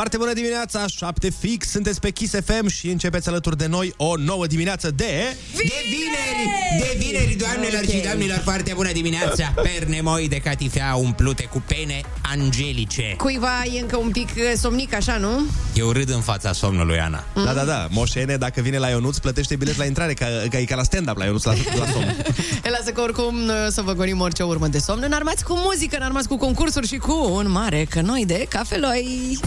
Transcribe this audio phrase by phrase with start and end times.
[0.00, 4.16] Foarte bună dimineața, 7 fix, sunteți pe Kiss FM și începeți alături de noi o
[4.16, 5.36] nouă dimineață de...
[5.56, 6.78] De vineri!
[6.78, 8.00] De vineri, doamnelor okay.
[8.00, 9.52] și domnilor, foarte bună dimineața!
[9.62, 13.14] Perne moi de catifea umplute cu pene angelice.
[13.16, 15.46] Cuiva e încă un pic uh, somnic, așa, nu?
[15.74, 17.24] Eu râd în fața somnului, Ana.
[17.34, 20.64] Da, da, da, Moșene, dacă vine la Ionuț, plătește bilet la intrare, ca, ca e
[20.64, 22.16] ca la stand-up la Ionuț, la, la somn.
[22.64, 25.96] El lasă că oricum uh, să vă gonim orice urmă de somn, înarmați cu muzică,
[25.96, 29.38] înarmați cu concursuri și cu un mare cănoi de cafeloi.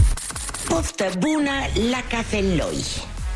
[0.74, 1.50] Poftă bună
[1.90, 2.84] la cafeloi.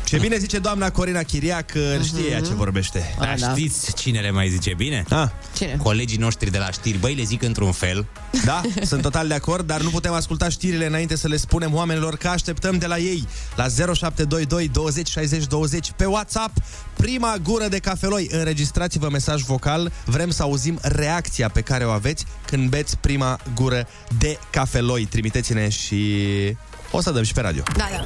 [0.05, 3.15] Ce bine zice doamna Corina Chiriac, că știe ea ce vorbește.
[3.19, 3.49] Dar da.
[3.49, 5.05] știți cine le mai zice bine?
[5.09, 5.77] Ah, Cine?
[5.83, 8.05] Colegii noștri de la știri, băi, le zic într-un fel.
[8.45, 12.17] da, sunt total de acord, dar nu putem asculta știrile înainte să le spunem oamenilor
[12.17, 16.57] că așteptăm de la ei la 0722 20 60 20 pe WhatsApp
[16.97, 18.27] prima gură de cafeloi.
[18.31, 23.87] Înregistrați-vă mesaj vocal, vrem să auzim reacția pe care o aveți când beți prima gură
[24.17, 25.05] de cafeloi.
[25.05, 26.15] Trimiteți-ne și
[26.91, 27.63] o să dăm și pe radio.
[27.77, 27.97] Da, da.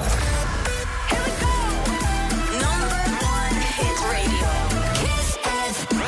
[2.63, 2.93] Number
[3.39, 4.47] one hit radio.
[4.93, 5.37] Kiss
[5.87, 6.01] FM.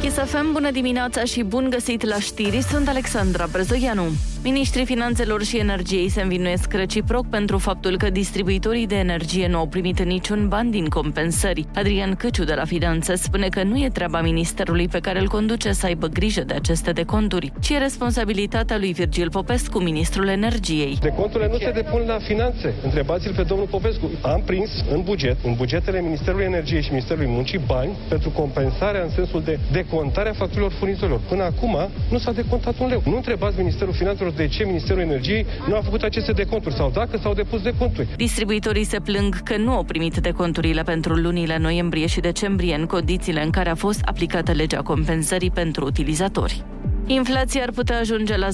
[0.00, 4.06] Chisafem, bună dimineața și bun găsit la știri, sunt Alexandra Brezoianu.
[4.42, 9.66] Ministrii Finanțelor și Energiei se învinuiesc reciproc pentru faptul că distribuitorii de energie nu au
[9.66, 11.66] primit niciun ban din compensări.
[11.74, 15.72] Adrian Căciu de la Finanțe spune că nu e treaba ministerului pe care îl conduce
[15.72, 20.96] să aibă grijă de aceste deconturi, ci e responsabilitatea lui Virgil Popescu, ministrul energiei.
[21.00, 22.74] Deconturile nu se depun la finanțe.
[22.84, 24.10] Întrebați-l pe domnul Popescu.
[24.22, 29.10] Am prins în buget, în bugetele Ministerului Energiei și Ministerului Muncii, bani pentru compensarea în
[29.10, 31.20] sensul de decontarea facturilor furnizorilor.
[31.28, 31.76] Până acum
[32.10, 33.02] nu s-a decontat un leu.
[33.04, 37.18] Nu întrebați Ministerul Finanțelor de ce Ministerul Energiei nu a făcut aceste deconturi sau dacă
[37.22, 38.08] s-au depus deconturi.
[38.16, 43.42] Distribuitorii se plâng că nu au primit deconturile pentru lunile noiembrie și decembrie în condițiile
[43.42, 46.64] în care a fost aplicată legea compensării pentru utilizatori.
[47.10, 48.50] Inflația ar putea ajunge la 10%,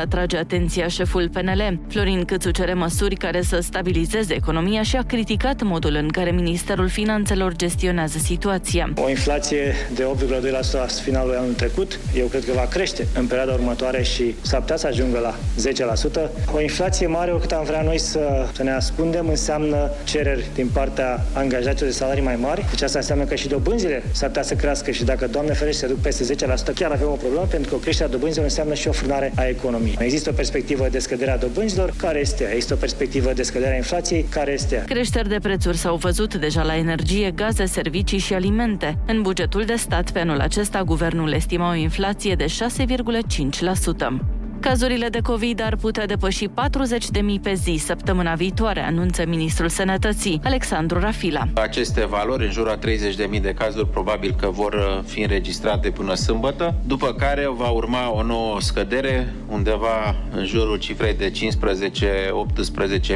[0.00, 1.80] atrage atenția șeful PNL.
[1.88, 6.88] Florin Câțu cere măsuri care să stabilizeze economia și a criticat modul în care Ministerul
[6.88, 8.92] Finanțelor gestionează situația.
[8.96, 13.52] O inflație de 8,2% la finalul anului trecut, eu cred că va crește în perioada
[13.52, 15.34] următoare și s-ar putea să ajungă la
[16.48, 16.54] 10%.
[16.54, 21.24] O inflație mare, oricât am vrea noi să, să ne ascundem, înseamnă cereri din partea
[21.32, 22.66] angajaților de salarii mai mari.
[22.70, 25.92] Deci asta înseamnă că și dobânzile s-ar putea să crească și dacă, Doamne ferește, se
[25.92, 28.88] duc peste 10%, chiar avem o problemă pentru că o creștere a dobânzilor înseamnă și
[28.88, 29.96] o frânare a economiei.
[29.98, 32.50] Există o perspectivă de scădere a dobânzilor, care este ea?
[32.50, 34.84] Există o perspectivă de scădere a inflației, care este ea?
[34.84, 38.98] Creșteri de prețuri s-au văzut deja la energie, gaze, servicii și alimente.
[39.06, 44.37] În bugetul de stat pe anul acesta, guvernul estima o inflație de 6,5%.
[44.60, 46.50] Cazurile de COVID ar putea depăși 40.000
[47.42, 51.48] pe zi săptămâna viitoare, anunță ministrul Sănătății, Alexandru Rafila.
[51.54, 52.78] Aceste valori, în jurul a
[53.36, 58.12] 30.000 de cazuri, probabil că vor uh, fi înregistrate până sâmbătă, după care va urma
[58.12, 61.32] o nouă scădere, undeva în jurul cifrei de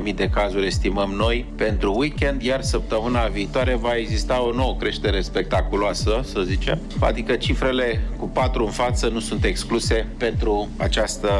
[0.09, 5.21] 15-18.000 de cazuri, estimăm noi, pentru weekend, iar săptămâna viitoare va exista o nouă creștere
[5.21, 11.31] spectaculoasă, să zicem, adică cifrele cu 4 în față nu sunt excluse pentru această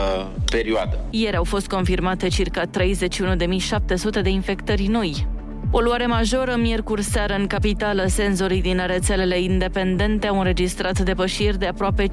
[0.51, 0.99] perioadă.
[1.11, 5.27] Ieri au fost confirmate circa 31.700 de infectări noi.
[5.73, 8.07] Poluare majoră miercuri seară în capitală.
[8.07, 12.11] Senzorii din rețelele independente au înregistrat depășiri de aproape 500%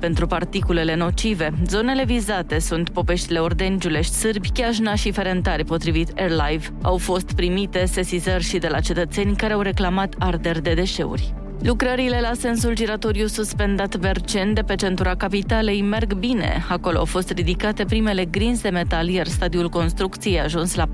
[0.00, 1.52] pentru particulele nocive.
[1.66, 6.66] Zonele vizate sunt Popeștile Ordeni, Giulești, Sârbi, Chiajna și Ferentari, potrivit AirLive.
[6.82, 11.34] Au fost primite sesizări și de la cetățeni care au reclamat arderi de deșeuri.
[11.62, 16.64] Lucrările la sensul giratoriu suspendat Bercen de pe centura capitalei merg bine.
[16.68, 20.90] Acolo au fost ridicate primele grinzi de metal, iar stadiul construcției a ajuns la 45%,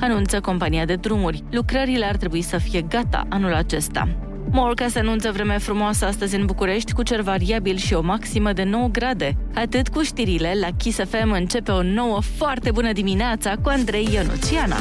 [0.00, 1.44] anunță compania de drumuri.
[1.50, 4.08] Lucrările ar trebui să fie gata anul acesta.
[4.50, 8.62] Morca se anunță vreme frumoasă astăzi în București cu cer variabil și o maximă de
[8.62, 9.36] 9 grade.
[9.54, 14.76] Atât cu știrile, la Kiss FM începe o nouă foarte bună dimineața cu Andrei Ionuțiana.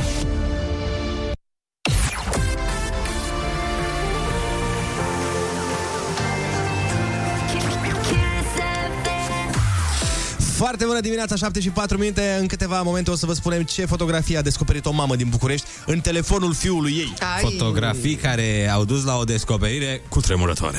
[10.60, 12.38] Foarte bună dimineața, 7 și 4 minute.
[12.40, 15.68] În câteva momente o să vă spunem ce fotografie a descoperit o mamă din București
[15.86, 17.14] în telefonul fiului ei.
[17.36, 17.42] Ai.
[17.42, 20.78] Fotografii care au dus la o descoperire cu tremurătoare.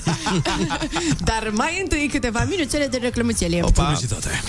[1.30, 3.60] Dar mai întâi câteva minuțele de reclămățele.
[3.60, 4.42] Publicitate.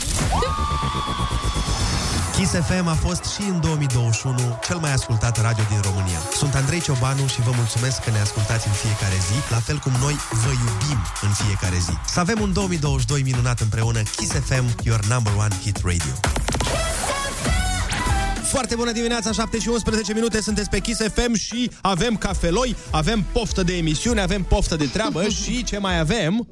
[2.43, 4.35] Kiss FM a fost și în 2021
[4.67, 6.19] cel mai ascultat radio din România.
[6.35, 9.91] Sunt Andrei Ciobanu și vă mulțumesc că ne ascultați în fiecare zi, la fel cum
[10.01, 11.93] noi vă iubim în fiecare zi.
[12.13, 13.99] Să avem un 2022 minunat împreună.
[14.15, 16.13] Kiss FM, your number one hit radio.
[18.43, 23.25] Foarte bună dimineața, 7 și 11 minute, sunteți pe Kiss FM și avem cafeloi, avem
[23.31, 26.47] poftă de emisiune, avem poftă de treabă și ce mai avem?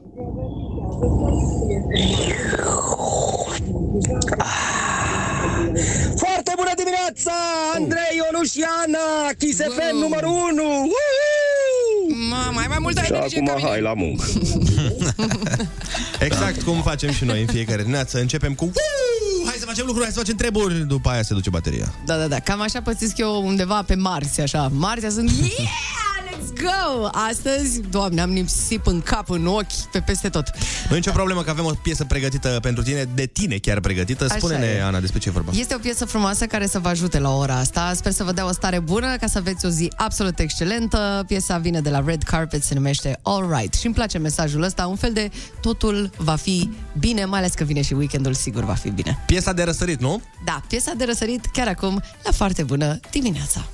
[6.16, 7.34] Foarte bună dimineața!
[7.76, 9.06] Andrei Ionușiana,
[9.38, 10.92] Kiss FM numărul 1!
[12.30, 13.70] Ma, mai mai multă Și energie acum ca mine.
[13.70, 14.26] hai la muncă.
[16.28, 18.20] Exact cum facem și noi în fiecare dimineață.
[18.20, 21.50] Începem cu "Uuu, Hai să facem lucruri, hai să facem treburi După aia se duce
[21.50, 24.70] bateria Da, da, da, cam așa pățesc eu undeva pe Marsi, așa.
[24.74, 26.01] Marsia sunt, yeah, let's
[26.62, 27.08] go!
[27.30, 30.52] Astăzi, doamne, am nisip în cap, în ochi, pe peste tot.
[30.90, 34.24] Nu e nicio problemă că avem o piesă pregătită pentru tine De tine chiar pregătită
[34.24, 34.84] Așa Spune-ne, e.
[34.84, 37.56] Ana, despre ce e vorba Este o piesă frumoasă care să vă ajute la ora
[37.56, 37.92] asta.
[37.96, 41.24] Sper să vă dea o stare bună ca să aveți o zi absolut excelentă.
[41.28, 43.74] Piesa vine de la Red Carpet, se numește All Right.
[43.74, 45.30] Și îmi place mesajul ăsta, un fel de
[45.62, 46.70] totul va fi
[47.00, 49.24] bine, mai ales că vine și weekendul, sigur va fi bine.
[49.26, 50.22] Piesa de răsărit, nu?
[50.46, 53.66] Da, piesa de răsărit chiar acum, la foarte bună dimineața.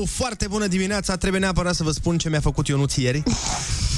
[0.00, 3.22] Oh, foarte bună dimineața Trebuie neapărat să vă spun ce mi-a făcut Ionuț ieri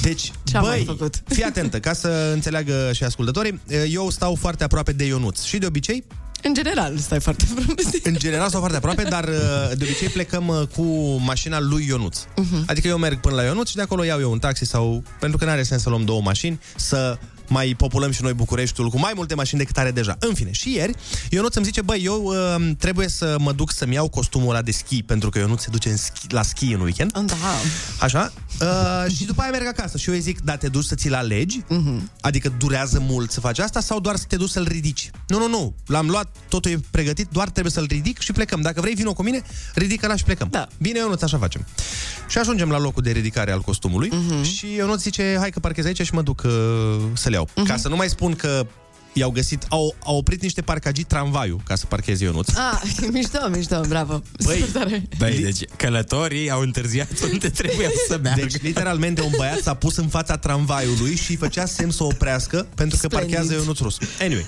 [0.01, 1.23] Deci, Ce-a mai băi, făcut?
[1.27, 5.65] fii atentă Ca să înțeleagă și ascultătorii Eu stau foarte aproape de Ionuț Și de
[5.65, 6.03] obicei
[6.43, 7.93] În general, stai foarte frumos.
[8.03, 10.83] În general stau foarte aproape, dar uh, de obicei plecăm uh, cu
[11.19, 12.17] mașina lui Ionuț.
[12.19, 12.65] Uh-huh.
[12.65, 15.03] Adică eu merg până la Ionuț și de acolo iau eu un taxi sau...
[15.19, 17.17] Pentru că nu are sens să luăm două mașini, să
[17.49, 20.15] mai populăm și noi Bucureștiul cu mai multe mașini decât are deja.
[20.19, 20.93] În fine, și ieri
[21.29, 24.71] Ionuț îmi zice, băi, eu uh, trebuie să mă duc să-mi iau costumul ăla de
[24.71, 27.11] schi, pentru că Ionuț se duce în schi, la schi în weekend.
[27.11, 27.35] Da.
[27.99, 28.33] Așa?
[28.61, 31.13] Uh, și după aia merg acasă și eu îi zic, da, te duci să ți-l
[31.13, 31.61] alegi?
[31.61, 32.01] Uh-huh.
[32.21, 35.11] Adică durează mult să faci asta sau doar să te duci să-l ridici?
[35.27, 38.61] Nu, nu, nu, l-am luat, totul e pregătit, doar trebuie să-l ridic și plecăm.
[38.61, 39.41] Dacă vrei, vino cu mine,
[39.73, 40.47] ridică-l și plecăm.
[40.51, 40.67] Da.
[40.77, 41.65] Bine, Ionuț, așa facem.
[42.29, 44.43] Și ajungem la locul de ridicare al costumului uh-huh.
[44.55, 46.51] și Ionuț zice, hai că parchez aici și mă duc uh,
[47.13, 47.47] să-l iau.
[47.49, 47.67] Uh-huh.
[47.67, 48.67] Ca să nu mai spun că
[49.15, 52.47] i-au găsit, au, au oprit niște parcagii tramvaiul ca să parcheze Ionuț.
[52.55, 52.81] Ah,
[53.11, 54.21] mișto, mișto, bravo.
[54.43, 55.07] Băi, Super tare.
[55.17, 58.41] Băi, deci călătorii au întârziat unde trebuie să meargă.
[58.41, 62.67] Deci, literalmente, un băiat s-a pus în fața tramvaiului și îi făcea semn să oprească
[62.75, 63.33] pentru că Splendid.
[63.33, 63.97] parchează Ionuț Rus.
[64.21, 64.43] Anyway.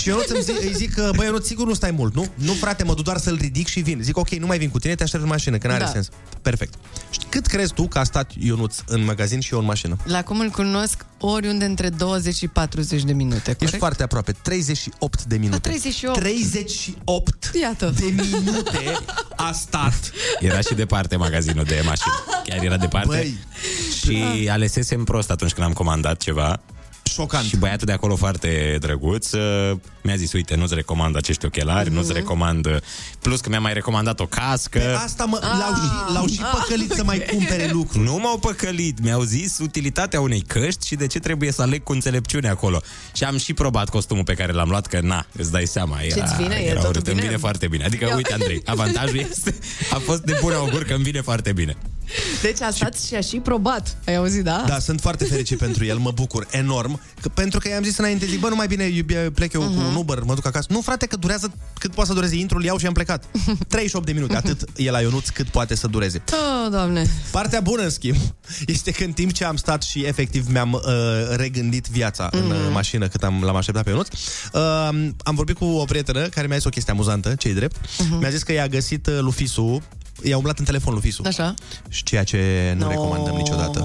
[0.00, 2.26] Și Ionuț îmi zic, îi zic că, băi, Ionuț, sigur nu stai mult, nu?
[2.34, 4.00] Nu, frate, mă duc doar să-l ridic și vin.
[4.02, 5.90] Zic, ok, nu mai vin cu tine, te aștept în mașină, că n-are Da.
[5.90, 6.08] sens.
[6.42, 6.74] Perfect.
[7.10, 9.96] Și cât crezi tu că a stat Ionuț în magazin și eu în mașină?
[10.04, 13.62] La cum îl cunosc, oriunde între 20 și 40 de minute, corect?
[13.62, 15.56] Ești foarte aproape, 38 de minute.
[15.56, 16.18] A, 38.
[16.18, 17.94] 38 Iată.
[17.98, 18.98] de minute
[19.36, 20.12] a stat.
[20.40, 22.14] Era și departe magazinul de mașini.
[22.44, 23.08] Chiar era departe.
[23.08, 23.38] Băi.
[24.02, 26.60] Și alesesem prost atunci când am comandat ceva.
[27.18, 27.44] Șocant.
[27.44, 32.12] Și băiatul de acolo foarte drăguț uh, mi-a zis, uite, nu-ți recomand acești ochelari, nu-ți
[32.12, 32.66] recomand...
[32.66, 32.76] uh,
[33.20, 34.78] Plus că mi-a mai recomandat o cască.
[34.78, 38.04] Pe asta mă, l-au, și, l-au și păcălit să mai cumpere lucruri.
[38.04, 41.92] Nu m-au păcălit, mi-au zis utilitatea unei căști și de ce trebuie să aleg cu
[41.92, 42.80] înțelepciune acolo.
[43.12, 46.00] Și am și probat costumul pe care l-am luat, că na, îți dai seama.
[46.00, 46.54] Era, Ce-ți vine?
[46.54, 47.26] E era totul urât, îmi bine?
[47.26, 47.84] vine foarte bine.
[47.84, 48.14] Adică, Ia.
[48.16, 49.54] uite, Andrei, avantajul este,
[49.90, 51.76] a fost de bun augur că îmi vine foarte bine.
[52.42, 53.96] Deci a stat și a și probat.
[54.06, 54.64] Ai auzit, da?
[54.66, 58.26] Da, sunt foarte fericit pentru el, mă bucur enorm, că, pentru că i-am zis înainte,
[58.26, 59.76] zic, bă, nu mai bine eu plec eu uh-huh.
[59.76, 60.66] cu un Uber, mă duc acasă.
[60.70, 63.24] Nu, frate, că durează cât poate să dureze, intru, îl iau și am plecat.
[63.68, 66.22] 38 de minute, atât e la Ionuț cât poate să dureze.
[66.32, 67.06] Oh, doamne.
[67.30, 68.16] Partea bună, în schimb,
[68.66, 70.80] este că în timp ce am stat și efectiv mi-am uh,
[71.36, 72.40] regândit viața mm.
[72.40, 74.08] în uh, mașină cât am, l-am așteptat pe Ionuț,
[74.52, 74.60] uh,
[75.22, 77.76] am vorbit cu o prietenă care mi-a zis o chestie amuzantă, ce drept.
[77.76, 78.18] Uh-huh.
[78.18, 79.82] Mi-a zis că i-a găsit uh, Lufisul,
[80.22, 81.26] i-a umblat în telefon Lufisul.
[81.26, 81.54] Așa.
[81.88, 82.90] Și ceea ce nu No.
[82.90, 83.78] recomandăm niciodată.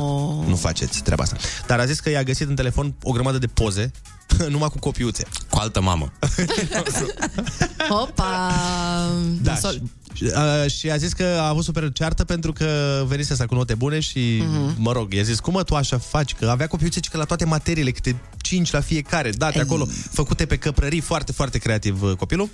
[0.48, 1.36] Nu faceți treaba asta.
[1.68, 3.92] Dar a zis că i-a găsit în telefon o grămadă de poze,
[4.50, 5.24] numai cu copiuțe.
[5.50, 6.12] Cu altă mamă.
[7.90, 8.52] Opa!
[9.42, 9.82] Da, Nasol.
[10.14, 13.56] Și, uh, și a zis că a avut super ceartă pentru că venise să cu
[13.56, 14.72] note bune și, Mhm.
[14.72, 14.78] mm-hmm.
[14.78, 16.34] mă rog, i-a zis, cum mă tu așa faci?
[16.34, 19.64] Că avea copiuțe ci că la toate materiile, câte 5 la fiecare, date Ei.
[19.64, 22.50] acolo, făcute pe căprării, foarte, foarte creativ uh, copilul.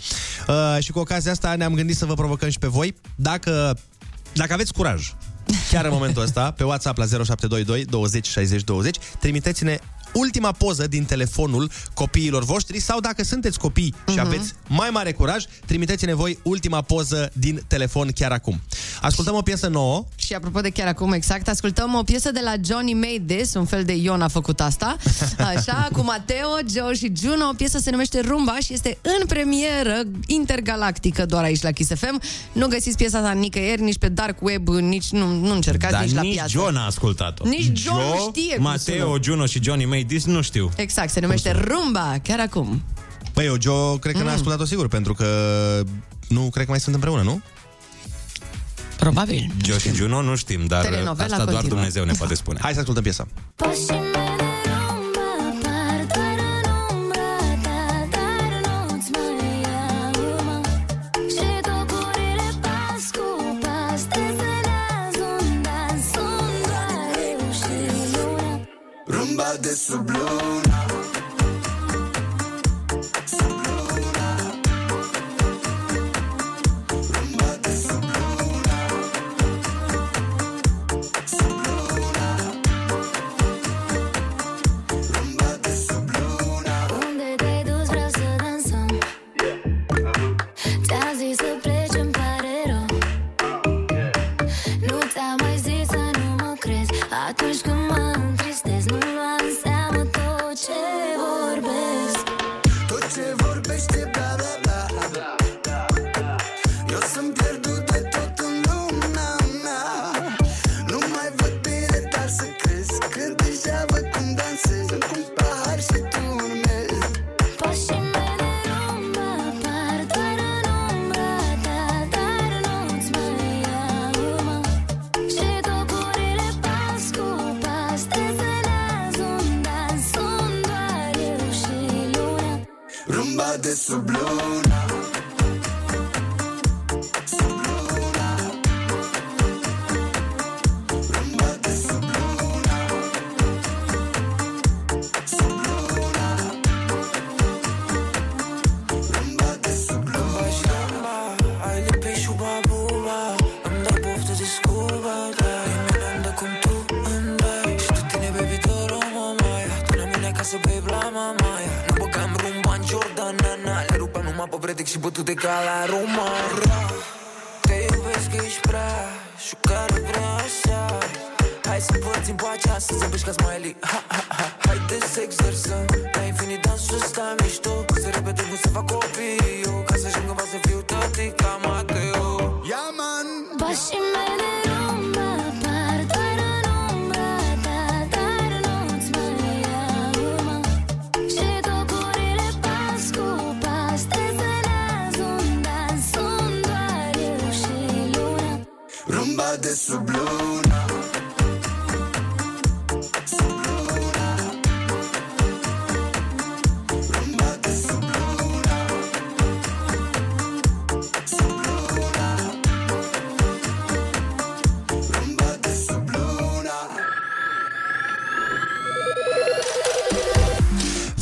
[0.47, 3.77] Uh, și cu ocazia asta ne-am gândit să vă provocăm și pe voi, dacă,
[4.33, 5.13] dacă aveți curaj,
[5.71, 9.79] chiar în momentul ăsta, pe WhatsApp la 0722 20 60 20, trimiteți-ne
[10.13, 14.25] ultima poză din telefonul copiilor voștri sau dacă sunteți copii și Mhm.
[14.25, 18.61] aveți mai mare curaj, trimiteți-ne voi ultima poză din telefon chiar acum.
[19.01, 20.05] Ascultăm o piesă nouă.
[20.15, 23.65] Și apropo de chiar acum, exact, ascultăm o piesă de la Johnny Made This, un
[23.65, 24.95] fel de Ion a făcut asta,
[25.55, 30.01] așa, cu Mateo, Joe și Juno, o piesă se numește Rumba și este în premieră
[30.27, 32.21] intergalactică doar aici la Kiss FM.
[32.51, 36.13] Nu găsiți piesa asta nicăieri, nici pe Dark Web, nici nu, nu încercați Dar nici
[36.13, 36.49] la nici piață.
[36.49, 37.47] John a ascultat-o.
[37.47, 39.19] Nici John nu Joe, știe cum Mateo, sună.
[39.23, 40.71] Juno și Johnny May This nu știu.
[40.75, 42.83] Exact, se numește Rumba, chiar acum.
[43.33, 44.25] Păi eu, Joe, cred că mm.
[44.25, 45.25] n-a ascultat-o sigur, pentru că
[46.27, 47.41] nu cred că mai sunt împreună, nu?
[48.97, 49.51] Probabil.
[49.63, 51.75] Joe și Juno nu știm, dar Telenovela asta doar continuă.
[51.75, 52.59] Dumnezeu ne poate spune.
[52.63, 53.27] Hai să ascultăm piesa.
[53.55, 54.38] Rumba
[69.61, 70.38] de sub luna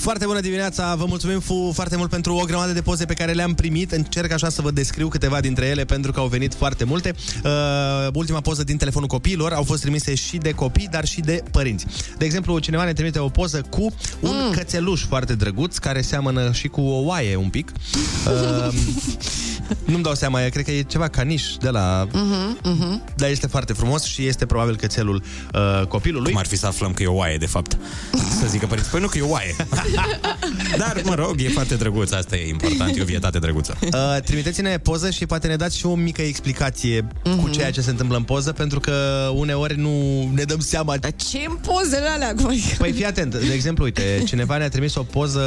[0.08, 3.32] Foarte bună dimineața, vă mulțumim fu- foarte mult pentru o grămadă de poze pe care
[3.32, 3.92] le-am primit.
[3.92, 7.16] Încerc așa să vă descriu câteva dintre ele pentru că au venit foarte multe.
[7.44, 7.52] Uh,
[8.14, 11.86] ultima poză din telefonul copiilor au fost trimise și de copii, dar și de părinți.
[12.18, 13.82] De exemplu, cineva ne trimite o poză cu
[14.20, 14.52] un mm.
[14.52, 17.72] cățeluș foarte drăguț care seamănă și cu o oaie un pic.
[18.28, 18.74] Uh,
[19.86, 22.08] nu-mi dau seama, cred că e ceva caniș de la...
[22.12, 23.04] Mhm, mhm.
[23.16, 26.32] Dar este foarte frumos și este probabil cățelul uh, copilului.
[26.32, 27.78] Cum ar fi să aflăm că e o oaie, de fapt?
[28.40, 29.56] Să zică părinții, păi nu că e o oaie.
[30.78, 33.78] Dar, mă rog, e foarte drăguț, asta e important, e o vietate drăguță.
[33.82, 33.90] Uh,
[34.26, 37.24] trimiteți-ne poză și poate ne dați și o mică explicație mm-hmm.
[37.24, 37.42] Mhm.
[37.42, 40.98] cu ceea ce se întâmplă în poză, pentru că uneori nu ne dăm seama.
[40.98, 42.34] Dar ce în pozele alea?
[42.78, 45.42] Păi fii atent, de exemplu, uite, cineva ne-a trimis o poză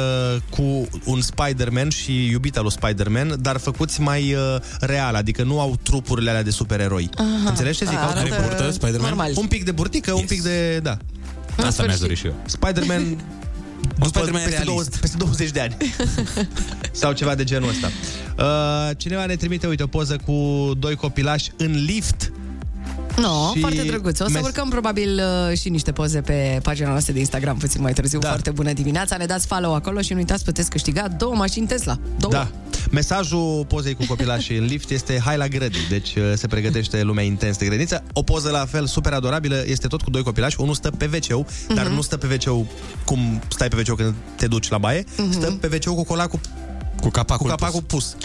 [0.49, 5.77] cu un Spider-Man și iubita lui Spider-Man, dar făcuți mai uh, real, adică nu au
[5.83, 7.09] trupurile alea de supereroi.
[7.15, 7.49] Aha.
[7.49, 7.97] Înțelegi ce zic?
[7.97, 8.47] Arată Au trupuri.
[8.47, 9.07] burtă, Spider-Man?
[9.09, 9.31] normal.
[9.35, 10.19] Un pic de burtică, yes.
[10.19, 10.79] un pic de...
[10.83, 10.97] Da.
[11.65, 12.33] Asta mi-aș dori și eu.
[12.45, 13.17] Spider-Man Un
[13.95, 14.67] după, Spider-Man peste, realist.
[14.67, 15.77] 20, peste 20 de ani.
[17.01, 17.89] Sau ceva de genul ăsta.
[18.37, 22.31] Uh, cineva ne trimite, uite, o poză cu doi copilași în lift.
[23.21, 24.19] No, Și foarte drăguț.
[24.19, 27.81] O să mes- urcăm probabil uh, și niște poze pe pagina noastră de Instagram puțin
[27.81, 28.19] mai târziu.
[28.19, 28.27] Da.
[28.27, 29.17] Foarte bună dimineața.
[29.17, 31.97] Ne dați follow acolo și nu uitați, puteți câștiga două mașini Tesla.
[32.19, 32.33] Două.
[32.33, 32.51] Da.
[32.91, 37.23] Mesajul pozei cu copilașii în lift este hai la grădi, deci uh, se pregătește lumea
[37.23, 38.03] intens de grădiniță.
[38.13, 41.45] O poză la fel super adorabilă este tot cu doi copilași, unul stă pe wc
[41.67, 41.73] Mhm.
[41.75, 42.65] dar nu stă pe wc
[43.05, 45.31] cum stai pe wc când te duci la baie, Mhm.
[45.31, 46.39] stă pe wc cu colacul
[47.01, 48.15] Cu capacul, cu capacul pus.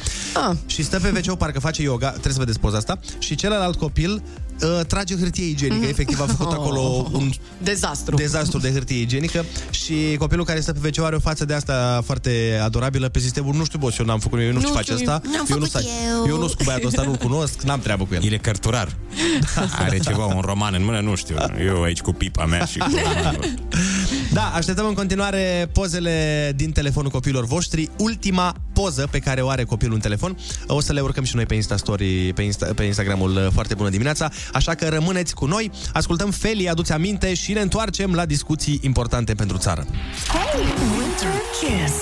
[0.48, 0.56] Ah.
[0.66, 4.22] Și stă pe wc parcă face yoga, trebuie să vedeți poza asta, și celălalt copil
[4.62, 5.88] uh, trage hârtie igienică, Mhm.
[5.90, 7.30] efectiv a făcut acolo un
[7.62, 8.16] Dezastru.
[8.16, 12.02] dezastru de hârtie igienică și copilul care stă pe wc are o față de asta
[12.04, 14.92] foarte adorabilă pe sistemul, nu știu, boss, eu n-am făcut, eu nu știu ce face
[14.92, 16.26] știu, asta, n-am eu nu făcut stai- eu.
[16.28, 18.24] eu nu sunt cu băiatul ăsta, nu-l cunosc, n-am treabă cu el.
[18.24, 18.96] El e cărturar.
[19.84, 21.36] Are ceva, un roman în mână, nu știu.
[21.66, 22.86] Eu aici cu pipa mea și cu
[23.16, 23.44] romanul.
[24.32, 27.90] Da, așteptăm în continuare pozele din telefonul copiilor voștri.
[27.98, 31.46] Ultima poză pe care o are copilul în telefon o să le urcăm și noi
[31.46, 35.46] pe Insta Story, pe, Insta, pe Instagramul uh, Foarte Bună Dimineața, așa că rămâneți cu
[35.46, 39.86] noi, ascultăm Feli, aduți aminte și ne întoarcem la discuții importante pentru țară.
[40.28, 40.64] Hey,
[40.98, 41.94] Winter Kiss.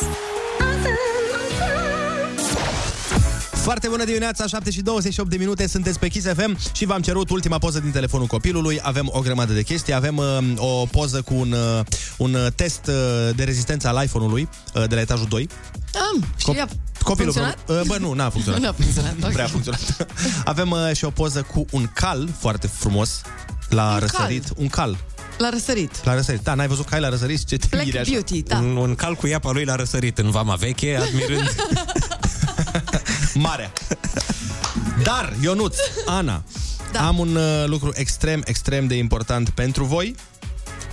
[3.65, 7.31] Foarte bună dimineața, 7 și 28 de minute, sunteți pe Kiss FM și v-am cerut
[7.31, 8.81] ultima poză din telefonul copilului.
[8.83, 11.85] Avem o grămadă de chestii, avem uh, o poză cu un, uh,
[12.17, 12.95] un uh, test uh,
[13.37, 15.49] de rezistență al iPhone-ului uh, de la etajul 2.
[15.95, 16.69] Am, și Cop- a
[17.05, 17.59] Copilul funcționat?
[17.69, 18.61] Uh, bă, nu, n-a funcționat.
[18.61, 19.33] Nu a funcționat, Nu ok.
[19.33, 20.07] prea a funcționat.
[20.45, 23.21] Avem uh, și o poză cu un cal foarte frumos
[23.69, 24.45] la Un răsărit.
[24.57, 24.99] Un cal.
[25.39, 26.05] L-a răsărit.
[26.05, 26.41] La răsărit.
[26.41, 27.45] Da, n-ai văzut cai la răsărit?
[27.45, 28.11] Ce te Black miri așa?
[28.11, 28.57] Beauty, da.
[28.57, 31.55] Un, un cal cu iapa lui l-a răsărit în vama veche, admirând...
[33.35, 33.73] Marea.
[35.03, 36.43] Dar, Ionuț, Ana,
[36.93, 37.07] da.
[37.07, 40.15] am un uh, lucru extrem, extrem de important pentru voi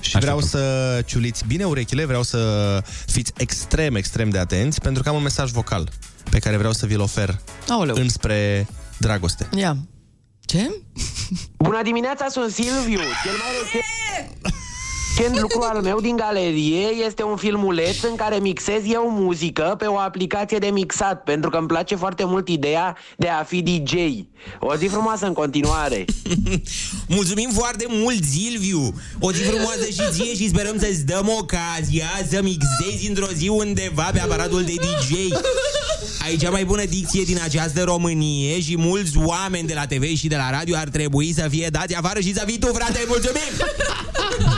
[0.02, 5.10] și vreau să ciuliți bine urechile, vreau să fiți extrem, extrem de atenți, pentru că
[5.10, 5.90] am un mesaj vocal
[6.30, 7.40] pe care vreau să vi-l ofer
[7.70, 7.96] Aoleu.
[7.96, 8.68] înspre
[8.98, 9.48] dragoste.
[9.56, 9.78] Ia.
[10.46, 10.76] Ce?
[11.58, 13.00] Bună dimineața, sunt Silviu.
[13.24, 14.56] Cel mai recent
[15.22, 19.86] recent lucru al meu din galerie este un filmuleț în care mixez eu muzică pe
[19.86, 23.94] o aplicație de mixat, pentru că îmi place foarte mult ideea de a fi DJ.
[24.60, 26.06] O zi frumoasă în continuare.
[27.18, 28.94] Mulțumim foarte mult, Silviu!
[29.20, 34.10] O zi frumoasă și ție și sperăm să-ți dăm ocazia să mixezi într-o zi undeva
[34.14, 35.32] pe aparatul de DJ.
[36.24, 40.28] Ai cea mai bună dicție din această Românie și mulți oameni de la TV și
[40.28, 43.04] de la radio ar trebui să fie dați afară și să fii tu, frate!
[43.08, 43.52] Mulțumim!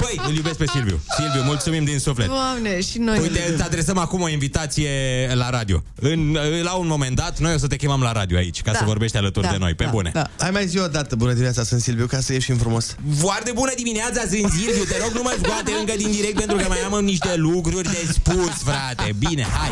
[0.01, 0.99] Băi, îl iubesc pe Silviu.
[1.17, 2.27] Silviu, mulțumim din suflet.
[2.27, 3.19] Doamne, și noi.
[3.19, 4.89] Uite, îți adresăm acum o invitație
[5.33, 5.83] la radio.
[5.95, 8.77] În, la un moment dat, noi o să te chemăm la radio aici, ca Da.
[8.77, 9.73] să vorbești alături Da, de noi.
[9.73, 10.09] Pe da, bune.
[10.13, 10.29] da.
[10.39, 12.95] Hai mai zi o dată, bună dimineața, sunt Silviu, ca să ieșim frumos.
[13.17, 14.83] Foarte bună dimineața, sunt Silviu.
[14.83, 18.07] Te rog, nu mă scoate încă din direct pentru că mai am niște lucruri de
[18.13, 19.15] spus, frate.
[19.19, 19.71] Bine, hai.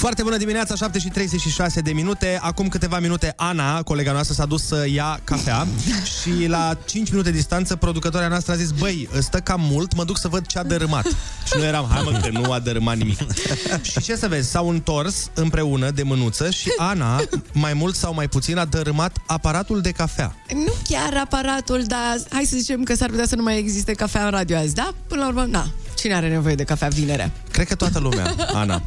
[0.00, 2.38] Foarte bună dimineața, 7 și 36 de minute.
[2.42, 5.66] Acum câteva minute, Ana, colega noastră, s-a dus să ia cafea
[6.20, 10.18] și la 5 minute distanță, producătoarea noastră a zis, băi, stă cam mult, mă duc
[10.18, 11.06] să văd ce a dărâmat.
[11.48, 13.18] Și noi eram, hai mă, că nu a dărâmat nimic.
[13.90, 17.20] și ce să vezi, s-au întors împreună de mânuță și Ana,
[17.52, 20.34] mai mult sau mai puțin, a dărâmat aparatul de cafea.
[20.54, 24.24] Nu chiar aparatul, dar hai să zicem că s-ar putea să nu mai existe cafea
[24.24, 24.94] în radio azi, da?
[25.06, 25.66] Până la urmă, na.
[26.00, 27.30] Cine are nevoie de cafea vinerea?
[27.50, 28.82] Cred că toată lumea, Ana.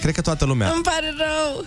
[0.00, 0.70] Cred că toată lumea.
[0.70, 1.64] Îmi pare rău.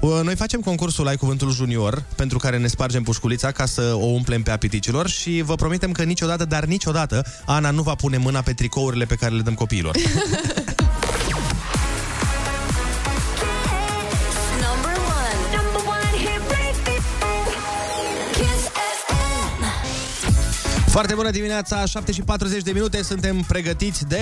[0.00, 4.04] Uh, Noi facem concursul Ai Cuvântul Junior, pentru care ne spargem pușculița ca să o
[4.04, 8.40] umplem pe apiticilor și vă promitem că niciodată, dar niciodată, Ana nu va pune mâna
[8.40, 9.96] pe tricourile pe care le dăm copiilor.
[20.94, 24.16] Foarte bună dimineața, 7 și 40 de minute, suntem pregătiți de...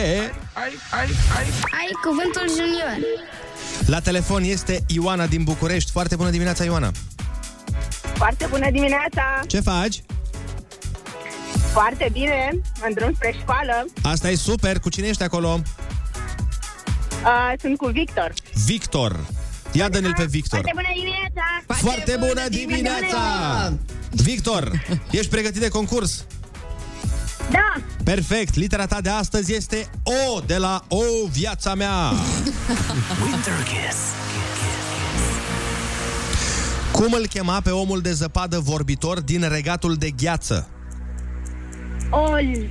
[0.53, 1.07] Ai, ai,
[1.37, 1.47] ai.
[1.81, 2.97] Ai cuvântul junior.
[3.87, 5.91] La telefon este Ioana din București.
[5.91, 6.91] Foarte bună dimineața, Ioana.
[8.15, 9.41] Foarte bună dimineața!
[9.47, 10.03] Ce faci?
[11.73, 13.85] Foarte bine, în drum spre școală.
[14.03, 15.61] Asta e super, cu cine ești acolo?
[17.25, 18.33] Uh, sunt cu Victor.
[18.65, 19.21] Victor.
[19.73, 20.61] Ia dă-ne-l pe Victor.
[20.61, 21.45] Foarte bună dimineața!
[21.67, 23.73] Foarte bună dimineața!
[24.11, 26.25] Victor, ești pregătit de concurs?
[27.51, 27.83] Da!
[28.05, 28.55] Perfect!
[28.55, 32.11] Litera ta de astăzi este O de la O, viața mea!
[33.25, 33.99] Winter Kiss.
[36.93, 40.69] Cum îl chema pe omul de zăpadă vorbitor din regatul de gheață?
[42.11, 42.71] Ol...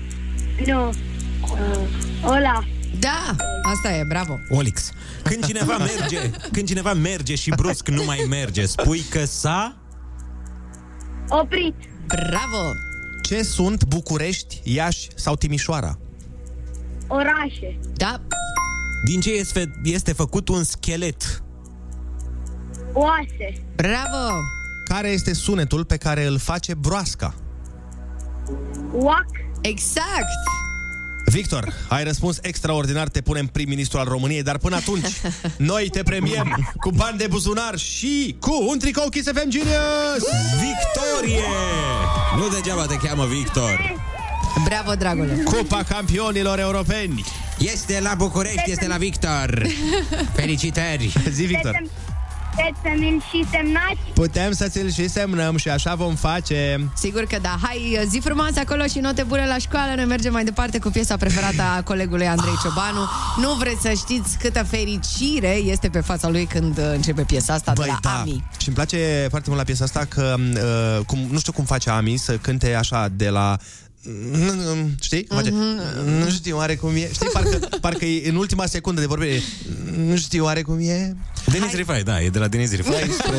[0.66, 0.88] Nu...
[0.88, 2.64] Uh, Ola.
[3.00, 4.38] Da, asta e, bravo.
[4.50, 4.92] Olix.
[5.24, 9.76] Când cineva merge, când cineva merge și brusc nu mai merge, spui că s-a...
[11.30, 11.76] Oprit.
[12.08, 12.91] Bravo!
[13.32, 15.98] Ce sunt București, Iași sau Timișoara?
[17.08, 17.80] Orașe.
[17.94, 18.22] Da.
[19.06, 21.44] Din ce este, este făcut un schelet?
[22.94, 23.66] Oase.
[23.76, 24.40] Bravo!
[24.86, 27.36] Care este sunetul pe care îl face broasca?
[28.94, 29.28] Oac.
[29.62, 30.30] Exact!
[31.32, 35.08] Victor, ai răspuns extraordinar, te punem prim-ministru al României, dar până atunci,
[35.72, 40.24] noi te premiem cu bani de buzunar și cu un tricou Kiss FM Genius!
[40.60, 41.44] Victorie!
[42.38, 43.96] Nu degeaba te cheamă Victor.
[44.64, 45.34] Bravo, dragule!
[45.44, 47.24] Cupa campionilor europeni!
[47.58, 49.68] Este la București, este la Victor.
[50.36, 51.14] Felicitări!
[51.30, 51.82] Zi, Victor!
[52.52, 54.00] Puteți să mi și semnați?
[54.14, 56.90] Putem să ți-l și semnăm și așa vom face.
[56.96, 57.58] Sigur că da.
[57.62, 59.96] Hai, zi frumoasă acolo și note bune la școală.
[59.96, 63.08] Noi mergem mai departe cu piesa preferată a colegului Andrei Ciobanu.
[63.38, 67.74] Nu vreți să știți câtă fericire este pe fața lui când uh, începe piesa asta
[67.74, 68.20] de la da.
[68.20, 68.44] Ami.
[68.58, 71.90] Și îmi place foarte mult la piesa asta că, uh, cum, nu știu cum face
[71.90, 73.58] Ami să cânte așa de la
[75.02, 75.26] Știi?
[75.26, 75.54] Cum face?
[76.20, 77.10] Nu știu oare cum e.
[77.14, 77.28] Știi?
[77.34, 79.42] Parcă, parcă e în ultima secundă de vorbire.
[79.98, 81.16] Nu știu oare cum e.
[81.52, 83.10] Denis Rifai, da, e de la Denis Rifai.
[83.18, 83.36] spre...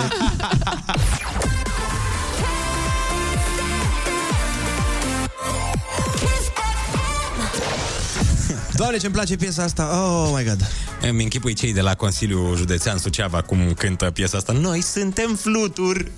[8.74, 9.90] Doamne, ce-mi place piesa asta.
[10.02, 10.70] Oh my god.
[11.08, 14.52] Îmi închipui cei de la Consiliul Județean Suceava cum cântă piesa asta.
[14.52, 16.10] Noi suntem fluturi.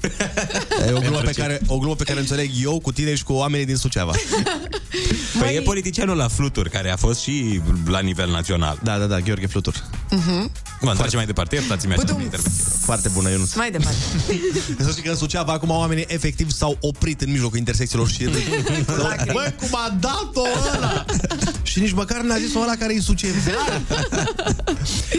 [0.86, 1.40] E o glumă, Pentru pe ce?
[1.40, 4.12] care, o glumă pe care o înțeleg eu cu tine și cu oamenii din Suceava.
[5.38, 8.78] Păi e politicianul la fluturi, care a fost și la nivel național.
[8.82, 9.74] Da, da, da, Gheorghe Flutur.
[10.84, 10.86] Mhm.
[10.86, 12.16] Mă întoarce mai departe, iertați-mi așa Putum.
[12.16, 12.62] de intervenție.
[12.80, 13.96] Foarte bună, eu nu Mai departe.
[14.84, 18.42] Să știi că în Suceava acum oamenii efectiv s-au oprit în mijlocul intersecțiilor și râd.
[19.32, 20.42] Bă, cum a dat-o
[20.76, 21.04] ăla!
[21.62, 23.82] și nici măcar n-a zis-o ăla care e sucevean.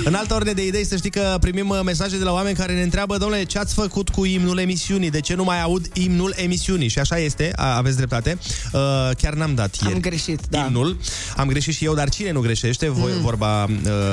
[0.04, 2.74] în altă ordine de idei, să știi că primim uh, mesaje de la oameni care
[2.74, 5.10] ne întreabă, domnule, ce ați făcut cu imnul emisiunii?
[5.10, 6.88] De ce nu mai aud imnul emisiunii?
[6.88, 8.38] Și așa este, a, aveți dreptate.
[8.74, 8.80] Uh,
[9.18, 10.66] chiar n-am dat ieri Am greșit, da.
[10.66, 10.98] imnul.
[11.38, 12.90] Am greșit și eu, dar cine nu greșește?
[12.90, 13.22] Voi, Mm.
[13.22, 13.70] Vorba uh,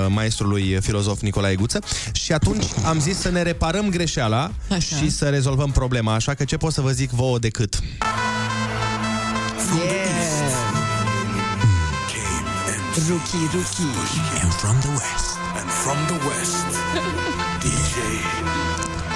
[0.09, 1.79] maestrului filozof Nicolae Guță.
[2.13, 4.97] Și atunci am zis să ne reparăm greșeala Așa.
[4.97, 6.15] și să rezolvăm problema.
[6.15, 7.81] Așa că ce pot să vă zic vouă decât?
[13.09, 14.43] Rookie, rookie.
[14.43, 15.29] And from the west.
[15.61, 16.67] And from the west,
[17.63, 17.95] DJ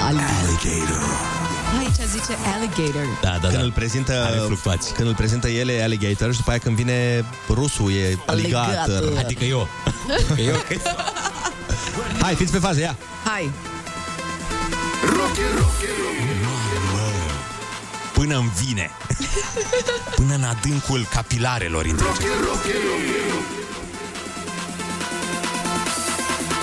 [0.08, 1.04] Alligator.
[1.78, 3.06] Aici zice alligator.
[3.22, 3.64] Da, da, când da.
[3.64, 4.92] îl prezintă Are fluctuații.
[4.92, 8.74] când îl prezintă ele alligator și după aia când vine rusul e alligator.
[8.76, 9.18] Alligator.
[9.24, 9.68] Adică eu.
[10.48, 10.80] eu cred.
[12.20, 12.96] Hai, fiți pe fază, ia.
[13.24, 13.50] Hai.
[18.12, 18.90] Până îmi vine.
[20.16, 22.06] Până în adâncul capilarelor între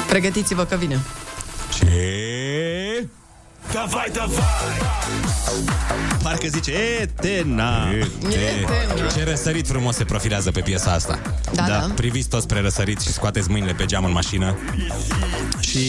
[0.08, 1.00] Pregătiți-vă că vine.
[1.74, 3.08] Ce?
[3.72, 4.44] Davai, davai
[6.24, 6.72] Parcă zice
[7.02, 7.90] Etena.
[7.92, 9.10] Etena.
[9.16, 11.20] Ce răsărit frumos se profilează pe piesa asta.
[11.54, 11.92] Da, da.
[11.96, 14.58] Priviți toți spre răsărit și scoateți mâinile pe geam în mașină.
[15.60, 15.88] Și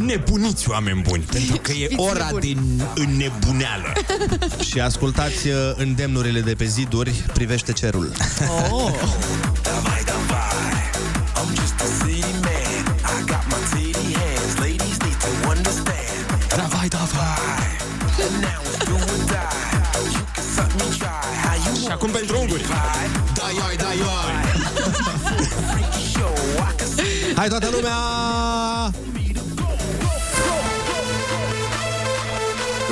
[0.00, 2.56] nebuniți, oameni buni, pentru că e Fiți ora nebuni.
[2.56, 3.92] de înnebuneală.
[4.70, 8.12] și ascultați uh, îndemnurile de pe ziduri, privește cerul.
[8.70, 8.90] Oh.
[21.94, 22.64] acum pentru unguri.
[23.34, 24.34] Da, ioi, da, ioi
[26.12, 27.96] Show, I can see Hai toată lumea!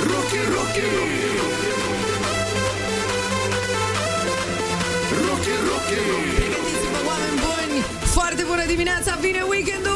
[0.08, 0.86] Rookie, rookie
[5.24, 6.00] Rookie, rookie
[6.36, 7.84] Pregătiți-vă, oameni buni!
[8.16, 9.91] Foarte bună dimineața, vine weekendul!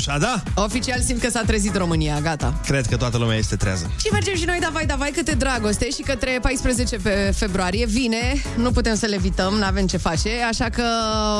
[0.00, 0.42] Așa da?
[0.54, 2.60] Oficial simt că s-a trezit România, gata.
[2.66, 3.90] Cred că toată lumea este trează.
[4.00, 8.70] Și mergem și noi, davai, davai, câte dragoste și către 14 pe februarie vine, nu
[8.70, 10.84] putem să le evităm, nu avem ce face, așa că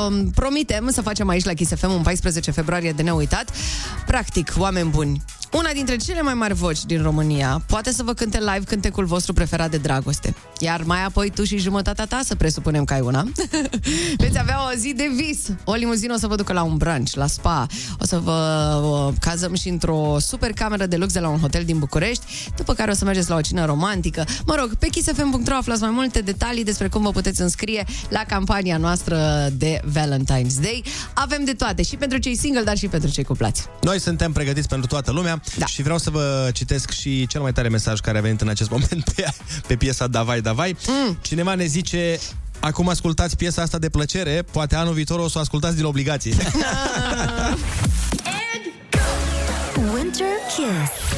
[0.07, 3.51] um, promitem să facem aici la Kiss FM un 14 februarie de neuitat.
[4.05, 5.21] Practic, oameni buni,
[5.53, 9.33] una dintre cele mai mari voci din România poate să vă cânte live cântecul vostru
[9.33, 10.35] preferat de dragoste.
[10.59, 13.25] Iar mai apoi tu și jumătatea ta să presupunem că ai una.
[14.17, 15.47] Veți avea o zi de vis.
[15.63, 17.65] O limuzină o să vă ducă la un brunch, la spa.
[17.99, 18.31] O să vă
[18.83, 22.23] uh, cazăm și într-o super cameră de lux de la un hotel din București,
[22.55, 24.25] după care o să mergeți la o cină romantică.
[24.45, 28.77] Mă rog, pe kissfm.ro aflați mai multe detalii despre cum vă puteți înscrie la campania
[28.77, 30.83] noastră de Valentine's Day.
[31.13, 33.65] Avem de toate, și pentru cei single, dar și pentru cei cuplați.
[33.81, 35.65] Noi suntem pregătiți pentru toată lumea Da.
[35.65, 38.69] și vreau să vă citesc și cel mai tare mesaj care a venit în acest
[38.75, 39.25] moment pe,
[39.67, 40.75] pe piesa Davai Davai.
[40.87, 41.17] Mm.
[41.21, 42.19] Cineva ne zice
[42.59, 46.33] Acum ascultați piesa asta de plăcere, poate anul viitor o să o ascultați din obligație.
[49.93, 51.10] Winter Kiss.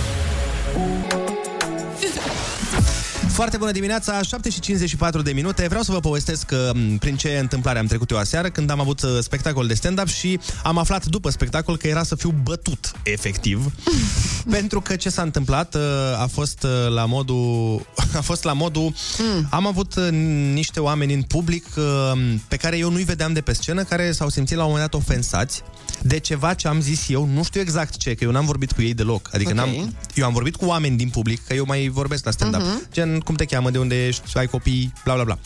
[3.33, 5.67] Foarte bună dimineața, 7 și 54 de minute.
[5.67, 9.01] Vreau să vă povestesc uh, prin ce întâmplare am trecut eu aseară când am avut
[9.01, 13.73] uh, spectacol de stand-up și am aflat după spectacol că era să fiu bătut, efectiv.
[14.55, 15.81] pentru că ce s-a întâmplat uh,
[16.21, 17.81] a fost uh, la modul...
[18.17, 18.93] a fost la modul...
[19.17, 19.47] Mm.
[19.49, 20.09] Am avut uh,
[20.53, 24.29] niște oameni în public uh, pe care eu nu-i vedeam de pe scenă, care s-au
[24.29, 25.63] simțit la un moment dat ofensați
[26.01, 28.81] de ceva ce am zis eu, nu știu exact ce, că eu n-am vorbit cu
[28.81, 29.29] ei deloc.
[29.33, 29.55] Adică Ok.
[29.55, 32.61] n-am, eu am vorbit cu oameni din public, că eu mai vorbesc la stand-up.
[32.61, 32.87] Mhm.
[32.91, 35.39] Gen, cum te cheamă, de unde ești, ai copii, bla bla bla.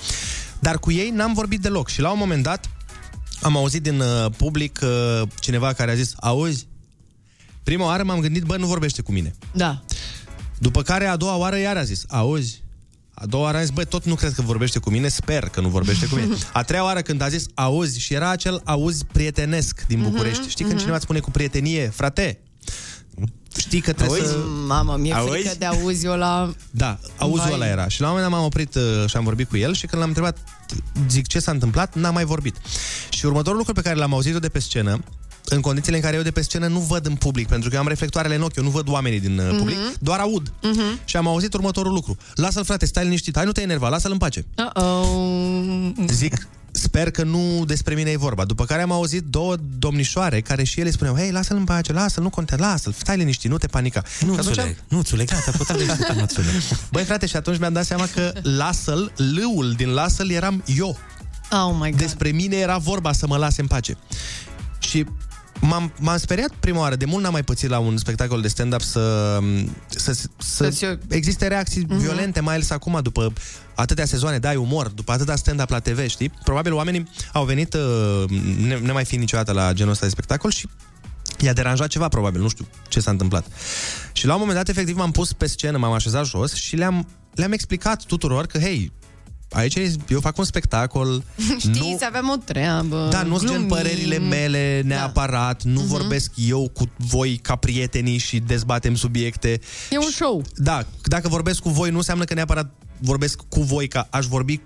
[0.59, 2.69] Dar cu ei n-am vorbit deloc și la un moment dat
[3.41, 6.67] am auzit din uh, public uh, cineva care a zis, auzi,
[7.63, 9.35] prima oară m-am gândit, bă, nu vorbește cu mine.
[9.53, 9.83] Da.
[10.57, 12.63] După care a doua oară iar a zis, auzi,
[13.13, 15.61] a doua oară a zis, bă, tot nu cred că vorbește cu mine, sper că
[15.61, 16.35] nu vorbește cu mine.
[16.53, 20.39] A treia oară când a zis, auzi, și era acel auzi prietenesc din București.
[20.39, 20.77] Mhm, Știi când mhm.
[20.77, 22.39] cineva îți spune cu prietenie, frate,
[23.58, 24.32] știi că trebuie Auzi?
[24.32, 24.38] să...
[24.67, 25.32] Mamă, mi-e Auzi?
[25.32, 26.54] frică de auzi ăla.
[26.72, 27.54] Da, auzul Vai.
[27.54, 27.88] ăla era.
[27.88, 30.02] Și la un moment dat m-am oprit uh, și am vorbit cu el și când
[30.02, 30.38] l-am întrebat,
[31.10, 32.56] zic, ce s-a întâmplat, n-am mai vorbit.
[33.10, 35.04] Și următorul lucru pe care l-am auzit eu de pe scenă
[35.50, 37.82] în condițiile în care eu de pe scenă nu văd în public, pentru că eu
[37.82, 39.96] am reflectoarele în ochi, eu nu văd oamenii din uh, public, Mhm.
[40.00, 40.54] doar aud.
[40.62, 40.82] Mhm.
[41.06, 42.17] Și am auzit următorul lucru.
[42.36, 44.46] Lasă-l, frate, stai liniștit, hai nu te enerva, lasă-l în pace.
[44.56, 46.08] Uh-oh.
[46.08, 46.48] Zic,
[46.97, 48.45] sper că nu despre mine e vorba.
[48.45, 52.23] După care am auzit două domnișoare care și ele spuneau, hei, lasă-l în pace, lasă-l,
[52.23, 54.03] nu contează, lasă-l, stai liniștit, nu te panica.
[54.25, 56.47] Nu, Și atunci țule, nu, țule, gata, putea liniștit, nu, țule.
[56.91, 60.97] Băi, frate, și atunci mi-am dat seama că lasă-l, lâul din lasă-l eram eu.
[61.51, 61.99] Oh my God.
[61.99, 63.97] Despre mine era vorba să mă lase în pace.
[64.79, 65.05] Și
[65.62, 66.96] m-am, m-am speriat prima oară.
[66.96, 69.39] De mult n-am mai pățit la un spectacol de stand-up să,
[69.89, 71.98] să, să Să-ți- existe reacții Mhm.
[71.98, 73.34] violente, mai ales acum, după
[73.76, 76.32] atâtea sezoane, dai umor, după atâta stand-up la TV, știi?
[76.43, 78.24] Probabil oamenii au venit uh,
[78.65, 80.67] ne, nemai fiind niciodată la genul ăsta de spectacol și
[81.39, 83.46] i-a deranjat ceva, probabil, nu știu ce s-a întâmplat.
[84.12, 87.08] Și la un moment dat, efectiv, m-am pus pe scenă, m-am așezat jos și le-am,
[87.34, 88.91] le-am explicat tuturor că, hei,
[89.49, 91.23] aici e- eu fac un spectacol,
[91.57, 93.07] Știi, să avem o treabă.
[93.12, 93.67] da, nu-s gen glumim.
[93.67, 95.69] părerile mele neapărat, da.
[95.71, 95.88] nu Mhm.
[95.89, 99.60] vorbesc eu cu voi ca prietenii și dezbatem subiecte.
[99.89, 100.43] E un show.
[100.55, 104.60] Da, dacă vorbesc cu voi nu înseamnă că neapărat vorbesc cu voi ca aș vorbi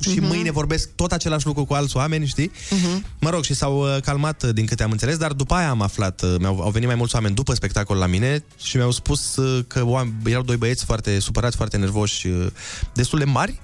[0.00, 0.26] și Mhm.
[0.26, 2.50] mâine vorbesc tot același lucru cu alți oameni, știi?
[2.70, 3.04] Mhm.
[3.20, 5.82] Mă rog, și s-au uh, calmat uh, din câte am înțeles, dar după aia am
[5.82, 9.36] aflat, uh, mi-au, au venit mai mulți oameni după spectacol la mine și mi-au spus
[9.36, 12.46] uh, că oameni, erau doi băieți foarte supărați, foarte nervoși, uh,
[12.94, 13.60] destul de mari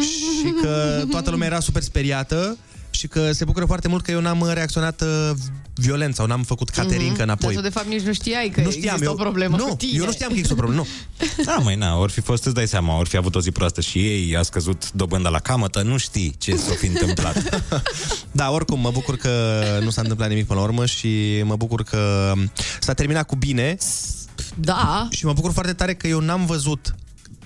[0.00, 2.56] și că toată lumea era super speriată
[2.94, 5.30] și că se bucură foarte mult că eu n-am uh, reacționat uh,
[5.74, 7.22] violent sau n-am făcut caterincă Mhm.
[7.22, 7.54] înapoi.
[7.54, 9.64] Dar tu, de fapt, nici nu știai că Nu știam, există eu- o problemă nu,
[9.66, 9.98] cu tine.
[9.98, 10.86] eu nu știam că există o problemă, nu.
[11.44, 13.80] Da, mai na, ori fi fost, îți dai seama, ori fi avut o zi proastă
[13.80, 17.42] și ei, a scăzut dobânda la camătă, nu știi ce s-o fi întâmplat.
[18.30, 21.82] Da, oricum, mă bucur că nu s-a întâmplat nimic până la urmă și mă bucur
[21.82, 22.32] că
[22.80, 23.76] s-a terminat cu bine.
[24.54, 25.08] Da.
[25.10, 26.94] Și mă bucur foarte tare că eu n-am văzut,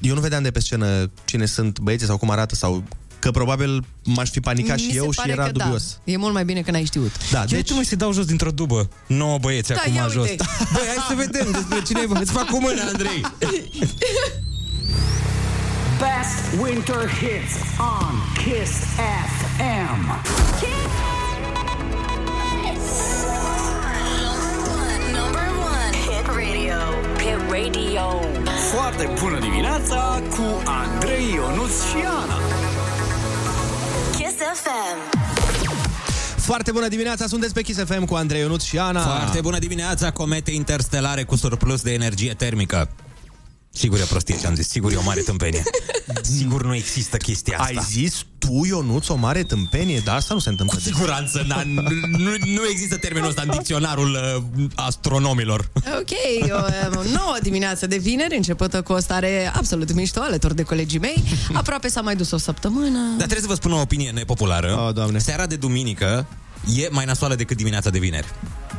[0.01, 2.85] eu nu vedeam de pe scenă cine sunt băieții sau cum arată sau
[3.29, 5.99] că probabil m-aș fi panicat Mi și se eu și pare era că dubios.
[6.05, 6.13] Da.
[6.13, 7.31] E mult mai bine că n-ai știut.
[7.31, 7.67] Da, deci...
[7.67, 8.89] tu mai să dau jos dintr-o dubă.
[9.07, 10.29] Nouă băieți Da, acum ia jos.
[10.29, 10.45] uite.
[10.73, 13.21] Băi, hai să vedem despre cine e Îți fac cu mâna, Andrei.
[16.03, 18.73] Best winter hits on Kiss
[19.39, 20.03] FM.
[25.19, 25.93] Number one.
[26.07, 26.79] Hit radio.
[27.19, 28.05] Hit radio.
[28.73, 32.39] Foarte bună dimineața cu Andrei Ionuț și Ana.
[34.53, 35.19] Kiss FM.
[36.41, 39.01] Foarte bună dimineața, sunteți pe Kiss FM cu Andrei Ionuț și Ana.
[39.01, 42.89] Foarte bună dimineața, comete interstelare cu surplus de energie termică.
[43.79, 45.63] Sigur e o prostie ce am zis, sigur e o mare tâmpenie.
[46.37, 47.69] Sigur nu există chestia asta.
[47.69, 49.99] Ai zis tu, Ionuț, o mare tâmpenie?
[50.05, 50.77] Da, asta nu se întâmplă.
[50.77, 54.19] Cu siguranță, na, nu, nu există termenul ăsta în dicționarul
[54.57, 55.71] uh, astronomilor.
[55.75, 56.11] Ok,
[56.51, 60.99] o, o nouă dimineață de vineri, începută cu o stare absolut mișto alături de colegii
[60.99, 61.25] mei.
[61.53, 62.99] Aproape s-a mai dus o săptămână.
[63.09, 64.85] Dar trebuie să vă spun o opinie nepopulară.
[64.87, 65.19] Oh, doamne.
[65.19, 66.27] Seara de duminică
[66.77, 68.27] e mai nasoală decât dimineața de vineri.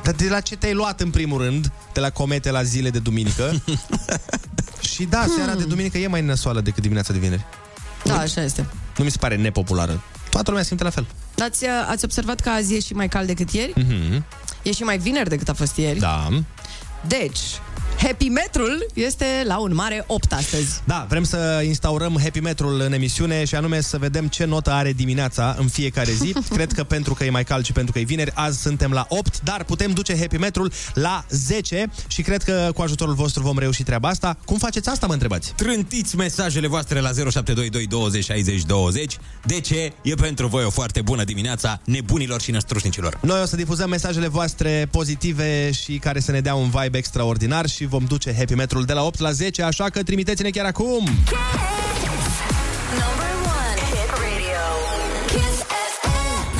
[0.04, 1.72] Dar de la ce te-ai luat în primul rând?
[1.94, 3.64] De la comete la zile de duminică?
[4.92, 7.46] și da, seara de duminică e mai năsoală decât dimineața de vineri.
[8.04, 8.66] Da, așa este.
[8.98, 10.04] Nu mi se pare nepopulară.
[10.30, 11.06] Toată lumea simte la fel.
[11.40, 13.74] Ați, ați observat că azi e și mai cald decât ieri?
[13.74, 14.24] Mm-hmm.
[14.64, 16.00] E și mai vineri decât a fost ieri?
[16.00, 16.28] Da.
[17.08, 17.40] Deci,
[18.04, 20.82] Happy Metrul este la un mare 8 astăzi.
[20.84, 24.94] Da, vrem să instaurăm Happy Metrul în emisiune și anume să vedem ce notă are
[24.94, 26.34] dimineața în fiecare zi.
[26.56, 29.06] Cred că pentru că e mai cald și pentru că e vineri, azi suntem la
[29.10, 33.58] 8, dar putem duce Happy Metrul la 10 și cred că cu ajutorul vostru vom
[33.58, 34.38] reuși treaba asta.
[34.46, 35.54] Cum faceți asta, mă întrebați?
[35.56, 39.18] Trântiți mesajele voastre la 0722 20 60 20.
[39.46, 39.94] De ce?
[40.02, 43.18] E pentru voi o foarte bună dimineața nebunilor și năstrușnicilor.
[43.22, 47.68] Noi o să difuzăm mesajele voastre pozitive și care să ne dea un vibe extraordinar
[47.68, 51.06] și vom duce Happy Metrul de la 8 la 10, așa că trimiteți-ne chiar acum!
[51.06, 51.28] Number
[53.60, 53.80] one.
[53.92, 54.64] Hit radio.
[55.28, 55.58] Kiss
[56.02, 56.52] FM.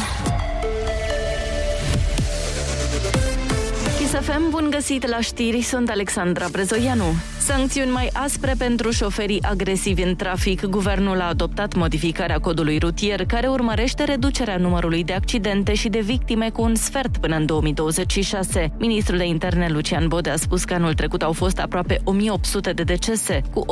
[3.98, 7.16] Kiss FM, bun găsit la știri, sunt Alexandra Brezoianu.
[7.40, 10.66] Sancțiuni mai aspre pentru șoferii agresivi în trafic.
[10.66, 16.50] Guvernul a adoptat modificarea codului rutier, care urmărește reducerea numărului de accidente și de victime
[16.50, 18.72] cu un sfert până în 2026.
[18.78, 22.84] Ministrul de interne Lucian Bode a spus că anul trecut au fost aproape 1800 de
[22.84, 23.66] decese, cu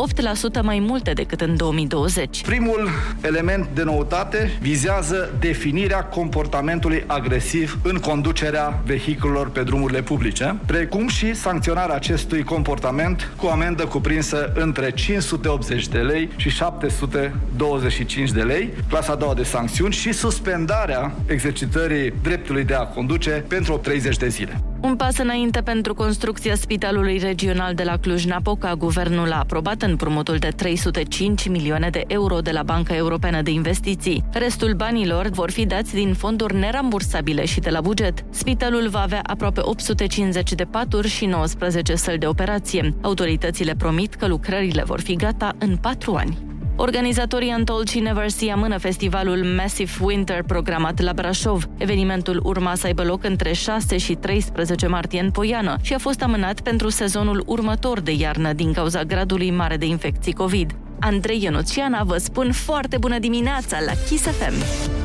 [0.60, 2.41] 8% mai multe decât în 2020.
[2.41, 2.89] Primul
[3.21, 11.36] element de noutate vizează definirea comportamentului agresiv în conducerea vehiculelor pe drumurile publice, precum și
[11.36, 19.12] sancționarea acestui comportament cu amendă cuprinsă între 580 de lei și 725 de lei, clasa
[19.12, 24.62] a doua de sancțiuni și suspendarea exercitării dreptului de a conduce pentru 30 de zile.
[24.81, 28.75] Un pas înainte pentru construcția Spitalului Regional de la Cluj-Napoca.
[28.75, 34.23] Guvernul a aprobat împrumutul de 305 milioane de euro de la Banca Europeană de Investiții.
[34.31, 38.25] Restul banilor vor fi dați din fonduri nerambursabile și de la buget.
[38.29, 42.93] Spitalul va avea aproape 850 de paturi și 19 săli de operație.
[43.01, 46.37] Autoritățile promit că lucrările vor fi gata în 4 ani.
[46.79, 51.69] Organizatorii Untold și Never See amână festivalul Massive Winter programat la Brașov.
[51.77, 56.21] Evenimentul urma să aibă loc între 6 și 13 martie în Poiană și a fost
[56.21, 60.75] amânat pentru sezonul următor de iarnă din cauza gradului mare de infecții COVID.
[60.99, 64.96] Andrei Ionuțiana vă spun foarte bună dimineața la Kiss FM.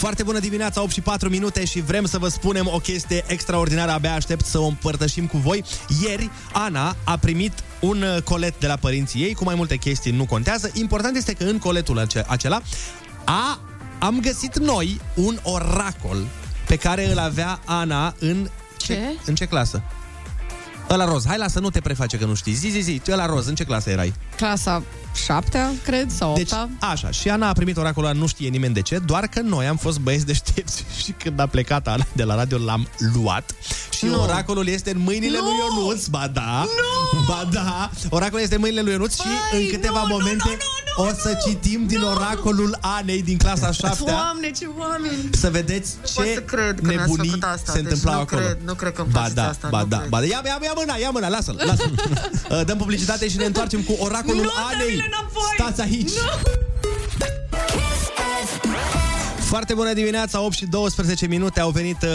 [0.00, 3.90] Foarte bună dimineața, 8 și 4 minute și vrem să vă spunem o chestie extraordinară,
[3.90, 5.64] abia aștept să o împărtășim cu voi.
[6.02, 10.12] Ieri, Ana a primit un uh, colet de la părinții ei, cu mai multe chestii,
[10.12, 10.70] nu contează.
[10.74, 12.60] Important este că în coletul ace- acela
[13.24, 13.60] a,
[13.98, 16.26] am găsit noi un oracol
[16.66, 19.00] pe care îl avea Ana în ce, Ce?
[19.26, 19.82] în ce clasă?
[20.90, 21.26] Ăla roz.
[21.26, 22.52] Hai, lasă, nu te preface că nu știi.
[22.52, 23.00] Zi, zi, zi.
[23.10, 24.12] Ăla roz, în ce clasă erai?
[24.36, 24.82] Clasa
[25.24, 28.74] 7 cred, sau 8 Deci, așa, și Ana a primit oracolul ăla, nu știe nimeni
[28.74, 32.22] de ce, doar că noi am fost băieți deștepți și când a plecat Ana de
[32.24, 33.54] la radio l-am luat
[33.90, 34.22] și Nu.
[34.22, 35.44] oracolul este în mâinile Nu.
[35.44, 36.64] lui Ionuț, ba da,
[37.12, 37.24] Nu.
[37.26, 40.56] ba da, oracolul este în mâinile lui Ionuț și în câteva momente
[40.96, 45.28] o să citim din oracolul Anei din clasa 7 Doamne, ce oameni!
[45.32, 48.20] să vedeți pot ce să cred că mi-ați nebunii făcut asta, se deci întâmplau nu
[48.20, 48.40] acolo.
[48.40, 50.08] cred, nu cred că îmi ba faceți da, asta, ba nu da, cred.
[50.08, 50.24] ba da.
[50.26, 51.90] Ia, ia, ia mâna, ia mâna, lasă-l, lasă
[52.66, 54.86] Dăm publicitate și ne întoarcem cu oracolul Nu, Anei.
[54.86, 55.54] dă-mi-le înapoi!
[55.58, 56.10] Stați aici.
[59.50, 61.60] Foarte bună dimineața, 8 și 12 minute.
[61.60, 62.08] Au venit uh,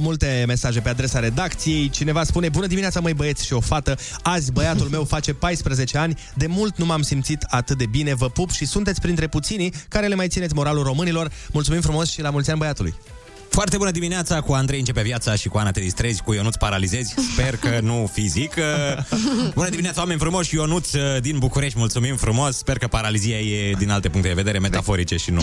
[0.00, 1.88] multe mesaje pe adresa redacției.
[1.90, 3.96] Cineva spune, bună dimineața măi băieți și o fată.
[4.22, 6.18] Azi băiatul meu face 14 ani.
[6.34, 8.14] De mult nu m-am simțit atât de bine.
[8.14, 11.30] Vă pup și sunteți printre puținii Care le mai țineți moralul românilor.
[11.52, 12.94] Mulțumim frumos și la mulți ani băiatului
[13.54, 17.14] Foarte bună dimineața, cu Andrei începe viața și cu Ana te distrezi, cu Ionuț paralizezi.
[17.32, 18.54] Sper că nu fizic.
[19.54, 22.56] Bună dimineața, oameni frumoși, Ionuț uh, din București, mulțumim frumos.
[22.56, 25.42] Sper că paralizia e din alte puncte de vedere metaforice și nu...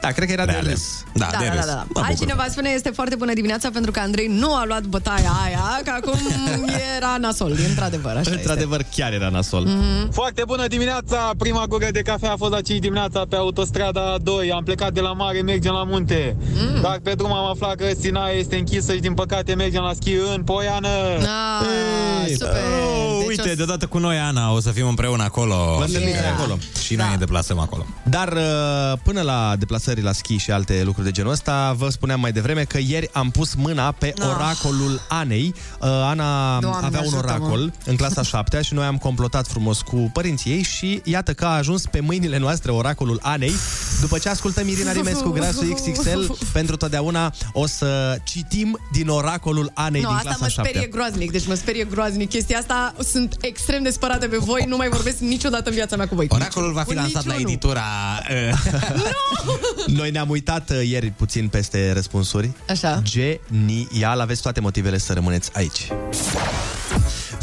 [0.00, 0.70] Da, cred că era de reale.
[0.70, 1.04] râs.
[1.14, 1.64] Da, da, de da, râs.
[1.64, 1.76] da, da.
[1.76, 2.02] Mă bucur.
[2.08, 5.90] Altcineva spune este foarte bună dimineața pentru că Andrei nu a luat bătaia aia, că
[5.90, 6.18] acum
[6.96, 10.10] era nasol, e într-adevăr, așa Într-adevăr, chiar era nasol Mhm.
[10.12, 11.30] Foarte bună dimineața!
[11.38, 14.52] Prima gură de cafea a fost la 5 dimineața pe autostrada 2.
[14.52, 16.36] Am plecat de la mare, mergem la munte.
[16.54, 16.80] Mm.
[16.80, 20.12] Dar pe drum am aflat că Sinaia este închisă și din păcate mergem la schi
[20.34, 20.88] în Poiană.
[21.18, 22.48] Ah, super.
[22.50, 25.54] Oh, Deci uite, o- deodată cu noi, Ana, o să fim împreună acolo.
[25.78, 26.34] Vă întâlniți Yeah.
[26.38, 26.58] acolo.
[26.84, 27.86] Și noi ne deplasăm acolo.
[28.02, 32.20] Dar uh, până la deplasări la schi și alte lucruri de genul ăsta, vă spuneam
[32.20, 34.26] mai devreme că ieri am pus mâna pe Ah.
[34.28, 35.54] oracolul Anei.
[35.80, 37.34] Uh, Ana Doamne, avea un ajută-mă.
[37.44, 41.44] oracol în clasa 7 și noi am complotat frumos cu părinții ei și iată că
[41.44, 43.52] a ajuns pe mâinile noastre oracolul Anei.
[44.00, 50.00] După ce ascultăm Irina Rimescu, Grasul XXL, pentru totdeauna o să citim din oracolul Anei
[50.00, 50.70] Nu, din asta clasa mă 7.
[50.70, 52.94] sperie groaznic, deci mă sperie groaznic chestia asta.
[53.10, 56.26] Sunt extrem de spărată pe voi, nu mai vorbesc niciodată în viața mea cu voi.
[56.28, 57.50] Oracolul va fi Cu lansat la niciunul.
[57.50, 57.82] editura...
[58.34, 62.50] Uh, Noi ne-am uitat uh, ieri puțin peste răspunsuri.
[62.68, 63.02] Așa.
[63.02, 65.88] Genial, aveți toate motivele să rămâneți aici.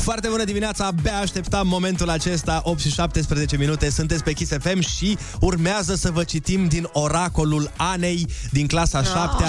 [0.02, 4.80] Foarte bună dimineața, abia așteptam momentul acesta, 8 și 17 minute, sunteți pe Kiss FM
[4.80, 9.44] și urmează să vă citim din oracolul Anei din clasa 7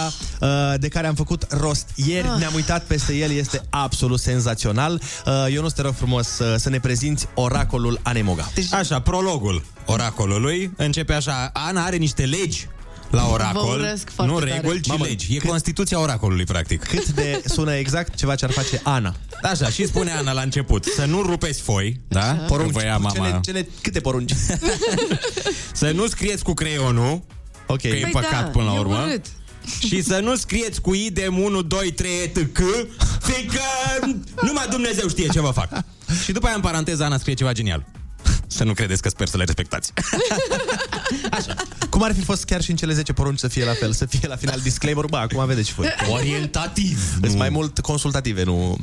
[0.76, 2.28] de care am făcut rost ieri.
[2.28, 2.38] Ah.
[2.38, 5.02] Ne-am uitat peste el, este absolut senzațional.
[5.26, 8.50] Uh, Eu nu te rog frumos uh, să ne prezinți oracolul Anei Moga.
[8.70, 11.50] Așa, prologul oracolului începe așa.
[11.52, 12.68] Ana are niște legi
[13.12, 13.80] la oracol.
[13.80, 14.52] urăsc foarte nu tare.
[14.52, 15.36] reguli, ci Mamă, legi.
[15.36, 16.82] E Constituția oracolului, practic.
[16.82, 19.14] Cât de sună exact ceva ce ar face Ana.
[19.42, 22.22] Așa, și spune Ana la început să nu rupeți foi, da?
[22.46, 22.72] Porunci.
[22.72, 23.10] Că vă ia mama.
[23.14, 24.32] Cele, cele, câte porunci?
[25.72, 27.22] Să nu scrieți cu creionul,
[27.66, 27.80] Ok.
[27.80, 29.02] că e Păi păcat da, până la e urmă.
[29.06, 29.26] urât.
[29.86, 32.36] Și să nu scrieți cu idem 1, 2, 3, etc.
[33.20, 33.60] Fiindcă
[34.42, 35.68] numai Dumnezeu știe ce vă fac.
[36.24, 37.84] Și după aia, în paranteză, Ana scrie ceva genial.
[38.46, 39.92] Să nu credeți că sper să le respectați.
[41.92, 44.06] Cum ar fi fost chiar și în cele 10 porunci să fie la fel, să
[44.06, 45.86] fie la final disclaimer, bă, acum vedeți și voi.
[46.10, 47.18] Orientativ.
[47.24, 48.76] Sunt mai mult consultative, nu...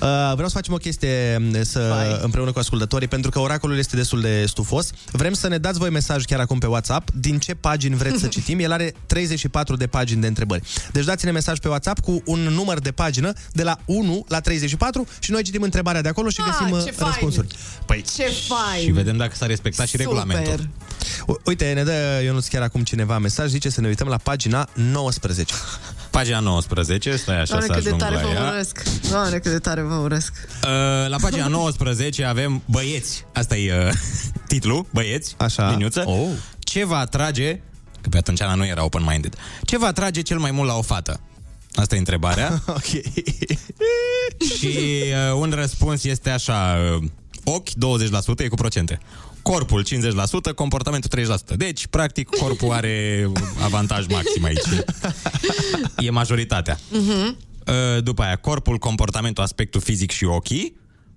[0.00, 4.20] Uh, vreau să facem o chestie să, împreună cu ascultătorii, pentru că oracolul este destul
[4.20, 4.90] de stufos.
[5.12, 8.26] Vrem să ne dați voi mesaj chiar acum pe WhatsApp, din ce pagini vreți să
[8.34, 8.58] citim.
[8.58, 10.62] El are 34 de pagini de întrebări.
[10.92, 15.06] Deci dați-ne mesaj pe WhatsApp cu un număr de pagină de la 1 la 34
[15.18, 17.08] și noi citim întrebarea de acolo și Ah, găsim uh, ce fain!
[17.10, 17.46] răspunsuri.
[17.86, 18.84] Păi, Ce fain!
[18.84, 20.06] Și vedem dacă s-a respectat și Super.
[20.06, 20.68] regulamentul.
[21.26, 24.68] U- Uite, ne dă Ionuț chiar acum cineva mesaj, zice să ne uităm la pagina
[24.74, 25.54] 19.
[26.10, 28.50] Pagina 19, stai așa Doamne, să cât de ajung tare la vă ea.
[28.52, 28.82] urăsc.
[29.10, 30.32] Doamne, cât de tare vă urăsc.
[30.64, 33.24] Uh, la pagina 19 avem băieți.
[33.32, 33.92] Asta e uh,
[34.48, 35.70] Titlu, băieți, Așa.
[35.70, 36.02] liniuță.
[36.06, 36.28] Oh.
[36.58, 37.60] Ce va atrage,
[38.00, 39.34] că pe atunci Ana nu era open-minded,
[39.64, 41.20] ce va atrage cel mai mult la o fată?
[41.74, 42.62] Asta e întrebarea.
[42.78, 42.84] ok.
[44.58, 44.66] Și
[45.30, 47.04] uh, un răspuns este așa, uh,
[47.44, 47.72] ochi 20%,
[48.36, 48.98] e cu procente.
[49.42, 49.84] Corpul
[50.50, 51.10] 50%, comportamentul
[51.54, 51.56] 30%.
[51.56, 53.26] Deci, practic, corpul are
[53.64, 54.84] avantaj maxim aici.
[55.98, 56.78] E majoritatea.
[56.90, 57.36] Mhm.
[57.66, 60.76] Uh, După aia, corpul, comportamentul, aspectul fizic și ochii.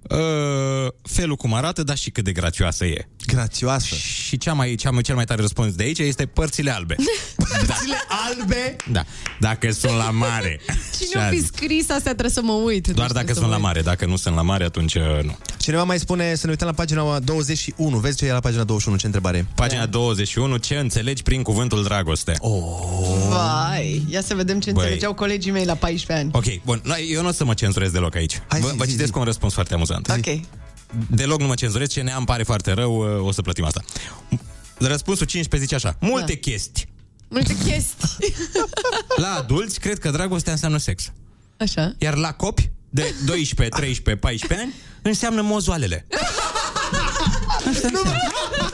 [0.09, 3.07] Uh, felul cum arată, dar și cât de grațioasă e.
[3.33, 3.95] Grațioasă.
[3.95, 6.95] Și cea mai, cea mai, cel mai tare răspuns de aici este părțile albe.
[7.35, 7.95] Părțile
[8.29, 8.75] albe?
[8.91, 9.03] Da.
[9.39, 10.59] Dacă sunt la mare.
[10.97, 11.45] Cine Și o fi azi.
[11.45, 12.87] scris astea trebuie să mă uit.
[12.87, 13.81] Doar Deci dacă trebuie sunt să la mă mare.
[13.81, 15.37] Dacă nu sunt la mare, atunci uh, nu.
[15.57, 17.97] Cineva mai spune să ne uităm la pagina 21.
[17.97, 18.97] Vezi ce e la pagina 21?
[18.97, 19.45] Ce întrebare e?
[19.55, 20.57] Pagina 21.
[20.57, 22.33] Ce înțelegi prin cuvântul dragoste?
[22.39, 22.51] Oh.
[23.11, 23.29] uit.
[23.29, 24.81] Vai, ia să vedem ce Băi.
[24.83, 26.29] înțelegeau colegii mei la 14 ani.
[26.33, 26.81] Ok, bun.
[26.83, 28.41] No, Eu nu o să mă cenzurez deloc aici.
[28.47, 29.17] Hai, vă, zi, vă zi, citesc zi.
[29.17, 30.07] un răspuns foarte amuzant.
[30.09, 30.39] Ok.
[31.09, 33.81] Deloc nu mă cenzurez, ce ne-am pare foarte rău, uh, o să plătim asta.
[34.77, 35.97] Răspunsul 15 zice așa.
[35.99, 36.39] Multe Da.
[36.39, 36.85] chestii.
[37.27, 38.35] Multe chestii.
[39.21, 41.11] La adulți, cred că dragostea înseamnă sex.
[41.57, 41.95] Așa.
[41.97, 46.05] Iar la copi, de 12, 13, 14 ani, înseamnă mozoalele.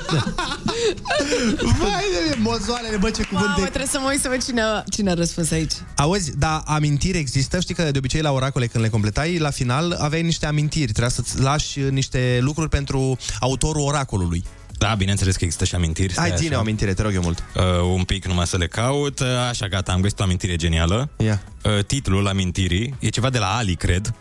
[1.80, 3.66] Vai de mine, mozoalele, bă, ce cuvânt Mamă, de...
[3.66, 5.74] trebuie să mă uit să văd cine, a- cine a răspuns aici.
[5.96, 7.60] Auzi, dar amintiri există?
[7.60, 10.84] Știi că de obicei la oracole când le completai, la final aveai niște amintiri.
[10.92, 14.44] Trebuia să-ți lași niște lucruri pentru autorul oracolului.
[14.78, 16.14] Da, bineînțeles că există și amintiri.
[16.16, 16.62] Hai, stai ține o așa.
[16.62, 17.44] amintire, te rog eu mult.
[17.56, 17.64] Uh,
[17.96, 19.20] un pic numai să le caut.
[19.20, 21.10] Uh, Așa, gata, am găsit o amintire genială.
[21.18, 21.42] Ia.
[21.64, 24.14] Uh, titlul amintirii e ceva de la Ali, cred.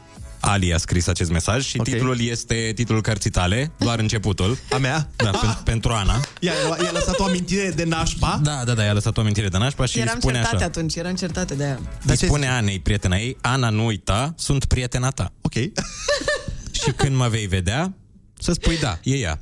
[0.49, 1.85] Ali a scris acest mesaj și Ok.
[1.85, 4.59] titlul este titlul cărții tale, doar începutul.
[4.73, 5.11] A mea?
[5.17, 6.21] Da, pen- pentru Ana.
[6.41, 6.53] Ia,
[6.85, 8.41] i-a lăsat o amintire de nașpa?
[8.43, 10.65] Da, da, da, i-a lăsat o amintire de nașpa și eram îi spune certate așa.
[10.65, 11.79] atunci, eram certate de aia.
[12.07, 15.33] Îi spune Anei, prietena ei, Ana, nu uita, sunt prietena ta.
[15.41, 15.53] Ok.
[16.83, 17.95] Și când mă vei vedea,
[18.39, 19.41] să spui da, e ea.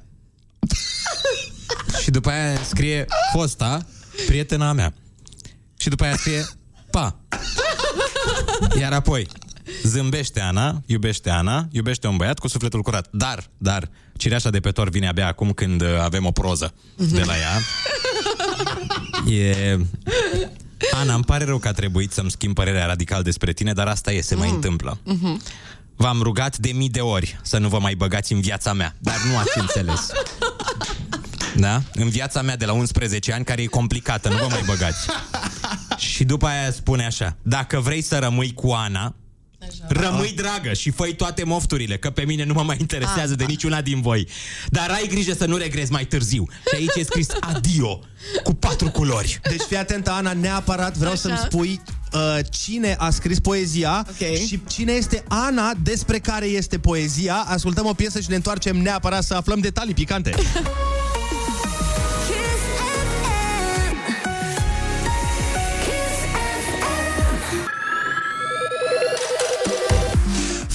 [2.03, 3.87] și după aia scrie fosta,
[4.27, 4.95] prietena mea.
[5.79, 6.47] Și după aia scrie
[6.91, 7.19] pa.
[8.79, 9.27] Iar apoi,
[9.83, 13.09] zâmbește Ana, iubește Ana, iubește un băiat cu sufletul curat.
[13.11, 17.23] Dar, dar, cireașa de pe tor vine abia acum când uh, avem o proză de
[17.25, 17.61] la ea.
[19.39, 19.79] E...
[20.91, 24.13] Ana, îmi pare rău că a trebuit să-mi schimb părerea radical despre tine, dar asta
[24.13, 24.99] e, se mai întâmplă.
[25.05, 25.43] Mhm.
[25.97, 29.17] V-am rugat de mii de ori să nu vă mai băgați în viața mea, dar
[29.31, 30.11] nu ați înțeles.
[31.57, 31.83] Da?
[31.93, 35.07] În viața mea de la 11 ani, care e complicată, nu vă mai băgați.
[35.97, 39.15] Și după aia spune așa, dacă vrei să rămâi cu Ana,
[39.89, 43.81] Rămâi dragă și făi toate mofturile, că pe mine nu mă mai interesează de niciuna
[43.81, 44.29] din voi.
[44.67, 46.47] Dar ai grijă să nu regrezi mai târziu.
[46.69, 48.01] Și aici e scris adio,
[48.43, 49.41] cu patru culori.
[49.49, 51.21] Deci fii atentă, Ana, neapărat vreau Așa.
[51.21, 51.81] să-mi spui
[52.13, 54.37] uh, cine a scris poezia Ok.
[54.37, 57.35] și cine este Ana despre care este poezia.
[57.35, 60.35] Ascultăm o piesă și ne întoarcem neapărat să aflăm detalii picante.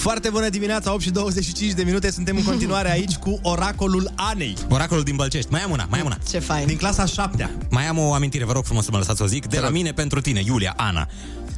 [0.01, 2.11] Foarte bună dimineața, 8 și 25 de minute.
[2.11, 4.53] Suntem în continuare aici cu oracolul Anei.
[4.69, 5.51] Oracolul din Bălcești.
[5.51, 6.17] Mai am una, mai am una.
[6.29, 6.67] Ce fain.
[6.67, 9.27] Din clasa 7 Mai am o amintire, vă rog frumos să mă lăsați să o
[9.27, 11.07] zic, de la mine pentru tine, Iulia, Ana.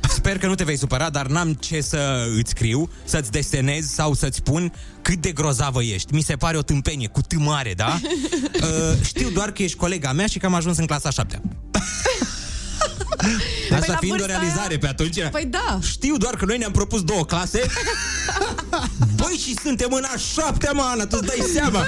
[0.09, 4.13] Sper că nu te vei supăra, dar n-am ce să îți scriu, să-ți desenez sau
[4.13, 6.13] să-ți spun cât de grozavă ești.
[6.13, 7.99] Mi se pare o tâmpenie cu T mare, da?
[8.63, 11.41] Uh, știu doar că ești colega mea și că am ajuns în clasa 7
[13.71, 15.79] Asta la fiind o vârsta realizare aia- pe atunci era- Păi da.
[15.81, 17.61] Știu doar că noi ne-am propus două clase
[19.27, 21.85] Băi, și suntem în a șaptea, mă, Ana, tu-ți dai seama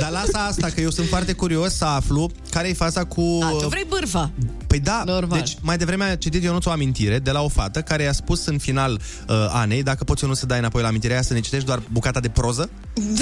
[0.00, 3.38] Dar lasă asta, că eu sunt foarte curios să aflu care e faza cu...
[3.40, 4.30] Da, tu vrei bârfa.
[4.66, 5.38] Păi da, Normal.
[5.38, 8.46] deci mai devreme a citit Ionuț o amintire de la o fată care i-a spus
[8.46, 8.92] în final
[9.28, 11.66] uh, Anei, dacă poți eu nu să dai înapoi la amintirea aia, să ne citești
[11.66, 12.70] doar bucata de proză,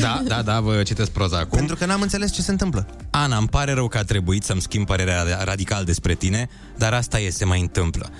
[0.00, 2.86] Da, da, da, vă citesc proza acum pentru că n-am înțeles ce se întâmplă.
[3.10, 6.48] Ana, îmi pare rău că a trebuit să-mi schimb părerea radical despre tine,
[6.78, 8.10] dar asta e, se mai întâmplă.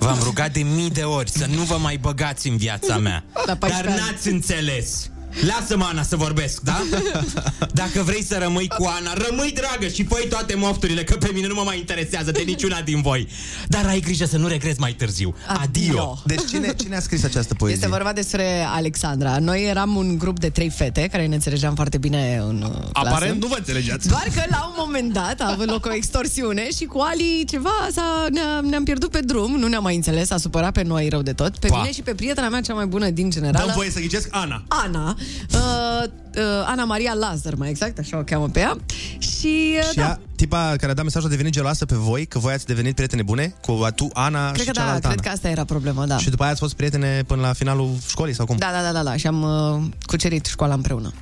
[0.00, 3.24] V-am rugat de mii de ori să nu vă mai băgați în viața mea.
[3.46, 4.10] La 14 Dar ani.
[4.10, 5.10] n-ați înțeles.
[5.46, 6.82] Lasă-mă, Ana, să vorbesc, da?
[7.82, 11.46] Dacă vrei să rămâi cu Ana, rămâi dragă și făi toate mofturile, că pe mine
[11.46, 13.28] nu mă mai interesează de niciuna din voi.
[13.68, 15.34] Dar ai grijă să nu regrezi mai târziu.
[15.46, 16.22] Adio!
[16.24, 17.78] Deci cine, cine a scris această poezie?
[17.82, 19.38] Este vorba despre Alexandra.
[19.38, 22.88] Noi eram un grup de trei fete care ne înțelegeam foarte bine în uh, clasă.
[22.92, 24.08] Aparent nu vă înțelegeați.
[24.08, 27.88] Doar că la un moment dat a avut loc o extorsiune și cu Ali ceva
[27.92, 31.22] s-a, ne-a, ne-am pierdut pe drum, nu ne-am mai înțeles, a supărat pe noi rău
[31.22, 31.76] de tot, pe Pa.
[31.76, 33.64] mine și pe prietena mea cea mai bună din general.
[33.66, 34.64] Dăm voie să ghicesc Ana.
[34.68, 35.16] Ana.
[35.54, 36.02] Uh,
[36.36, 38.76] uh, Ana Maria Lazar, mai exact, așa o cheamă pe ea.
[39.18, 42.26] Și, uh, Și da, ea, tipa care a dat mesajul a devenit geloasă pe voi,
[42.26, 45.18] că voi ați devenit prietene bune cu tu, Ana cred și că da, cealaltă cred
[45.18, 45.28] Ana.
[45.28, 46.18] că asta era problema, da.
[46.18, 48.56] Și după aia ați fost prietene până la finalul școlii sau cum?
[48.56, 51.12] Da, da, da, da, da, și am uh, cucerit școala împreună.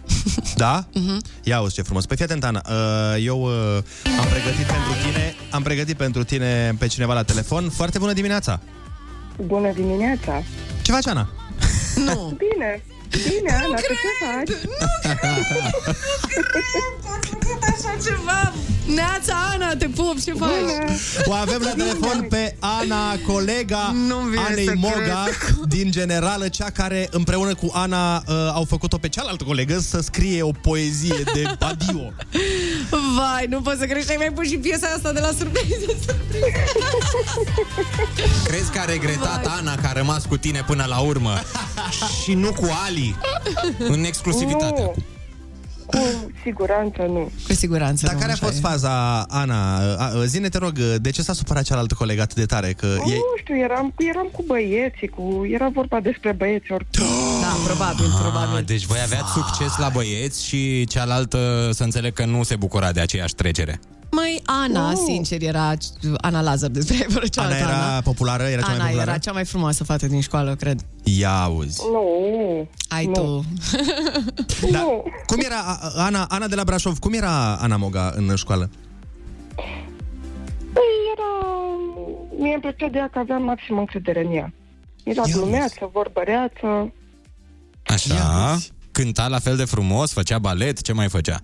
[0.57, 0.85] Da?
[0.95, 1.21] Mhm.
[1.43, 2.07] Ia uzi ce frumos.
[2.07, 2.63] Păi fii atent, Ana.
[2.69, 3.83] Uh, Eu uh,
[4.19, 8.61] am pregătit pentru tine Am pregătit pentru tine pe cineva la telefon Foarte bună dimineața
[9.47, 10.43] Bună dimineața!
[10.83, 11.29] Ce faci, Ana?
[11.97, 12.37] Nu.
[12.39, 12.83] Bine!
[13.11, 14.53] Bine, Ana, tu ce faci?
[17.63, 18.53] așa ceva.
[18.95, 20.51] Neața, Ana, te pup, ce faci?
[21.25, 25.25] O avem la telefon pe Ana, colega Nu-mi vine Anei să Moga
[25.67, 28.23] din Generală, cea care împreună cu Ana uh,
[28.55, 32.13] au făcut-o pe cealaltă colegă să scrie o poezie de adio.
[33.17, 35.93] Vai, nu pot să crezi că ai mai pus și piesa asta de la surpriză.
[38.45, 41.35] Crezi că a regretat Ana că a rămas cu tine până la urmă
[42.23, 43.17] și nu cu Ali?
[43.79, 44.85] În exclusivitate Nu.
[44.85, 45.03] acum.
[45.91, 45.99] Cu
[46.43, 47.31] siguranță nu.
[47.47, 48.61] Cu siguranță Dar nu, care a așa fost e.
[48.61, 49.77] faza, Ana?
[49.77, 52.73] A, a, Zine, te rog, de ce s-a supărat cealaltă colegă atât de tare?
[52.73, 53.21] Că Nu ei...
[53.41, 57.07] știu, eram, eram cu băieții, cu, era vorba despre băieți oricum.
[57.41, 58.57] Da, probabil, probabil.
[58.57, 62.93] Ah, deci voi aveați succes la băieți și cealaltă să înțeleg că nu se bucura
[62.93, 63.81] de aceeași trecere.
[64.11, 65.73] Mai Ana, sincer, era
[66.17, 68.43] Ana Lazar despre ea, fără Ana cealaltă era populară?
[68.43, 69.11] Era cea mai Ana populară?
[69.11, 70.81] era cea mai frumoasă fată din școală, cred.
[71.03, 71.81] Ia auzi.
[71.93, 72.69] Nu.
[72.89, 73.45] Ai tu.
[74.71, 74.87] Da.
[75.27, 76.99] Cum era a- Ana, Ana de la Brașov?
[76.99, 78.71] Cum era Ana Moga în școală?
[80.73, 81.47] Păi era...
[82.39, 84.53] Mie îmi plăcea de ea că aveam maxim încredere în ea.
[85.05, 86.93] Era glumeață, vorbăreață.
[87.87, 88.57] Așa?
[88.93, 91.41] Cânta la fel de frumos, făcea balet, ce mai făcea?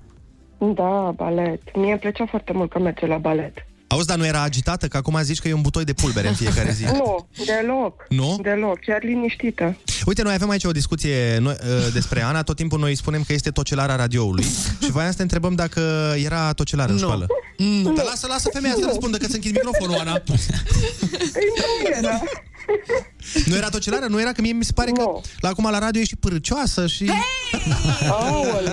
[0.58, 1.76] Da, balet.
[1.76, 3.66] Mie îmi plăcea foarte mult că merge la balet.
[3.86, 4.88] Auzi, dar nu era agitată?
[4.88, 6.84] Că acum zici că e un butoi de pulbere în fiecare zi.
[6.92, 8.06] Nu, deloc.
[8.08, 8.38] Nu?
[8.42, 9.76] Deloc, chiar liniștită.
[10.06, 12.42] Uite, noi avem aici o discuție noi, uh, despre Ana.
[12.42, 14.44] Tot timpul noi spunem că este tocelara radioului.
[14.82, 17.02] Și voiam să te întrebăm dacă era tocelară în Nu.
[17.02, 17.26] școală.
[17.58, 17.94] Mm.
[17.94, 20.12] Dar lasă, lasă femeia să răspundă, că ți închid microfonul, Ana.
[20.12, 22.20] Păi nu era.
[23.46, 24.06] Nu era tocelară?
[24.08, 24.32] Nu era?
[24.32, 25.02] Că mie mi se pare că
[25.40, 27.04] la acum la radio e și pârâcioasă și...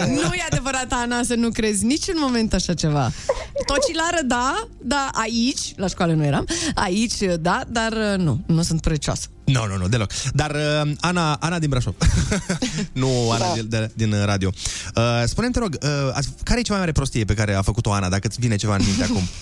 [0.07, 3.11] Nu e adevărat, Ana, să nu crezi niciun moment așa ceva.
[3.65, 8.81] Tocilară, da, da, aici, la școală nu eram, aici, da, dar uh, nu, nu sunt
[8.81, 9.27] precioasă.
[9.43, 10.11] Nu, nu, nu, deloc.
[10.33, 11.95] Dar uh, Ana, Ana din Brașov.
[12.93, 13.53] nu Ana Da.
[13.55, 14.49] de, de, din uh, radio.
[14.95, 17.61] Uh, spune-mi, te rog, uh, ați- care e cea mai mare prostie pe care a
[17.61, 19.21] făcut-o Ana, dacă îți vine ceva în minte acum?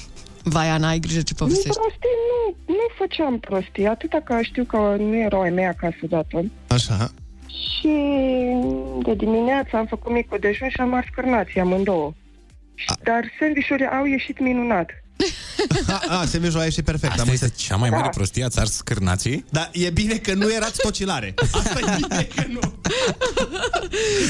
[0.50, 1.80] Vai, Ana, ai grijă ce Nu povestești.
[1.80, 6.46] prostii, nu, nu făceam prostii, atâta că știu că nu erau ai mei acasă odată.
[6.68, 7.08] Așa.
[7.48, 7.94] Și
[9.04, 12.14] de dimineață am făcut micul dejun și am ars cârnații amândouă.
[13.04, 14.90] Dar sandvișurile au ieșit minunat.
[16.10, 17.12] A, a semijoa a ieșit perfect.
[17.12, 17.66] Asta am este înțeles.
[17.68, 18.10] cea mai mare Da.
[18.10, 19.46] prostie, ați ars cârnații?
[19.50, 21.34] Dar e bine că nu erați tocilare.
[21.52, 22.60] Asta e bine că nu.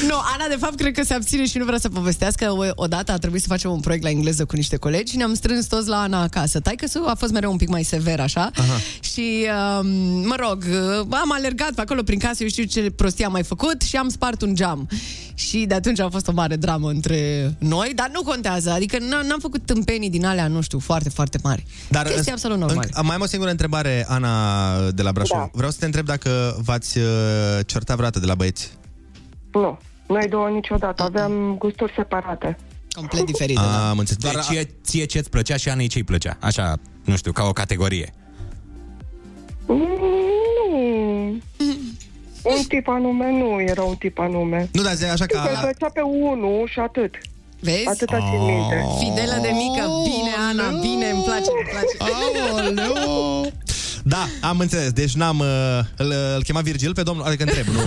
[0.08, 2.52] Nu, Ana, de fapt, cred că se abține și nu vrea să povestească.
[2.52, 5.34] O, odată a trebuit să facem un proiect la engleză cu niște colegi și ne-am
[5.34, 6.60] strâns toți la Ana acasă.
[6.60, 8.52] Tai că a fost mereu un pic mai sever, așa.
[8.56, 8.78] Aha.
[9.00, 9.48] Și,
[9.80, 9.88] um,
[10.28, 10.66] mă rog,
[11.10, 14.10] am alergat pe acolo prin casă, eu știu ce prostie am mai făcut și am
[14.10, 14.88] spart un geam.
[15.34, 18.72] Și de atunci a fost o mare dramă între noi, dar nu contează.
[18.72, 21.66] Adică n- n-am făcut tâmpenii din alea, nu știu, foarte, foarte mari.
[21.90, 22.88] Dar Chestii absolut normale.
[22.88, 25.38] Înc- mai am o singură întrebare, Ana de la Brașov.
[25.38, 25.50] Da.
[25.54, 27.06] Vreau să te întreb dacă v-ați uh,
[27.66, 28.72] certat vreodată de la băieți.
[29.52, 32.58] Nu, noi două niciodată, aveam gusturi separate.
[32.92, 33.90] Complet diferite, da.
[33.90, 34.34] Am înțeles.
[34.34, 36.38] Deci ție, ție ce-ți plăcea și Anei ce-i plăcea?
[36.40, 38.14] Așa, nu știu, ca o categorie.
[39.68, 42.52] Mm, Nu.
[42.58, 44.70] Un tip anume nu era un tip anume.
[44.72, 45.46] Nu, dar zi așa Știu că...
[45.46, 47.16] că îl plăcea pe unul și atât.
[47.60, 47.88] Vezi?
[47.88, 48.78] Atâta țin minte.
[49.00, 51.94] Fidelă de mică, bine, Ana, bine, îmi place, îmi place.
[54.04, 54.92] Da, am înțeles.
[54.92, 55.40] Deci n-am...
[55.40, 55.48] Uh,
[55.98, 57.26] îl, îl chema Virgil pe domnul...
[57.26, 57.80] Adică întreb, nu...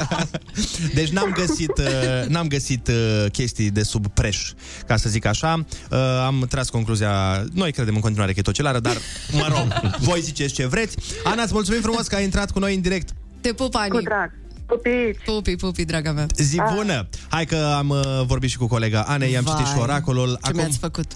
[0.98, 4.52] deci n-am găsit, uh, n-am găsit uh, chestii de sub preș,
[4.86, 5.64] ca să zic așa.
[5.90, 7.44] Uh, am tras concluzia...
[7.52, 8.96] Noi credem în continuare că e tocelară, dar,
[9.32, 10.96] mă rog, voi ziceți ce vreți.
[11.24, 13.08] Ana, îți mulțumim frumos că ai intrat cu noi în direct.
[13.40, 13.90] Te pup, Ani.
[13.90, 14.32] Cu drag.
[14.70, 15.18] Pupiți.
[15.24, 16.26] Pupi, pupi, draga mea.
[16.36, 17.08] Zi bună!
[17.28, 20.38] Hai că am uh, vorbit și cu colega Anei, am Vai, citit și oracolul.
[20.44, 21.06] Ce mi-ați făcut?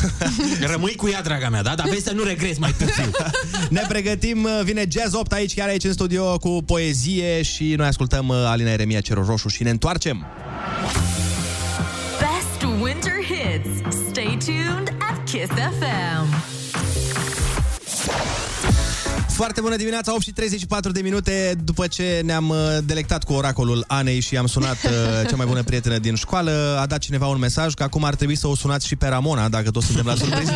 [0.72, 1.74] Rămâi cu ea, draga mea, da?
[1.74, 3.10] Dar vezi să nu regrezi mai târziu.
[3.68, 7.86] Ne pregătim, uh, vine Jazz 8 aici, chiar aici în studio cu poezie și noi
[7.86, 10.26] ascultăm uh, Alina Eremia Cerul Roșu și ne întoarcem.
[12.18, 13.96] Best winter hits.
[14.08, 16.65] Stay tuned at Kiss FM.
[19.36, 23.84] Foarte bună dimineața, 8 și 34 de minute după ce ne-am uh, delectat cu oracolul
[23.86, 24.90] Anei și am sunat uh,
[25.30, 28.36] cea mai bună prietenă din școală, a dat cineva un mesaj că acum ar trebui
[28.36, 30.52] să o sunați și pe Ramona, dacă tot suntem la surprize.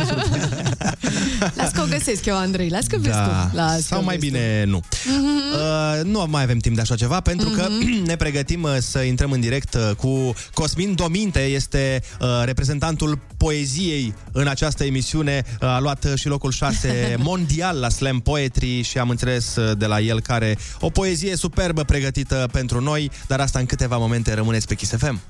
[1.53, 2.69] Las că o găsesc eu, Andrei.
[2.69, 3.49] Las că vezi da.
[3.49, 3.55] tu.
[3.55, 4.81] Las Sau că mai vezi bine nu.
[5.05, 5.25] Mhm.
[5.53, 7.67] Uh, nu mai avem timp de așa ceva pentru că
[8.05, 14.13] ne pregătim uh, să intrăm în direct uh, cu Cosmin Dominte, este uh, reprezentantul poeziei
[14.31, 18.97] în această emisiune, uh, a luat uh, și locul 6 mondial la Slam Poetry și
[18.97, 23.59] am înțeles uh, de la el care o poezie superbă pregătită pentru noi, dar asta
[23.59, 25.21] în câteva momente rămâneți pe Kiss FM.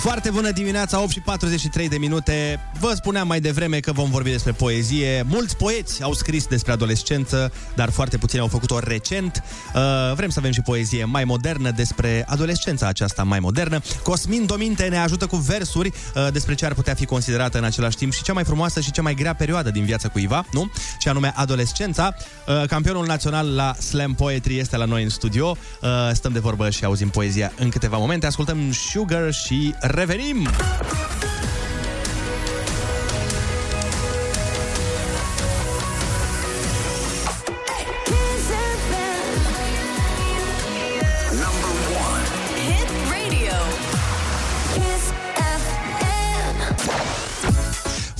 [0.00, 2.60] Foarte bună dimineața, 8 și 43 de minute.
[2.80, 5.24] Vă spuneam mai devreme că vom vorbi despre poezie.
[5.28, 9.42] Mulți poeți au scris despre adolescență, dar foarte puțini au făcut-o recent.
[9.74, 9.80] Uh,
[10.14, 13.80] vrem să avem și poezie mai modernă despre adolescența aceasta mai modernă.
[14.02, 17.96] Cosmin Dominte ne ajută cu versuri uh, despre ce ar putea fi considerată în același
[17.96, 20.70] timp și cea mai frumoasă și cea mai grea perioadă din viața cuiva, nu?
[20.98, 22.14] Și anume adolescența.
[22.46, 25.56] Uh, campionul național la Slam Poetry este la noi în studio.
[25.82, 28.26] Uh, stăm de vorbă și auzim poezia în câteva momente.
[28.26, 30.44] Ascultăm Sugar și revenim!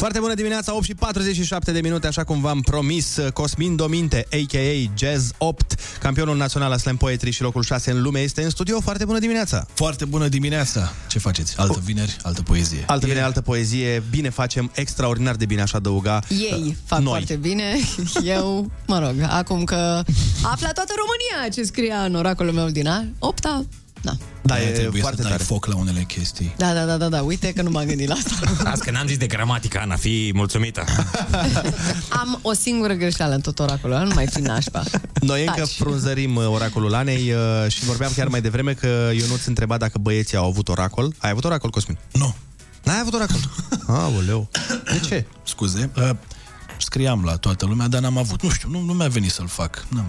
[0.09, 3.19] Foarte bună dimineața, 8 și 47 de minute, așa cum v-am promis.
[3.33, 4.91] Cosmin Dominte, a.k.a.
[4.97, 8.81] Jazz 8, campionul național la Slam Poetry și locul 6 în lume, este în studio.
[8.81, 9.67] Foarte bună dimineața!
[9.75, 10.93] Foarte bună dimineața!
[11.09, 11.55] Ce faceți?
[11.57, 12.85] Altă vineri, altă poezie.
[12.87, 16.21] Altă vine altă poezie, bine facem, extraordinar de bine aș adăuga.
[16.29, 17.09] Ei fac Noi.
[17.09, 17.77] foarte bine.
[18.37, 20.03] Eu, mă rog, acum că
[20.43, 23.65] afla toată România ce scria în oracolul meu din a, opta.
[24.03, 24.13] Da.
[24.43, 26.55] Da, e e foarte să dai foc la unele chestii.
[26.57, 27.23] Da, da, da, da, da.
[27.23, 28.35] Uite că nu m-am gândit la asta.
[28.71, 30.85] Las că n-am zis de gramatică, Ana, fi mulțumită.
[32.21, 34.83] Am o singură greșeală în tot oracolul ăla, nu mai fi nașpa.
[35.21, 35.75] Noi încă Taci.
[35.75, 39.99] frunzărim uh, oracolul Anei uh, și vorbeam chiar mai devreme că eu nu-ți întreba dacă
[39.99, 41.15] băieții au avut oracol.
[41.19, 41.99] Ai avut oracol, Cosmin?
[42.13, 42.35] Nu.
[42.85, 43.41] N-ai avut oracol?
[43.87, 44.49] Aoleu.
[44.93, 45.27] De ce?
[45.45, 45.91] Scuze.
[45.97, 46.11] Uh,
[46.79, 48.43] scriam la toată lumea, dar n-am avut.
[48.43, 49.87] Nu știu, nu, nu mi-a venit să-l fac.
[49.89, 50.05] Nu.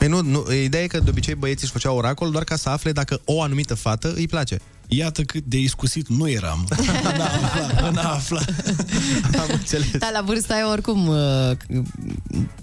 [0.00, 2.68] Păi nu, nu, ideea e că de obicei băieții își făceau oracol doar ca să
[2.68, 4.60] afle dacă o anumită fată îi place.
[4.92, 6.66] Iată cât de iscusit nu eram.
[7.16, 8.54] N-a aflat, n-a aflat.
[9.38, 9.86] Am înțeles.
[9.98, 11.50] Da, la vârsta aia oricum uh,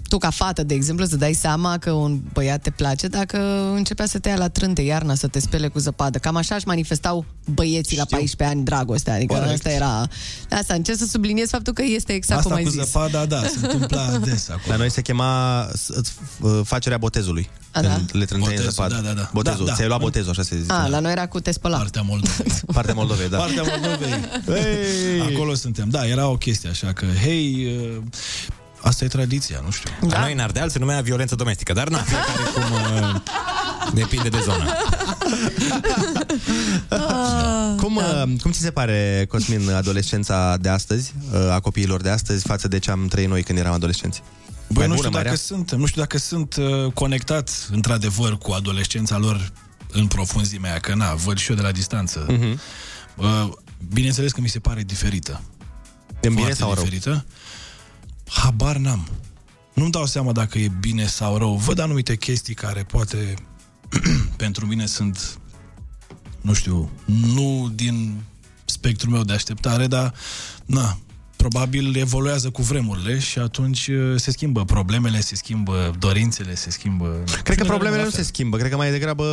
[0.08, 3.38] tu ca fată, de exemplu, să dai seama că un băiat te place dacă
[3.74, 6.18] începea să te ia la trânte iarna, să te spele cu zăpadă.
[6.18, 7.24] Cam așa își manifestau
[7.54, 9.14] băieții la 14 ani dragostea.
[9.14, 9.52] Adică Corect.
[9.52, 10.08] asta era...
[10.48, 12.80] De asta încerc să subliniez faptul că este exact Asta cum ai cu zis.
[12.84, 14.62] zăpada, da, se întâmpla des acolo.
[14.66, 17.48] La noi se chema s- f- facerea botezului.
[17.72, 17.92] A, da?
[17.94, 18.94] Când le trânteai în Botezul, zăpadă.
[18.94, 19.30] da, da, da.
[19.32, 19.64] Botezul.
[19.64, 19.74] Da, da.
[19.76, 20.72] Ți-ai luat botezul, așa se zice.
[20.72, 21.76] A, la noi era cu te spăla.
[21.76, 22.60] Partea Moldovei.
[22.78, 23.36] Partea Moldovei, da.
[23.36, 24.28] Partea Moldovei.
[24.46, 25.34] Hey!
[25.34, 25.88] Acolo suntem.
[25.88, 28.02] Da, era o chestie așa că, hei, uh,
[28.80, 29.90] asta e tradiția, nu știu.
[30.00, 30.16] Da.
[30.16, 32.62] La noi în Ardeal se numea violență domestică, dar na, fiecare cum...
[32.62, 33.20] Uh,
[33.94, 34.64] depinde de zonă.
[37.80, 38.24] Cum, da.
[38.42, 42.78] cum ți se pare, Cosmin, adolescența de astăzi, uh, a copiilor de astăzi, față de
[42.78, 44.22] ce am trăit noi când eram adolescenți?
[44.68, 45.44] Băi, nu bună, știu mai dacă rea?
[45.44, 49.52] sunt, nu știu dacă sunt uh, conectat într-adevăr cu adolescența lor
[49.92, 52.26] în profunzimea aia, că na, văd și eu de la distanță.
[52.28, 52.60] Mhm.
[53.16, 53.48] Uh,
[53.92, 55.42] bineînțeles că mi se pare diferită.
[56.20, 56.82] În bine Foarte sau rău?
[56.82, 57.26] diferită.
[58.28, 59.08] Habar n-am.
[59.74, 61.54] Nu-mi dau seama dacă e bine sau rău.
[61.56, 63.34] Văd anumite chestii care poate
[64.36, 65.38] pentru mine sunt,
[66.40, 68.22] nu știu, nu din
[68.64, 70.14] spectrul meu de așteptare, dar
[70.66, 70.98] na,
[71.38, 77.24] probabil evoluează cu vremurile și atunci uh, se schimbă problemele, se schimbă dorințele, se schimbă...
[77.42, 79.24] Cred că problemele nu se schimbă, cred că mai degrabă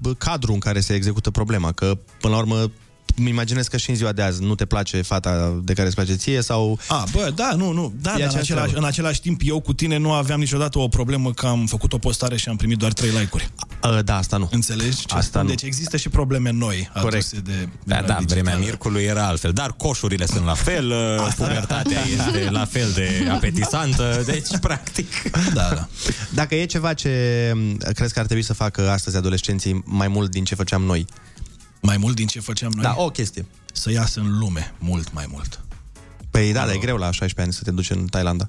[0.00, 2.70] bă, cadrul în care se execută problema, că până la urmă
[3.16, 5.96] îmi imaginez că și în ziua de azi nu te place fata de care îți
[5.96, 6.78] place ție sau...
[6.88, 7.92] A, bă, da, nu, nu.
[8.00, 8.78] Da, E dar în aceeași același, treabă.
[8.78, 11.98] în același timp, eu cu tine nu aveam niciodată o problemă că am făcut o
[11.98, 13.50] postare și am primit doar 3 like-uri.
[13.80, 14.48] A, da, asta nu.
[14.52, 15.06] Înțelegi?
[15.06, 15.40] Ce Asta spun?
[15.42, 15.48] nu.
[15.48, 17.14] Deci există și probleme noi Corect.
[17.14, 17.68] aduse de...
[17.84, 22.64] Da, da, vremea Mircului era altfel, dar coșurile sunt la fel, uh, pubertatea este la
[22.64, 25.06] fel de apetisantă, deci, practic...
[25.54, 25.88] Da, da.
[26.30, 30.30] Dacă e ceva ce m, crezi că ar trebui să facă astăzi adolescenții mai mult
[30.30, 31.06] din ce făceam noi?
[31.80, 32.82] Mai mult din ce făceam noi?
[32.82, 33.46] Da, o chestie.
[33.72, 35.60] Să iasă în lume mult mai mult.
[36.30, 38.48] Păi da, dar e greu la 16 ani să te duci în Thailanda.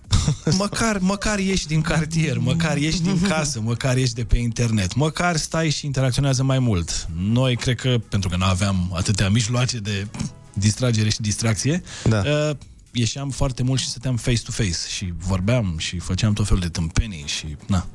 [0.58, 5.36] Măcar, măcar ieși din cartier, măcar ieși din casă, măcar ieși de pe internet, măcar
[5.36, 7.06] stai și interacționează mai mult.
[7.16, 10.06] Noi, cred că, pentru că nu aveam atâtea mijloace de
[10.52, 12.22] distragere și distracție, Da.
[12.92, 17.24] Uh, ieșeam foarte mult și stăteam face-to-face și vorbeam și făceam tot felul de tâmpenii
[17.26, 17.86] și na.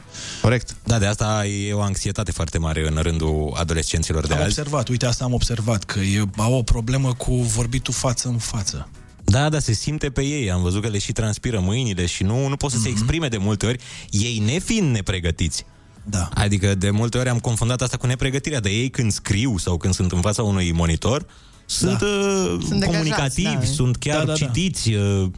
[0.42, 0.76] Corect.
[0.84, 4.48] Da, de asta e o anxietate foarte mare în rândul adolescenților de am azi.
[4.60, 8.90] observat, uite asta am observat, că e, au o problemă cu vorbitul față în față.
[9.24, 10.52] Da, da, se simte pe ei.
[10.52, 13.38] Am văzut că le și transpiră mâinile și nu, nu pot să se exprime de
[13.38, 13.80] multe ori,
[14.10, 15.66] ei nefiind nepregătiți.
[16.04, 16.30] Da.
[16.34, 19.94] Adică de multe ori am confundat asta cu nepregătirea, dar ei când scriu sau când
[19.94, 21.26] sunt în fața unui monitor,
[21.70, 23.74] sunt, uh, Sunt comunicativi, degajați, da.
[23.74, 24.34] sunt chiar Da, da, da.
[24.46, 24.94] citiți.
[24.94, 25.30] uh,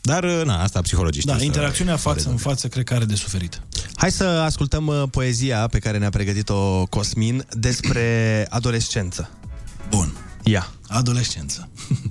[0.00, 1.32] Dar, uh, na, asta psihologiștii.
[1.32, 2.42] Da, să- interacțiunea să față în rezolve.
[2.42, 3.62] față cred că are de suferit.
[3.94, 9.30] Hai să ascultăm uh, poezia pe care ne-a pregătit-o Cosmin despre adolescență.
[9.88, 10.12] Bun.
[10.44, 10.70] Ia.
[10.88, 11.68] Adolescență.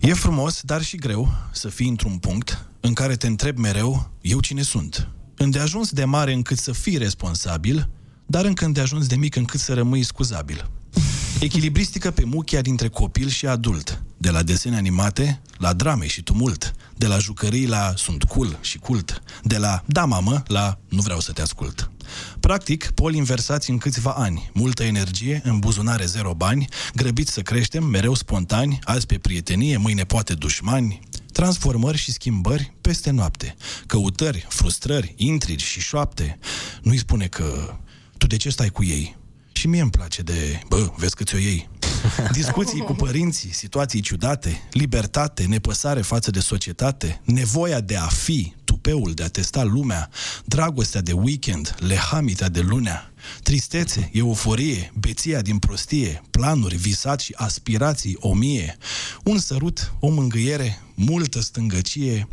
[0.00, 4.40] e frumos, dar și greu să fii într-un punct în care te întrebi mereu, eu
[4.40, 5.08] cine sunt?
[5.36, 7.88] Îndeajuns de mare încât să fii responsabil,
[8.26, 10.70] dar încă îndeajuns de mic încât să rămâi scuzabil.
[11.40, 16.72] Echilibristică pe muchia dintre copil și adult, de la desene animate la drame și tumult,
[16.96, 21.20] de la jucării la sunt cool și cult, de la da mamă la nu vreau
[21.20, 21.90] să te ascult.
[22.40, 27.84] Practic, poli inversați în câțiva ani, multă energie, în buzunare zero bani, grăbiți să creștem,
[27.84, 31.00] mereu spontani, azi pe prietenie, mâine poate dușmani,
[31.32, 36.38] transformări și schimbări peste noapte, căutări, frustrări, intrigi și șoapte.
[36.82, 37.78] Nu-i spune că
[38.18, 39.18] tu de ce stai cu ei?
[39.60, 41.68] Și mie îmi place de, bă, vezi că ți-o iei.
[42.32, 49.12] Discuții cu părinții, situații ciudate, libertate, nepăsare față de societate, nevoia de a fi, tupeul
[49.12, 50.10] de a testa lumea,
[50.44, 58.16] dragostea de weekend, lehamita de lunea, tristețe, euforie, beția din prostie, planuri, visat și aspirații
[58.20, 58.76] o mie,
[59.24, 62.28] un sărut, o mângâiere, multă stângăcie,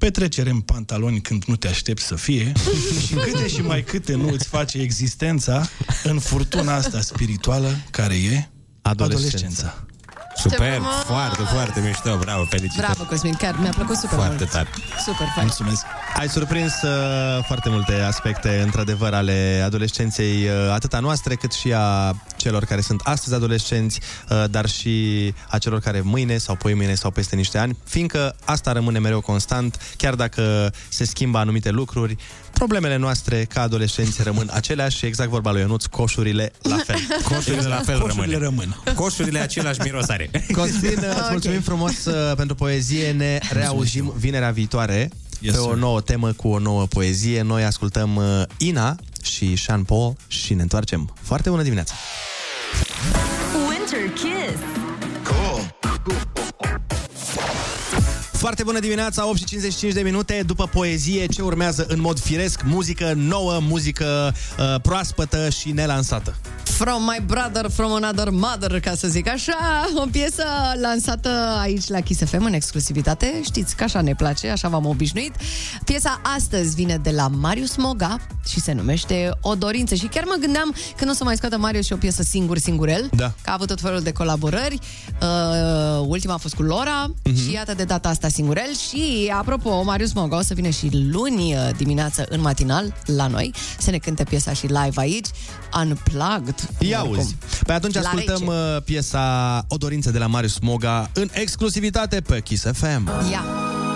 [0.00, 2.52] petrecere în pantaloni când nu te aștepți să fie
[3.06, 5.68] și câte și mai câte nu îți face existența
[6.02, 8.48] în furtuna asta spirituală care e
[8.82, 9.84] adolescența.
[10.40, 12.86] Superb, foarte, foarte mișto, bravo, felicitări.
[12.86, 14.50] Bravo, Cosmin, chiar mi-a plăcut super Foarte mult.
[14.50, 14.68] tare.
[15.04, 15.46] Super fain.
[15.46, 15.84] Mulțumesc.
[16.16, 21.72] Ai surprins uh, foarte multe aspecte, într-adevăr, ale adolescenței, uh, atât a noastre, cât și
[21.76, 26.94] a celor care sunt astăzi adolescenți, uh, dar și a celor care mâine sau poimâine
[26.94, 32.16] sau peste niște ani, fiindcă asta rămâne mereu constant, chiar dacă se schimbă anumite lucruri,
[32.66, 36.96] problemele noastre ca adolescenți rămân aceleași și exact vorba lui Ionuț, coșurile la fel.
[37.34, 38.74] Coșurile la fel Coșurile rămân.
[38.84, 38.94] rămân.
[38.96, 40.30] Coșurile același miros are.
[40.52, 43.10] Cosmin, îți mulțumim frumos uh, pentru poezie.
[43.12, 45.74] Ne reauzim vinerea viitoare Yes, pe o sir.
[45.74, 47.42] nouă temă cu o nouă poezie.
[47.42, 51.14] Noi ascultăm uh, Ina și Sean Paul și ne întoarcem.
[51.22, 51.94] Foarte bună dimineața!
[53.68, 54.39] Winter Kiss.
[58.40, 62.60] Foarte bună dimineața, 8 și 55 de minute După poezie, ce urmează în mod firesc
[62.64, 69.08] Muzică nouă, muzică uh, proaspătă și nelansată From my brother, from another mother, ca să
[69.08, 69.56] zic așa,
[69.96, 70.44] o piesă
[70.80, 71.30] lansată
[71.60, 73.40] aici la Kiss FM în exclusivitate.
[73.44, 75.34] Știți că așa ne place, așa v-am obișnuit.
[75.84, 78.16] Piesa astăzi vine de la Marius Moga
[78.48, 79.94] și se numește O dorință.
[79.94, 82.58] Și chiar mă gândeam că nu o să mai scoată Marius și o piesă singur,
[82.58, 83.26] singurel, Da.
[83.42, 84.78] că a avut tot felul de colaborări.
[85.22, 87.36] Uh, ultima a fost cu Lora Mhm.
[87.36, 88.74] și iată de data asta singurel.
[88.88, 93.54] Și, apropo, Marius Moga o să vină și luni uh, dimineață în matinal la noi
[93.78, 95.26] să ne cânte piesa și live aici,
[95.82, 96.54] unplugged.
[96.78, 97.18] Ia oricum.
[97.18, 98.50] auzi Pe atunci La ascultăm rece.
[98.50, 103.44] uh, piesa O dorință de la Marius Moga În exclusivitate pe Kiss FM Ia.
[103.44, 103.89] Vezi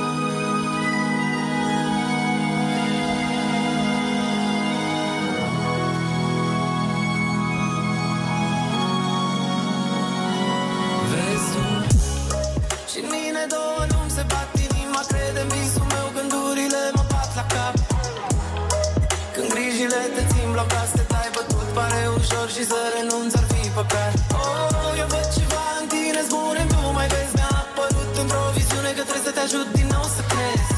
[20.55, 21.69] blocat Să te tai bătut.
[21.79, 24.15] Pare ușor și să renunți ar fi păcat.
[24.41, 27.33] Oh, eu văd ceva în tine Spune tu mai vezi.
[27.39, 30.71] Mi-a apărut într-o viziune Că trebuie să te ajut din nou să crezi.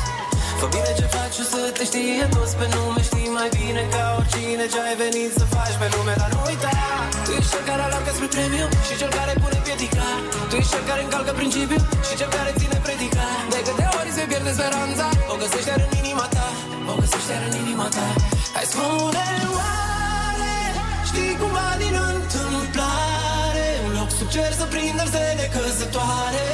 [0.60, 3.00] Fă bine ce faci, o să te știe toți pe nume.
[3.08, 6.14] Știi mai bine ca oricine ce ai venit să faci pe lume.
[6.20, 6.74] Dar nu uita,
[7.24, 10.06] tu ești cel care alergă spre premiu Și cel care pune piedica.
[10.48, 13.26] Tu ești cel care încalcă principiul Și cel care ține predica
[14.46, 15.06] pierde speranța.
[15.32, 16.46] O găsești iar în inima ta
[16.92, 18.06] O găsești iar în inima ta.
[18.56, 19.26] Hai spune
[19.56, 20.56] oare
[21.08, 23.66] Știi cumva din întâmplare?
[23.86, 26.46] Un loc sub cer să prindem stele căzătoare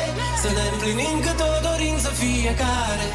[0.43, 3.07] Să ne împlinim cât o dorință fiecare.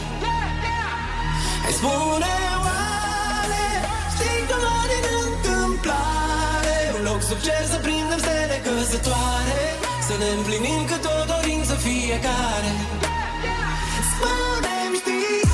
[1.64, 2.34] Hai spune
[2.66, 3.66] oare
[4.14, 6.78] Știi cumva din întâmplare?
[6.98, 9.60] Un loc sub cer să prindem stele căzătoare
[10.08, 12.72] Să ne împlinim cât o dorință fiecare.
[14.12, 14.67] Spune-mi
[15.08, 15.47] știi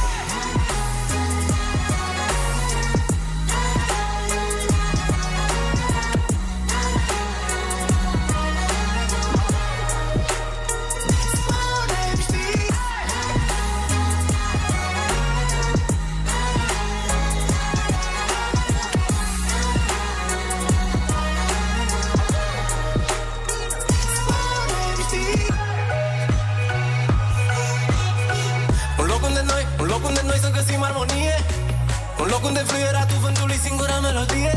[32.69, 34.53] fluieratul vântului singura melodie.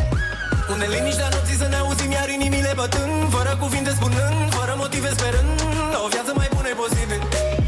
[0.72, 3.14] Unde liniștea nopții să ne auzim iar inimile bătând.
[3.36, 5.58] Fără cuvinte spunând, fără motive sperând.
[6.04, 7.20] O viață mai bună e posibil.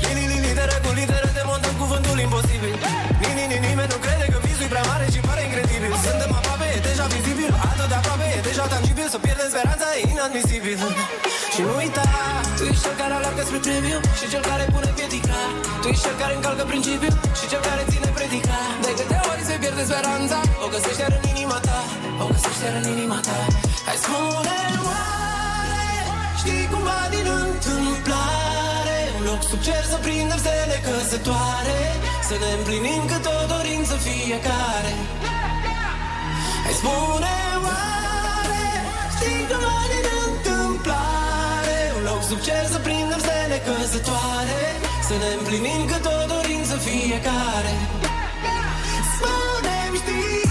[0.04, 2.74] Lili, li, literă cu literă demontăm cuvântul imposibil.
[3.22, 5.90] Ni, ni, ni, nimeni nu crede că visul e prea mare și pare incredibil.
[6.06, 7.37] Suntem aproape, e deja vizibil.
[7.78, 10.78] Atât de aproape, e deja tangibil Să pierdem speranța e inadmisibil.
[11.54, 12.06] Și nu uita,
[12.56, 15.38] tu ești cel care alergă spre premiu Și cel care pune piedica.
[15.82, 18.58] Tu ești cel care încalcă principiul Și cel care ține predica.
[18.84, 21.78] De câte ori se pierde speranța O găsești iar în inima ta
[22.22, 23.38] O găsești iar în inima ta.
[23.86, 24.58] Hai spune
[24.88, 25.86] oare
[26.40, 28.98] Știi cumva din întâmplare?
[29.16, 31.80] Un loc sub cer să prindem stele căsătoare
[32.28, 34.92] Să ne împlinim cât o dorință fiecare.
[35.22, 35.27] Hai
[36.78, 38.66] spune oare
[39.14, 41.78] Știi cumva din întâmplare?
[41.96, 44.60] Un loc sub cer să prindem stele căsătoare
[45.08, 47.74] Să ne împlinim cât o dorință fiecare.
[49.12, 50.47] Spune-mi știi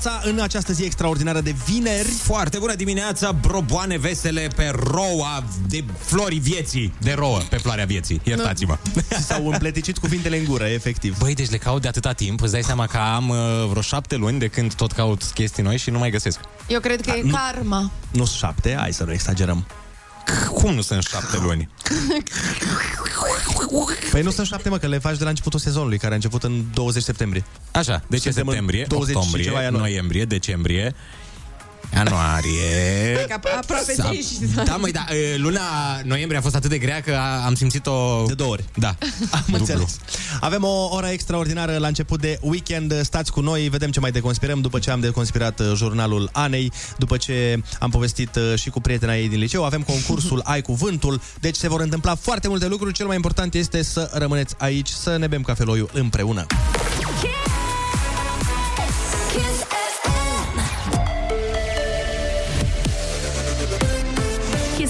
[0.00, 2.08] dimineața în această zi extraordinară de vineri.
[2.08, 6.92] Foarte bună dimineața, broboane vesele pe roa de flori vieții.
[7.00, 8.20] De rouă pe floarea vieții.
[8.24, 8.78] Iertați-mă.
[9.28, 11.18] S-au împleticit cuvintele în gură, efectiv.
[11.18, 12.42] Băi, deci le caut de atâta timp.
[12.42, 13.36] Îți dai seama că am uh,
[13.68, 16.40] vreo șapte luni de când tot caut chestii noi și nu mai găsesc.
[16.68, 17.90] Eu cred că e nu- karma.
[18.10, 19.66] Nu sunt șapte, hai să nu exagerăm.
[20.52, 21.68] Cum nu sunt șapte luni?
[24.10, 26.42] Păi nu sunt șapte, mă, că le faci de la începutul sezonului, care a început
[26.42, 27.44] în 20 septembrie.
[27.72, 29.88] Așa, deci e Suntem în septembrie, 20 și octombrie, ceva ianuarie.
[29.88, 30.94] noiembrie, decembrie,
[31.94, 33.26] ianuarie...
[33.28, 34.48] Că aproape Sa- zici.
[34.64, 35.60] Da, măi, da, e, luna
[36.04, 38.24] noiembrie a fost atât de grea că a- am simțit-o...
[38.26, 38.64] De două ori.
[38.74, 38.88] Da,
[39.30, 39.98] Am înțeles.
[40.40, 43.00] Avem o oră extraordinară la început de weekend.
[43.02, 47.16] Stați cu noi, vedem ce mai deconspirăm după ce am deconspirat uh, jurnalul Anei, după
[47.16, 49.64] ce am povestit uh, și cu prietena ei din liceu.
[49.64, 52.92] Avem concursul Ai Cuvântul, deci se vor întâmpla foarte multe lucruri.
[52.92, 56.46] Cel mai important este să rămâneți aici, să ne bem cafeloiul împreună.
[57.20, 57.59] Kiss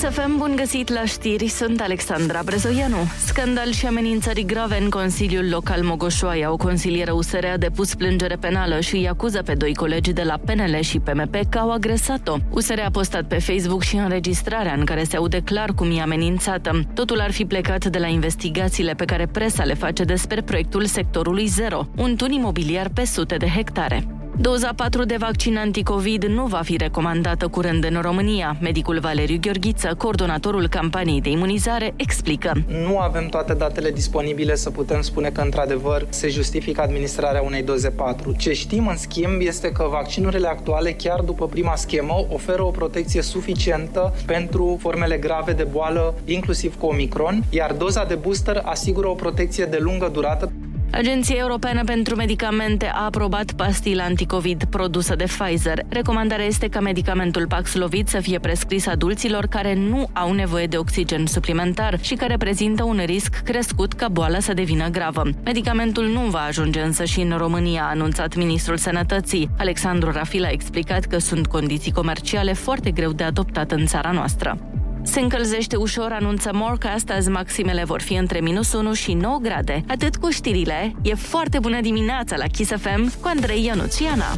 [0.00, 2.96] Kiss FM, bun găsit la știri, sunt Alexandra Brezoianu.
[3.26, 6.52] Scandal și amenințări grave în Consiliul Local Mogoșoaia.
[6.52, 10.38] O consilieră USR a depus plângere penală și îi acuză pe doi colegi de la
[10.44, 12.36] PNL și PMP că au agresat-o.
[12.50, 16.82] USR a postat pe Facebook și înregistrarea în care se aude clar cum e amenințată.
[16.94, 21.46] Totul ar fi plecat de la investigațiile pe care presa le face despre proiectul sectorului
[21.46, 24.19] zero, un tun imobiliar pe sute de hectare.
[24.40, 28.56] Doza 4 de vaccin anticovid nu va fi recomandată curând în România.
[28.60, 32.52] Medicul Valeriu Gheorghiță, coordonatorul campaniei de imunizare, explică.
[32.68, 37.90] Nu avem toate datele disponibile să putem spune că într-adevăr se justifică administrarea unei doze
[37.90, 38.34] 4.
[38.38, 43.22] Ce știm în schimb este că vaccinurile actuale, chiar după prima schemă, oferă o protecție
[43.22, 49.14] suficientă pentru formele grave de boală, inclusiv cu Omicron, iar doza de booster asigură o
[49.14, 50.52] protecție de lungă durată.
[50.92, 55.84] Agenția Europeană pentru Medicamente a aprobat pastila anticovid produsă de Pfizer.
[55.88, 61.26] Recomandarea este ca medicamentul Paxlovid să fie prescris adulților care nu au nevoie de oxigen
[61.26, 65.22] suplimentar și care prezintă un risc crescut ca boala să devină gravă.
[65.44, 69.50] Medicamentul nu va ajunge însă și în România, a anunțat ministrul Sănătății.
[69.58, 74.58] Alexandru Rafil a explicat că sunt condiții comerciale foarte greu de adoptat în țara noastră.
[75.02, 79.84] Se încălzește ușor, anunță Morcast, azi maximele vor fi între minus 1 și 9 grade.
[79.88, 84.36] Atât cu știrile, e foarte bună dimineața la Kiss FM cu Andrei Ionuțiana.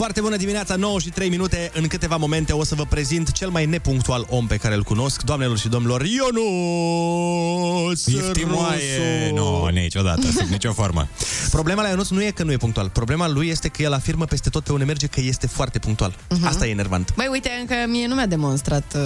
[0.00, 1.70] Foarte bună dimineața, 9 și 3 minute.
[1.74, 5.22] În câteva momente o să vă prezint cel mai nepunctual om pe care îl cunosc,
[5.22, 9.30] doamnelor și domnilor, Ionuț Iftimoaie!
[9.34, 11.08] Nu, niciodată, sub nicio formă.
[11.50, 12.88] Problema la Ionuț nu e că nu e punctual.
[12.88, 16.14] Problema lui este că el afirmă peste tot pe unde merge că este foarte punctual.
[16.28, 16.46] Mhm.
[16.46, 17.14] Asta e enervant.
[17.16, 19.02] Băi, uite, încă mie nu mi-a demonstrat uh,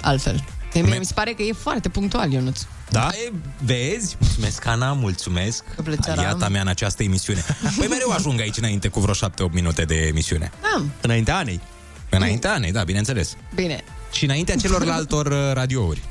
[0.00, 0.44] altfel.
[0.80, 2.60] Că mie mi se pare că e foarte punctual, Ionuț.
[2.90, 3.08] Da?
[3.26, 3.32] E,
[3.64, 4.16] vezi?
[4.20, 5.64] Mulțumesc, Ana, mulțumesc.
[5.76, 6.20] Cu plăcere.
[6.20, 7.44] Iată mea în această emisiune.
[7.78, 10.50] Păi mereu ajung aici înainte cu vreo 7-8 minute de emisiune.
[10.62, 11.60] Da, Înaintea Anei.
[12.10, 13.36] Înaintea Anei, da, bineînțeles.
[13.54, 13.84] bine.
[14.12, 16.02] Și înaintea celorlaltor uh, radiouri.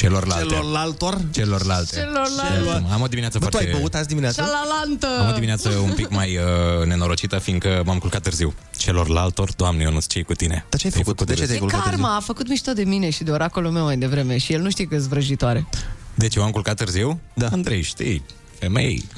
[0.00, 0.46] Celorlalte.
[0.54, 1.20] Celorlaltor?
[1.30, 1.96] Celorlalte.
[1.96, 2.92] Celorlalte.
[2.92, 3.68] Am o dimineață Bă, tu foarte...
[3.72, 4.42] ai băut azi dimineața?
[4.42, 5.06] Cealaltă!
[5.20, 8.54] Am o dimineață un pic mai uh, nenorocită, fiindcă m-am culcat târziu.
[8.76, 10.64] Celorlaltor, doamne, eu nu ce cu tine.
[10.68, 11.26] Dar ce ai făcut?
[11.26, 11.98] De ce te-ai E culcat târziu?
[11.98, 14.70] karma, a făcut mișto de mine și de oracolul meu mai devreme și el nu
[14.70, 15.66] știe că sunt vrăjitoare.
[16.14, 17.20] Deci eu am culcat târziu?
[17.34, 17.48] Da.
[17.52, 18.22] Andrei, știi,
[18.60, 19.04] femei.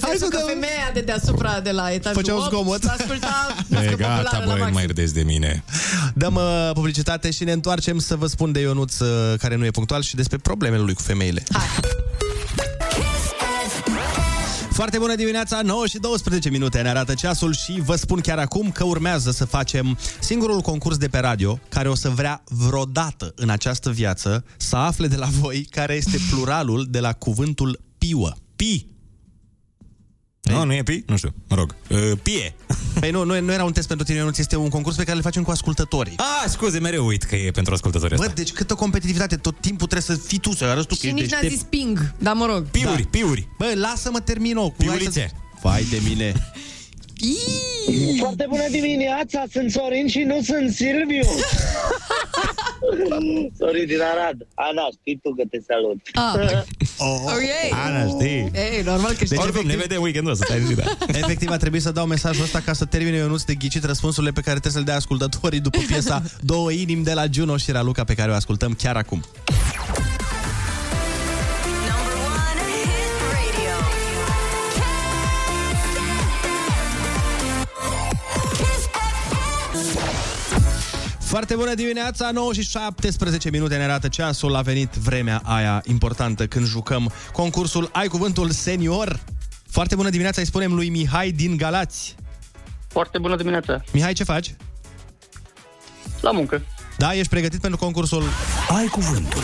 [0.00, 2.84] Hai să că femeia de deasupra de la etajul Făceau 8 zgomot.
[2.84, 4.74] Asculta E muzică gata, populară la băi, nu maxim.
[4.74, 5.64] mai râdeți de mine.
[6.14, 9.70] Dăm uh, publicitate și ne întoarcem să vă spun de Ionuț uh, care nu e
[9.70, 11.42] punctual și despre problemele lui cu femeile.
[14.80, 18.70] Foarte bună dimineața, 9 și 12 minute ne arată ceasul și vă spun chiar acum
[18.70, 23.48] că urmează să facem singurul concurs de pe radio care o să vrea vreodată în
[23.48, 28.32] această viață să afle de la voi care este pluralul de la cuvântul piuă.
[28.56, 28.86] Pi.
[30.50, 31.02] Nu, nu e pi?
[31.06, 31.74] Nu știu, mă rog.
[31.88, 32.54] Uh, pie.
[33.00, 35.16] Păi nu, nu, nu era un test pentru tine, Ionuț, este un concurs pe care
[35.16, 36.14] îl facem cu ascultătorii.
[36.16, 38.34] Ah, scuze, mereu uit că e pentru ascultătorii Bă, asta.
[38.34, 41.20] deci câtă competitivitate, tot timpul trebuie să fii tu, să arăți tu că Și ești
[41.20, 41.60] nici n-a deștept.
[41.60, 42.64] zis ping, dar mă rog.
[42.70, 43.48] Piuri, piuri.
[43.58, 44.68] Bă, lasă-mă termin-o.
[44.68, 45.20] cu- Piulițe.
[45.20, 46.32] hai să- Vai de mine.
[48.18, 51.22] Foarte bună dimineața, sunt Sorin și nu sunt Silviu.
[53.58, 54.38] Sorin din Arad.
[54.54, 55.98] Ana, știi tu că te salut.
[56.12, 56.62] Ah.
[57.02, 57.50] Oh, Ok.
[57.86, 58.50] Ana, știi?
[58.54, 59.36] Ei, normal că știi.
[59.36, 60.82] Deci, Oricum, ne vedem weekendul ăsta, stai zi, da.
[61.22, 64.40] Efectiv, a trebuit să dau mesajul ăsta ca să termine Ionuț de ghicit răspunsurile pe
[64.40, 68.04] care trebuie să le dea ascultătorii după piesa Două inimi de la Juno și Raluca
[68.04, 69.24] pe care o ascultăm chiar acum.
[81.30, 84.54] Foarte bună dimineața, 9 și 17 minute ne arată ceasul.
[84.54, 89.20] A venit vremea aia importantă când jucăm concursul Ai Cuvântul Senior.
[89.68, 92.14] Foarte bună dimineața, îi spunem lui Mihai din Galați.
[92.88, 93.82] Foarte bună dimineața.
[93.92, 94.54] Mihai, ce faci?
[96.20, 96.62] La muncă.
[96.96, 98.24] Da, ești pregătit pentru concursul
[98.78, 99.42] Ai Cuvântul.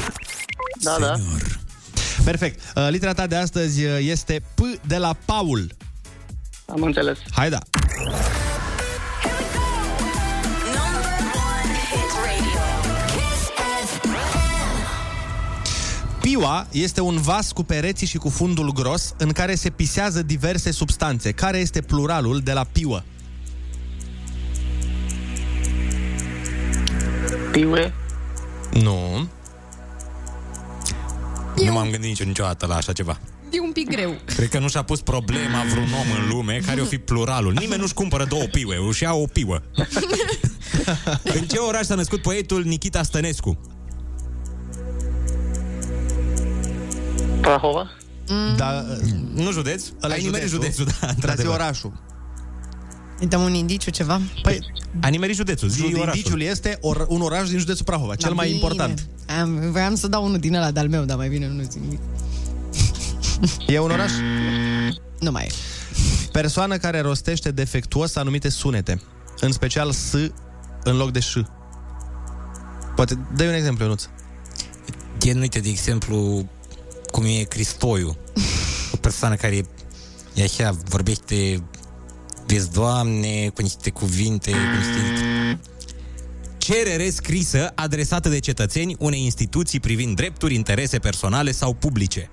[0.81, 1.15] Da, da.
[2.25, 2.61] Perfect.
[2.75, 5.71] Uh, Litera ta de astăzi uh, este P de la Paul.
[6.67, 7.19] Am înțeles.
[7.31, 7.59] Hai da.
[16.37, 20.71] Piua este un vas cu pereții și cu fundul gros în care se pisează diverse
[20.71, 21.33] substanțe.
[21.33, 23.03] Care este pluralul de la piuă?
[27.53, 27.95] Piue.
[28.73, 29.29] Nu.
[31.65, 33.21] Nu m-am gândit nici niciodată la așa ceva.
[33.51, 34.15] E un pic greu.
[34.25, 37.53] Cred că nu și-a pus problema vreun om în lume care o fi pluralul.
[37.53, 39.63] Nimeni nu-și cumpără două piue, își ia o piuă.
[41.39, 43.76] în ce oraș s-a născut poetul Nikita Stănescu?
[47.41, 47.91] Prahova.
[48.57, 48.85] Da,
[49.35, 49.85] nu județ?
[50.03, 50.85] Ăla Ai e nimerit județul.
[50.85, 51.55] județul, da, Dați într-adevăr.
[51.55, 51.93] orașul.
[53.21, 54.21] Îi dăm un indiciu, ceva?
[54.43, 54.59] Păi,
[55.01, 56.01] Ai nimerit județul, zi orașul.
[56.17, 58.59] Indiciul este or, un oraș din județul Prahova, cel Da, mai bine.
[58.59, 59.07] important.
[59.41, 62.01] Am, voiam să dau unul din ăla de-al meu, dar mai bine nu zic nimic.
[63.67, 64.11] E un oraș?
[65.21, 65.51] Nu mai e.
[66.33, 69.01] Persoană care rostește defectuos anumite sunete,
[69.41, 70.13] în special S
[70.85, 71.37] în loc de ș.
[72.95, 74.05] Poate dă un exemplu, Ionuț.
[75.19, 76.49] Gen, uite, de exemplu,
[77.17, 78.17] cum e Cristoiu.
[78.93, 79.67] O persoană care
[80.35, 81.63] e așa, vorbește
[82.47, 85.61] vezi, Doamne, cu niște cuvinte, cu niște...
[86.59, 92.31] Cerere scrisă adresată de cetățeni unei instituții privind drepturi, interese personale sau publice.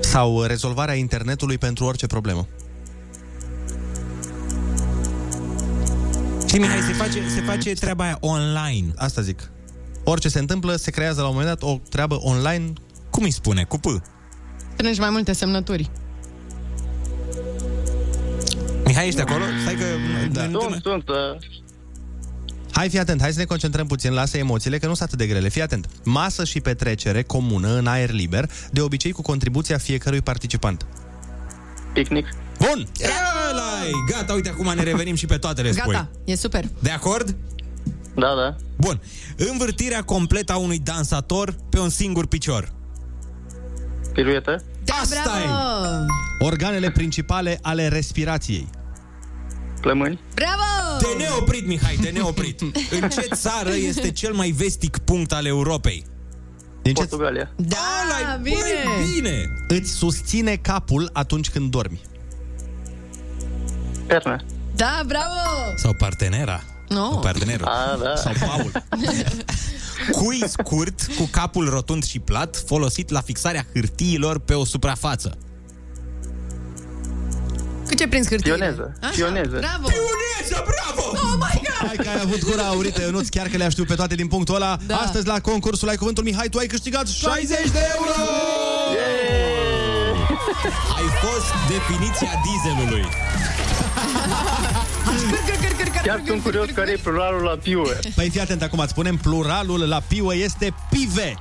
[0.00, 2.48] Sau rezolvarea internetului pentru orice problemă.
[6.46, 8.92] Și Mihai, se face, se face treaba aia online.
[8.96, 9.50] Asta zic.
[10.08, 12.72] Orice se întâmplă, se creează la un moment dat o treabă online.
[13.10, 13.64] Cum îi spune?
[13.64, 13.84] Cu P.
[14.74, 15.90] Strângi mai multe semnături.
[18.84, 19.44] Mihai, ești acolo?
[19.62, 19.84] Stai că...
[20.32, 20.40] Da.
[20.60, 21.08] Sunt, sunt.
[21.08, 21.16] uh,
[22.72, 25.26] Hai, fii atent, hai să ne concentrăm puțin, lasă emoțiile, că nu sunt atât de
[25.26, 25.48] grele.
[25.48, 25.88] Fii atent.
[26.04, 30.86] Masă și petrecere comună în aer liber, de obicei cu contribuția fiecărui participant.
[31.92, 32.26] Picnic.
[32.58, 32.88] Bun!
[33.50, 33.90] Ăla-i!
[34.10, 35.92] Gata, uite, acum ne revenim și pe toate le spui.
[35.92, 36.64] Gata, e super.
[36.82, 37.36] De acord?
[38.16, 38.56] Da, da.
[38.76, 39.00] Bun.
[39.36, 42.72] Învârtirea completă a unui dansator pe un singur picior.
[44.12, 44.62] Piruetă.
[45.02, 46.04] Asta Bravo!
[46.40, 46.44] e!
[46.44, 48.68] Organele principale ale respirației.
[49.80, 50.20] Plămâni.
[50.34, 50.98] Bravo!
[50.98, 52.60] Te neoprit, Mihai, te neoprit.
[53.00, 56.04] În ce țară este cel mai vestic punct al Europei?
[56.82, 57.00] Din ce...
[57.00, 57.50] Portugalia.
[57.56, 58.56] Da, bine!
[58.84, 59.44] Băi, bine!
[59.68, 62.00] Îți susține capul atunci când dormi.
[64.06, 64.44] Pernă.
[64.74, 65.76] Da, bravo!
[65.76, 66.62] Sau partenera?
[66.88, 67.08] No.
[67.08, 67.66] Partenerul.
[67.66, 68.16] A, da.
[68.16, 68.72] Sau Paul.
[70.22, 75.36] Cui scurt, cu capul rotund și plat, folosit la fixarea hârtiilor pe o suprafață.
[77.86, 78.52] Cu ce prins hârtie?
[78.54, 78.92] Pioneză.
[79.14, 79.56] Pioneză.
[79.58, 79.88] Bravo!
[79.88, 81.08] Pioneză, bravo!
[81.10, 81.86] Oh my god!
[81.86, 84.54] Hai că ai avut gura aurită, Ionuț, chiar că le-a știut pe toate din punctul
[84.54, 84.78] ăla.
[84.86, 84.96] Da.
[84.96, 88.12] Astăzi la concursul Ai Cuvântul Mihai, tu ai câștigat 60 de euro!
[90.96, 93.04] Ai fost definiția dieselului.
[96.02, 97.88] Chiar sunt curios care e pluralul la piuă.
[98.14, 101.34] Păi fii atent acum, îți spunem pluralul la piuă este pive.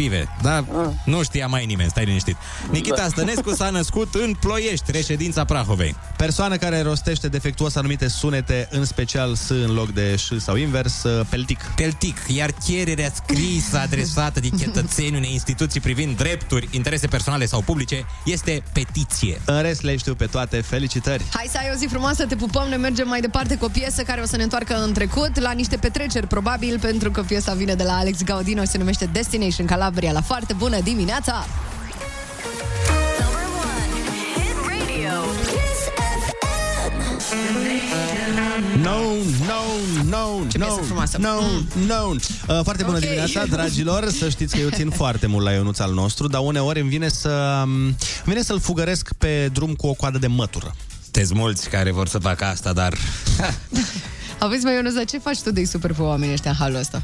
[0.00, 0.64] Pive, da,
[1.04, 2.36] nu știa mai nimeni, stai liniștit.
[2.70, 5.96] Nikita Stănescu s-a născut în Ploiești, reședința Prahovei.
[6.16, 11.02] Persoană care rostește defectuos anumite sunete, în special S în loc de ș sau invers,
[11.02, 11.60] uh, peltic.
[11.76, 18.06] Peltic, iar cererea scrisă adresată de cetățeni unei instituții privind drepturi, interese personale sau publice
[18.24, 19.40] este petiție.
[19.44, 21.24] În rest le știu pe toate, felicitări!
[21.32, 24.02] Hai să ai o zi frumoasă, te pupăm, ne mergem mai departe cu o piesă
[24.02, 27.74] care o să ne întoarcă în trecut, la niște petreceri, probabil, pentru că piesa vine
[27.74, 29.88] de la Alex Gaudino și se numește Destination Calabria.
[29.98, 31.46] La foarte bună dimineața!
[34.68, 35.20] Radio.
[35.42, 35.80] Kiss
[37.28, 38.80] FM.
[38.82, 39.00] No,
[39.46, 39.62] no,
[40.08, 41.18] no, Ce no, piesă frumoasă.
[41.18, 41.28] no,
[41.86, 42.08] no.
[42.08, 43.02] Uh, foarte bună Ok.
[43.02, 44.10] dimineața, dragilor.
[44.10, 47.08] Să știți că eu țin foarte mult la Ionuț al nostru, dar uneori îmi vine
[47.08, 50.74] să um, îmi vine să-l fugăresc pe drum cu o coadă de mătură.
[51.02, 52.94] Sunteți mulți care vor să facă asta, dar...
[54.38, 57.02] Aveți, mai Ionuț, dar ce faci tu de super pe oamenii ăștia în halul ăsta?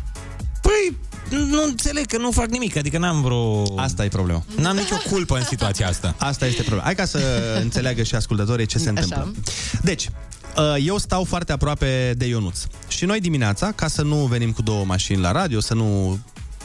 [0.62, 0.96] Păi,
[1.30, 3.62] nu înțeleg că nu fac nimic, adică n-am vreo...
[3.80, 4.42] Asta e problema.
[4.56, 6.14] N-am nicio culpă în situația asta.
[6.18, 6.84] Asta este problema.
[6.84, 7.20] Hai ca să
[7.62, 9.00] înțeleagă și ascultătorii ce se Așa.
[9.00, 9.34] întâmplă.
[9.82, 10.08] Deci,
[10.56, 12.60] uh, eu stau foarte aproape de Ionuț.
[12.88, 16.18] Și noi dimineața, ca să nu venim cu două mașini la radio, să nu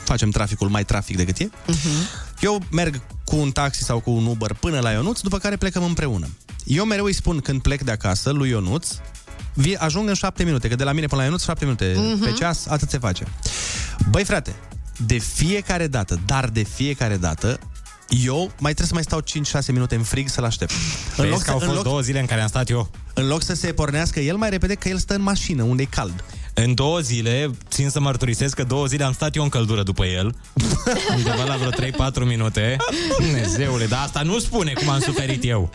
[0.03, 1.49] facem traficul mai trafic decât e,
[2.39, 5.83] eu merg cu un taxi sau cu un Uber până la Ionuț, după care plecăm
[5.83, 6.27] împreună.
[6.63, 8.87] Eu mereu îi spun când plec de acasă lui Ionuț,
[9.53, 12.23] vi- ajung în șapte minute, că de la mine până la Ionuț șapte minute Mhm.
[12.23, 13.23] pe ceas, atât se face.
[14.09, 14.55] Băi frate,
[15.05, 17.59] de fiecare dată, dar de fiecare dată,
[18.23, 20.71] eu mai trebuie să mai stau 5-6 minute în frig să-l aștept.
[21.17, 22.89] În loc că au în fost loc, două zile în care am stat eu.
[23.13, 25.85] în loc să se pornească el mai repede, că el stă în mașină, unde e
[25.85, 26.23] cald.
[26.53, 30.05] În două zile, țin să mărturisesc că două zile am stat eu în căldură după
[30.05, 30.35] el.
[31.15, 32.75] Undeva la vreo 3-4 minute.
[33.19, 35.71] Dumnezeule, dar asta nu spune cum am suferit eu.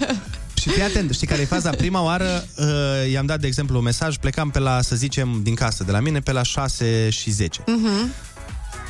[0.67, 1.71] Și fii atent, știi care e faza?
[1.71, 5.55] Prima oară uh, i-am dat, de exemplu, un mesaj, plecam pe la, să zicem, din
[5.55, 7.65] casă, de la mine, pe la 6 și 10.
[7.67, 8.13] Mhm.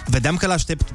[0.06, 0.92] Vedeam că l-aștept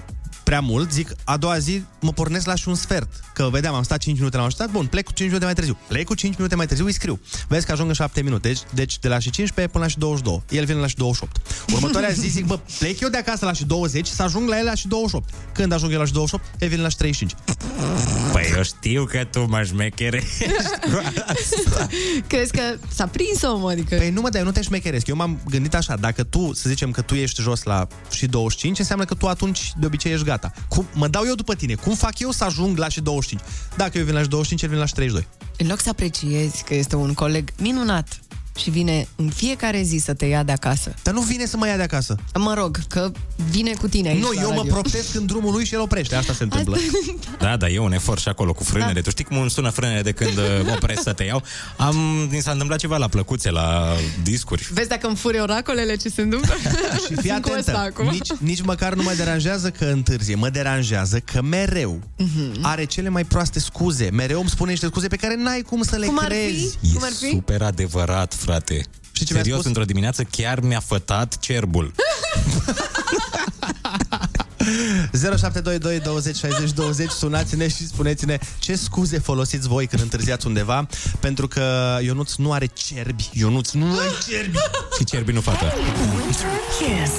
[0.52, 3.10] prea mult, zic, a doua zi mă pornesc la și un sfert.
[3.34, 5.54] Că vedeam, am stat 5 minute la un stat, bun, plec cu 5 minute mai
[5.54, 5.78] târziu.
[5.88, 7.20] Plec cu 5 minute mai târziu, îi scriu.
[7.48, 9.98] Vezi că ajung în 7 minute, deci, deci de la și 15 până la și
[9.98, 10.44] 22.
[10.50, 11.42] El vine la și 28.
[11.74, 14.66] Următoarea zi zic, bă, plec eu de acasă la și 20 să ajung la el
[14.66, 15.30] la și 28.
[15.54, 17.42] Când ajung eu la și 28, el vine la și 35.
[18.32, 20.46] Păi eu știu că tu mă șmecherești
[20.82, 21.88] cu asta.
[22.28, 22.62] Crezi că
[22.94, 23.96] s-a prins omul, adică...
[23.96, 25.08] Păi nu mă, dar eu nu te șmecheresc.
[25.08, 28.80] Eu m-am gândit așa, dacă tu, să zicem că tu ești jos la și 25,
[28.80, 30.41] înseamnă că tu atunci de obicei ești gata.
[30.70, 31.76] Cum, mă dau eu după tine.
[31.76, 33.50] Cum fac eu să ajung la și 25?
[33.76, 35.28] Dacă eu vin la și 25, el vine la și 32.
[35.58, 38.20] În loc să apreciezi că este un coleg minunat
[38.62, 40.94] și vine în fiecare zi să te ia de acasă.
[41.04, 42.16] Dar nu vine să mă ia de acasă.
[42.36, 43.12] Mă rog, că
[43.50, 44.72] vine cu tine aici Nu, la eu mă radio.
[44.72, 46.16] proptesc în drumul lui și el oprește.
[46.16, 46.78] Asta se întâmplă.
[47.40, 48.94] Da, da, e un efort și acolo cu frânele.
[48.94, 49.02] Da.
[49.02, 51.44] Tu știi cum îmi sună frânele de când uh, opresc să te iau?
[51.78, 51.96] Am,
[52.32, 54.68] mi s-a întâmplat ceva la plăcuțe, la discuri.
[54.74, 56.54] Vezi dacă îmi fure oracolele ce se întâmplă?
[57.08, 58.12] Și fii Sunt cu ăsta atentă, acum.
[58.12, 62.58] nici, nici măcar nu mă deranjează că întârzie, mă deranjează că mereu Mhm.
[62.62, 64.10] are cele mai proaste scuze.
[64.12, 66.38] Mereu îmi spune niște scuze pe care n-ai cum să le Cum ar fi?
[66.38, 66.78] crezi.
[66.82, 67.30] E Cum ar fi?
[67.30, 68.51] super adevărat, frate.
[69.12, 69.66] Știi ce mi-a Serios, spus?
[69.66, 71.94] într-o dimineață chiar mi-a fătat cerbul.
[75.12, 80.88] 0722 20 60 20 Sunați-ne și spuneți-ne ce scuze folosiți voi când întârziați undeva
[81.20, 84.58] Pentru că Ionuț nu are cerbi Ionuț nu are cerbi
[84.98, 85.74] și cerbii nu fată.
[86.78, 87.14] Kiss.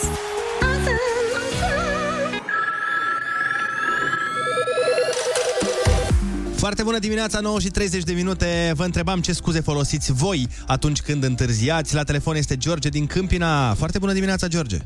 [6.63, 11.01] Foarte bună dimineața, 9 și 30 de minute Vă întrebam ce scuze folosiți voi atunci
[11.01, 14.77] când întârziați La telefon este George din Câmpina Foarte bună dimineața, George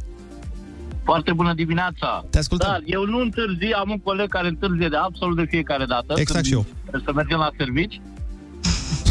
[1.04, 2.24] Foarte bună dimineața!
[2.30, 2.68] Te ascultăm.
[2.70, 6.14] Da, eu nu întârzi, am un coleg care întârzie de absolut de fiecare dată.
[6.16, 6.64] Exact când și eu.
[7.04, 8.00] Să mergem la servici.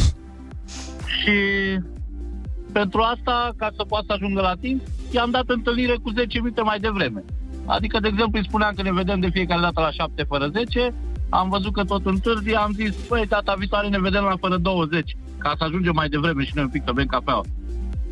[1.18, 1.36] și
[2.72, 4.82] pentru asta, ca să poată să ajungă la timp,
[5.12, 7.24] i-am dat întâlnire cu 10 minute mai devreme.
[7.66, 10.94] Adică, de exemplu, îi spuneam că ne vedem de fiecare dată la 7 fără 10,
[11.40, 15.18] am văzut că tot întârzi, am zis, băi, data viitoare ne vedem la fără 20,
[15.38, 17.44] ca să ajungem mai devreme și noi un pic să bem cafeaua.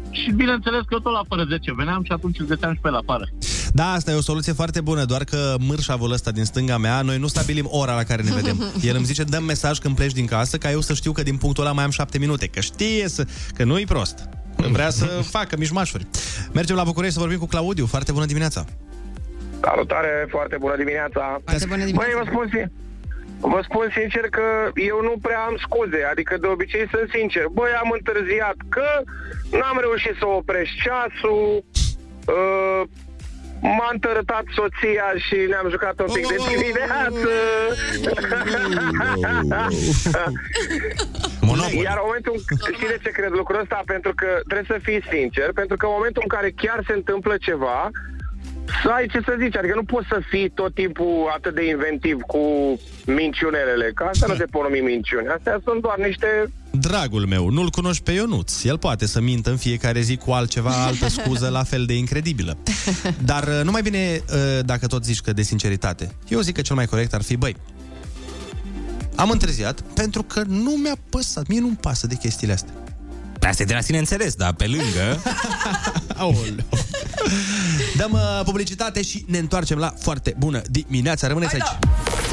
[0.09, 2.97] Și bineînțeles că tot la fără 10 veneam și atunci îl găseam și pe la
[2.97, 3.29] afară.
[3.73, 7.17] Da, asta e o soluție foarte bună, doar că mârșavul ăsta din stânga mea, noi
[7.17, 8.63] nu stabilim ora la care ne vedem.
[8.89, 11.37] El îmi zice, dăm mesaj când pleci din casă, ca eu să știu că din
[11.37, 13.25] punctul ăla mai am șapte minute, că știe să...
[13.53, 14.29] că nu-i prost.
[14.55, 15.05] Vrea să
[15.35, 16.07] facă mișmașuri.
[16.53, 17.85] Mergem la București să vorbim cu Claudiu.
[17.85, 18.65] Foarte bună dimineața!
[19.61, 21.39] Salutare, foarte bună dimineața.
[21.45, 22.11] Foarte bună dimineața.
[22.13, 22.71] Băi, vă spun, sin-
[23.51, 27.45] vă spun sincer că eu nu prea am scuze, adică de obicei sunt sincer.
[27.51, 28.87] Băi, am întârziat că
[29.51, 31.63] n-am reușit să opresc ceasul,
[32.27, 32.81] uh,
[33.61, 37.29] m-a întărătat soția și ne-am jucat un pic de dimineață.
[41.85, 42.35] Iar în momentul,
[42.73, 43.81] știți de ce cred lucrul ăsta?
[43.85, 47.37] Pentru că trebuie să fii sincer, pentru că în momentul în care chiar se întâmplă
[47.37, 47.89] ceva,
[48.83, 52.17] să ai ce să zici, adică nu poți să fii tot timpul atât de inventiv
[52.21, 52.43] cu
[53.05, 56.27] minciunelele, că asta nu se pot numi minciuni, astea sunt doar niște...
[56.71, 58.63] Dragul meu, nu-l cunoști pe Ionuț.
[58.63, 62.57] El poate să mintă în fiecare zi cu altceva, altă scuză la fel de incredibilă.
[63.31, 66.15] Dar uh, nu mai bine uh, dacă tot zici că de sinceritate.
[66.27, 67.55] Eu zic că cel mai corect ar fi, băi,
[69.15, 71.47] am întârziat pentru că nu mi-a păsat.
[71.47, 72.73] Mie nu-mi pasă de chestiile astea.
[73.47, 75.21] Asta e de la sine înțeles, dar pe lângă...
[76.15, 76.65] Aoleu.
[78.03, 81.27] Dăm uh, publicitate și ne întoarcem la foarte bună dimineața.
[81.27, 82.32] Rămâneți aici.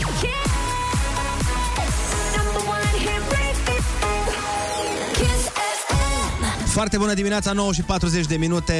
[6.71, 8.75] Foarte bună dimineața, 9 și 40 de minute.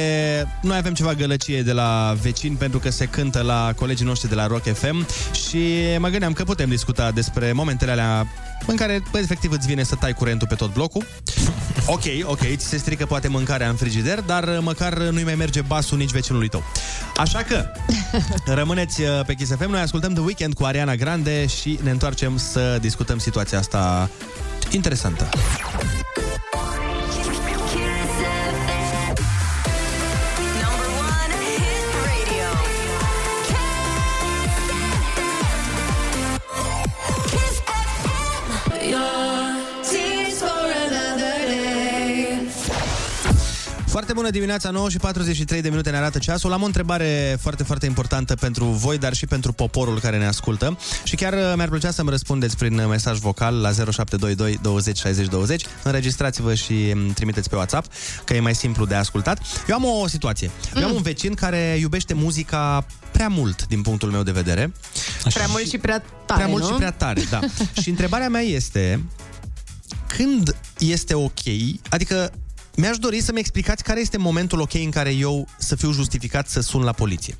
[0.61, 4.35] Noi avem ceva gălăcie de la vecini pentru că se cântă la colegii noștri de
[4.35, 5.07] la Rock FM
[5.47, 8.27] și mă gândeam că putem discuta despre momentele alea
[8.67, 11.05] în care, bă, efectiv, îți vine să tai curentul pe tot blocul.
[11.85, 15.97] Ok, ok, ți se strică poate mâncarea în frigider, dar măcar nu-i mai merge basul
[15.97, 16.63] nici vecinului tău.
[17.15, 17.65] Așa că,
[18.59, 22.37] rămâneți uh, pe Kiss FM, noi ascultăm The Weekend cu Ariana Grande și ne întoarcem
[22.37, 24.09] să discutăm situația asta
[24.71, 25.29] interesantă.
[44.11, 46.53] Foarte bună dimineața, 9 și 43 de minute ne arată ceasul.
[46.53, 50.77] Am o întrebare foarte, foarte importantă pentru voi, dar și pentru poporul care ne ascultă.
[51.03, 55.27] Și chiar uh, mi-ar plăcea să-mi răspundeți prin uh, mesaj vocal la 0722 20 60
[55.27, 55.65] 20.
[55.83, 57.91] Înregistrați-vă și îmi trimiteți pe WhatsApp,
[58.23, 59.39] că e mai simplu de ascultat.
[59.67, 60.51] Eu am o situație.
[60.75, 64.73] Eu am un vecin care iubește muzica prea mult, din punctul meu de vedere.
[65.33, 66.69] Prea mult și prea tare, Prea mult nu?
[66.69, 67.39] și prea tare, da.
[67.81, 69.03] și întrebarea mea este,
[70.07, 71.41] când este ok,
[71.89, 72.31] adică
[72.75, 76.61] mi-aș dori să-mi explicați care este momentul ok în care eu să fiu justificat să
[76.61, 77.37] sun la poliție.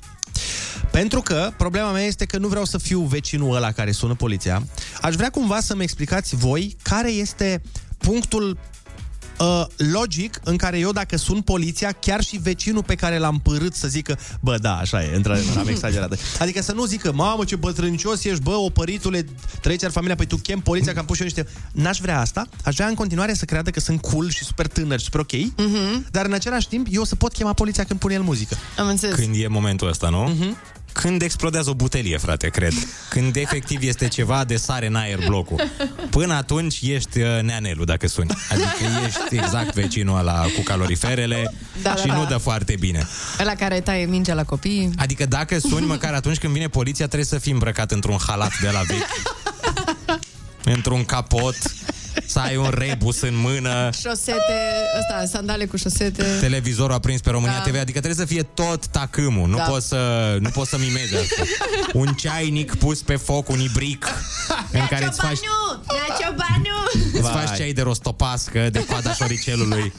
[0.90, 4.62] Pentru că problema mea este că nu vreau să fiu vecinul ăla care sună poliția.
[5.00, 7.62] Aș vrea cumva să-mi explicați voi care este
[7.98, 8.58] punctul
[9.44, 13.74] uh, logic în care eu dacă sun poliția, chiar și vecinul pe care l-am părât
[13.74, 16.18] să zică, bă, da, așa e, într-adevăr, am exagerat.
[16.38, 19.24] Adică să nu zică, mamă, ce bătrâncios ești, bă, opăritule,
[19.60, 21.52] trăieți ar familia, păi tu chem poliția, că am pus și eu niște...
[21.72, 24.98] N-aș vrea asta, aș vrea în continuare să creadă că sunt cool și super tânăr
[24.98, 26.06] și super ok, Mhm.
[26.10, 28.56] dar în același timp eu să pot chema poliția când pune el muzică.
[28.78, 29.14] Am înțeles.
[29.14, 30.22] Când e momentul ăsta, nu?
[30.22, 30.56] Mhm.
[30.92, 32.72] Când explodează o butelie, frate, cred.
[33.08, 35.70] Când efectiv este ceva de sare în aer blocul.
[36.10, 38.30] Până atunci ești uh, neanelu dacă suni.
[38.50, 42.28] Adică ești exact vecinul ăla cu caloriferele Da, și da, nu da.
[42.28, 43.06] dă foarte bine.
[43.40, 44.90] Ăla care taie mingea la copii.
[44.96, 48.68] Adică dacă suni, măcar atunci când vine poliția, trebuie să fii îmbrăcat într-un halat de
[48.70, 49.06] la vechi.
[50.64, 51.56] într-un capot,
[52.26, 54.58] să ai un rebus în mână, Șosete,
[54.98, 56.24] ăsta, sandale cu șosete.
[56.40, 57.70] televizorul aprins pe România Da.
[57.70, 59.62] TV, adică trebuie să fie tot tacâmul, nu Da.
[59.62, 61.42] poți să nu poți să mimezi asta.
[62.02, 64.06] Un ceainic pus pe foc, un ibric
[64.72, 67.08] în care îți faci, Ia ciobanu!
[67.12, 69.92] îți faci ceai de rostopască, de coada șoricelului.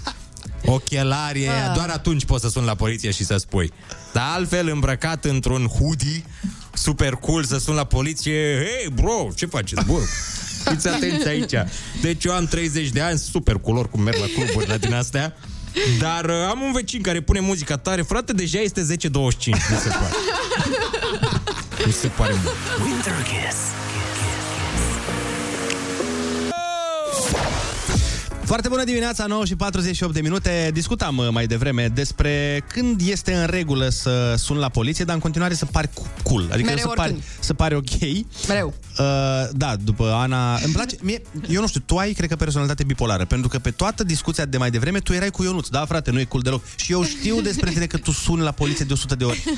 [0.65, 1.71] Ochelari, Ah.
[1.73, 3.71] doar atunci poți să suni la poliție și să spui.
[4.13, 6.23] Dar altfel, îmbrăcat într-un hoodie,
[6.73, 9.97] super cool, să sun la poliție, hei, bro, ce faceți, bă?
[10.69, 11.53] Fiți atenți aici.
[12.01, 15.35] Deci eu am 30 de ani, super culori cum merg la cluburi la din astea.
[15.99, 18.97] Dar uh, am un vecin care pune muzica tare Frate, deja este 10.25 Mi
[19.81, 20.13] se pare
[21.85, 22.55] Mi se pare mult
[28.45, 30.69] Foarte bună dimineața, 9 și 48 de minute.
[30.73, 35.21] Discutam uh, mai devreme despre când este în regulă să sun la poliție, dar în
[35.21, 35.89] continuare să pari
[36.23, 36.47] cool.
[36.51, 37.23] Adică Mereu să pari, oricând.
[37.39, 37.99] să pari ok.
[38.47, 38.73] Mereu.
[38.99, 39.05] Uh,
[39.51, 40.55] da, după Ana...
[40.63, 40.95] Îmi place...
[41.01, 44.45] Mie, eu nu știu, tu ai, cred că, personalitate bipolară, pentru că pe toată discuția
[44.45, 45.67] de mai devreme tu erai cu Ionuț.
[45.67, 46.63] Da, frate, nu e cool deloc.
[46.75, 49.43] Și eu știu despre tine că tu suni la poliție de 100 de ori.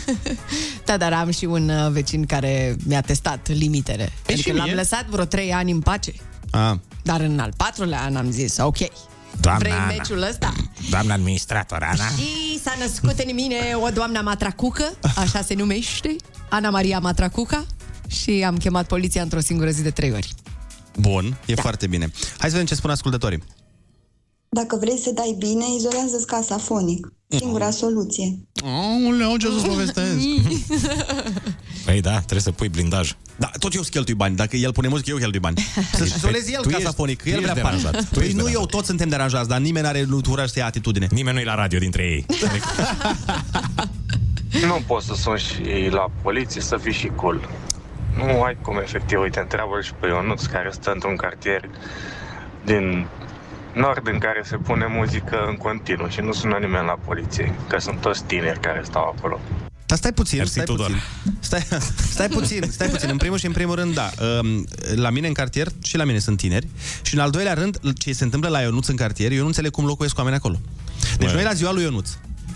[0.86, 4.12] Da, dar am și un uh, vecin care mi-a testat limitele.
[4.26, 4.76] Păi și adică l-am mie.
[4.76, 6.14] lăsat vreo 3 ani în pace.
[6.56, 6.78] Ah.
[7.04, 8.78] Dar în al patrulea an am zis, ok,
[9.42, 9.86] Doamna vrei Ana.
[9.86, 10.54] meciul ăsta?
[10.90, 12.08] Doamna administrator, Ana.
[12.08, 16.16] Și s-a născut în mine o doamna Matracucă, așa se numește,
[16.50, 17.66] Ana Maria Matracuca,
[18.08, 20.34] și am chemat poliția într-o singură zi de trei ori.
[21.00, 21.62] Bun, e da.
[21.62, 22.12] foarte bine.
[22.38, 23.44] Hai să vedem ce spun ascultătorii.
[24.50, 27.14] Dacă vrei să dai bine, izolează-ți casa fonic.
[27.28, 28.40] Singura soluție.
[28.64, 30.18] Aoleu, ce să-ți povestesc?
[31.86, 33.12] Păi da, trebuie să pui blindaj.
[33.38, 34.36] Da, tot eu cheltui bani.
[34.36, 35.58] Dacă el pune muzică, eu cheltui bani.
[35.98, 37.22] Să-și izoleze el Tu casa ești- fonic.
[37.22, 37.82] tu El ești vrea bani.
[37.82, 38.04] deranjat.
[38.10, 38.72] Tu Păi ești nu eu, deranjat.
[38.72, 41.08] toți suntem deranjați, dar nimeni are nu curaj să ia atitudine.
[41.12, 42.26] Nimeni nu e la radio dintre ei.
[44.68, 47.50] Nu poți să suni și la poliție să fii și cool.
[48.18, 51.70] Nu ai cum efectiv, uite, întreabă și pe Ionuț care stă într-un cartier
[52.66, 53.08] din
[53.74, 57.78] nord în care se pune muzică în continuu și nu sună nimeni la poliție, că
[57.80, 59.40] sunt toți tineri care stau acolo.
[59.86, 60.86] Dar stai puțin, Mersi, stai Tudor.
[60.86, 61.02] puțin.
[61.40, 61.68] Stai,
[62.14, 63.10] stai puțin, stai puțin.
[63.10, 64.12] În primul și în primul rând, da.
[64.42, 66.68] um, La mine în cartier și la mine sunt tineri.
[67.02, 69.72] Și în al doilea rând, ce se întâmplă la Ionuț în cartier, eu nu înțeleg
[69.72, 70.60] cum locuiesc oameni acolo.
[71.18, 72.10] Deci noi la ziua lui Ionuț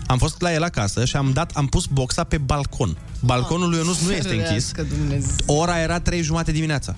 [0.06, 2.96] am fost la el acasă și am dat, am pus boxa pe balcon.
[3.20, 4.46] Balconul lui Ionuț nu este închis.
[4.46, 5.30] Ferească Dumnezeu.
[5.46, 6.96] Ora era trei jumate dimineața.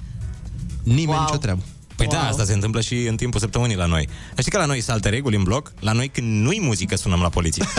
[0.82, 1.20] Nimeni Wow.
[1.24, 1.62] nicio treabă.
[1.96, 4.04] Păi da, asta se întâmplă și în timpul săptămânii la noi.
[4.06, 5.72] Dar Știi că la noi sunt alte reguli în bloc?
[5.80, 7.64] La noi când nu-i muzică sunăm la poliție.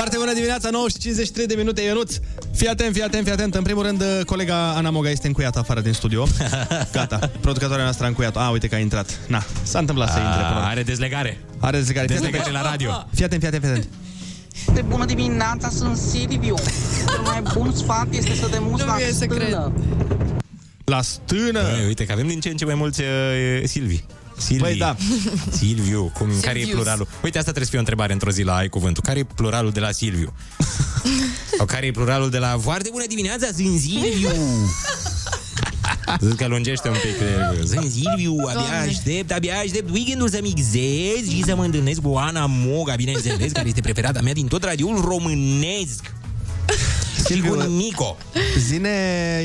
[0.00, 2.14] Foarte bună dimineața, 9 și 53 de minute, Ionuț.
[2.54, 3.54] Fii atent, fii atent, fii atent.
[3.54, 6.26] În primul rând, colega Ana Moga este încuiată afară din studio.
[6.92, 8.36] Gata, producătoarea noastră a încuiat.
[8.36, 9.18] A, uite că a intrat.
[9.26, 10.42] Na, s-a întâmplat să intre.
[10.48, 10.60] Până.
[10.60, 11.40] Are dezlegare.
[11.58, 12.06] Are dezlegare.
[12.06, 12.62] Fii Dezlegare atent.
[12.62, 13.06] la radio.
[13.14, 13.88] Fii atent, fii atent, fii atent.
[14.74, 16.54] De bună dimineața, sunt Silviu.
[17.08, 19.72] Cel mai bun sfat este să te muți la stână.
[20.84, 21.60] La stână!
[21.60, 23.06] Băi, uite că avem din ce în ce mai mulți uh,
[23.64, 24.02] Silvi.
[24.40, 24.62] Silvi.
[24.62, 24.96] Băi, da.
[25.50, 26.10] Silviu.
[26.18, 26.80] Cum, care e Silvius.
[26.80, 27.06] pluralul?
[27.22, 29.02] Uite, asta trebuie să fie o întrebare într-o zi la Ai Cuvântul.
[29.02, 30.32] Care e pluralul de la Silviu?
[31.56, 34.30] Sau care e pluralul de la Foarte bună dimineața, sunt Silviu!
[36.20, 37.18] Zic că lungește un pic.
[37.18, 38.76] de- Sunt Silviu, abia Doamne.
[38.88, 43.68] aștept, abia aștept weekendul să mixez și să mă întâlnesc cu Ana Moga, bineînțeles, care
[43.68, 46.14] este preferata mea din tot radioul românesc.
[47.28, 48.16] Și cu Nico.
[48.58, 48.90] Zine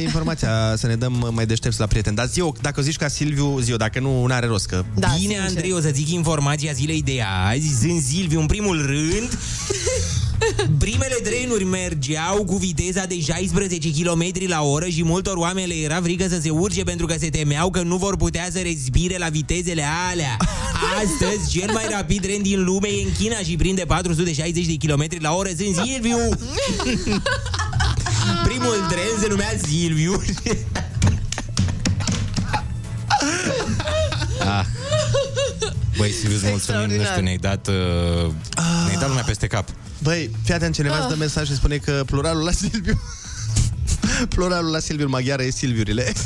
[0.04, 2.16] informația să ne dăm mai deștepți la prieteni.
[2.16, 4.66] Dar zi eu, dacă zici ca Silviu, zi eu, dacă nu, n-are rost.
[4.66, 4.84] Că...
[4.96, 5.48] Da, Bine, sincer.
[5.48, 7.78] Andrei, o să zic informația zilei de azi.
[7.80, 9.38] Sunt Silviu, în primul rând.
[10.80, 16.02] Primele trenuri mergeau cu viteza de 16 km la oră și multor oameni le era
[16.02, 19.30] frică să se urce pentru că se temeau că nu vor putea să respire la
[19.30, 20.38] vitezele alea.
[21.04, 25.08] Astăzi, cel mai rapid tren din lume e în China și prinde 460 de km
[25.20, 25.50] la oră.
[25.58, 26.18] Sunt Silviu!
[28.44, 30.22] Primul tren se numea Silviu.
[34.40, 34.66] ah.
[35.98, 37.06] Băi, Silviu, îți mulțumim, nu Extraordinar.
[37.08, 38.32] știu, ne-ai dat, uh,
[38.86, 39.70] ne-ai dat lumea peste cap.
[40.06, 41.00] Băi, fii atent, cineva Ah.
[41.02, 43.02] îți dă mesaj și spune că pluralul la Silviu...
[44.36, 46.14] pluralul la Silviu în maghiară e Silviurile.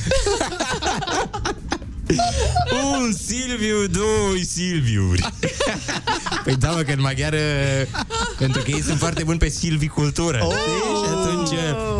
[2.99, 5.33] Un Silviu, doi Silviuri.
[6.43, 7.37] Păi da, mă, că în maghiară
[8.37, 10.53] Pentru că ei sunt foarte buni pe silvicultură oh!
[11.03, 11.49] Și atunci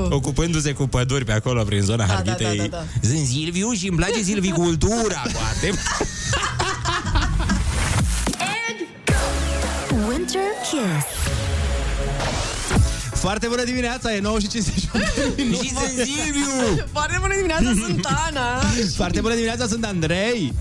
[0.10, 2.70] Ocupându-se cu păduri pe acolo Prin zona Da, Harghitei da, da,
[3.02, 5.80] da, Sunt Silviu și îmi place silvicultura Foarte
[10.08, 11.19] Winter Kiss.
[13.20, 15.64] Foarte bună dimineața, e 9 și 58 de minute.
[15.64, 18.62] Și sunt Silviu Foarte bună dimineața, sunt Ana.
[18.96, 20.54] Foarte bună dimineața, sunt Andrei.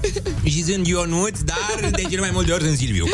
[0.45, 3.07] Și sunt Ionuț Dar de cele mai multe ori sunt Silviu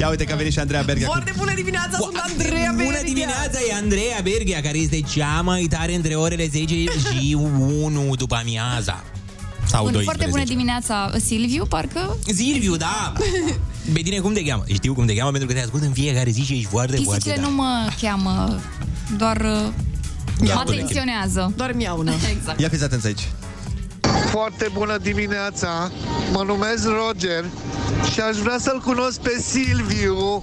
[0.00, 1.06] Ia uite că a venit și Andreea Berghia.
[1.06, 3.02] cu- Foarte bună dimineața, sunt Andreea Bună Berghia.
[3.02, 8.34] dimineața, e Andreea Berghia Care este cea mai tare între orele 10 și 1 după
[8.34, 9.04] amiaza
[9.72, 12.16] Sau Bun, 12 foarte bună dimineața, Silviu, parcă.
[12.34, 13.12] Silviu, da!
[13.92, 14.62] Pe tine cum te cheamă?
[14.72, 17.10] Știu cum te cheamă pentru că te ascult în fiecare zi și ești foarte, foarte
[17.10, 17.46] Pisicile tare.
[17.48, 18.60] nu mă cheamă,
[19.18, 19.68] doar uh,
[20.40, 21.52] mă Ia, atenționează.
[21.56, 22.12] Doar miaună.
[22.36, 22.60] Exact.
[22.60, 23.28] Ia fiți atenți aici.
[24.30, 25.90] Foarte bună dimineața,
[26.32, 27.44] mă numesc Roger
[28.12, 30.42] și aș vrea să-l cunosc pe Silviu.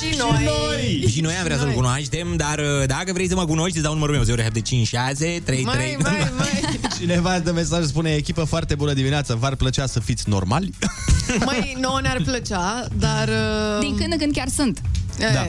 [0.00, 1.04] Și noi.
[1.10, 3.92] Și noi am vrea să-l cunoaștem, dar uh, dacă vrei să mă cunoști, îți dau
[3.92, 6.78] numărul meu 0756 33 Mai, mai, mai.
[6.98, 10.70] Cineva îți dă mesaj, spune echipă foarte bună dimineața, v-ar plăcea să fiți normali?
[11.44, 13.28] Mai, nouă ne-ar plăcea, dar...
[13.28, 14.80] uh, Din când în când chiar sunt.
[15.18, 15.46] Da.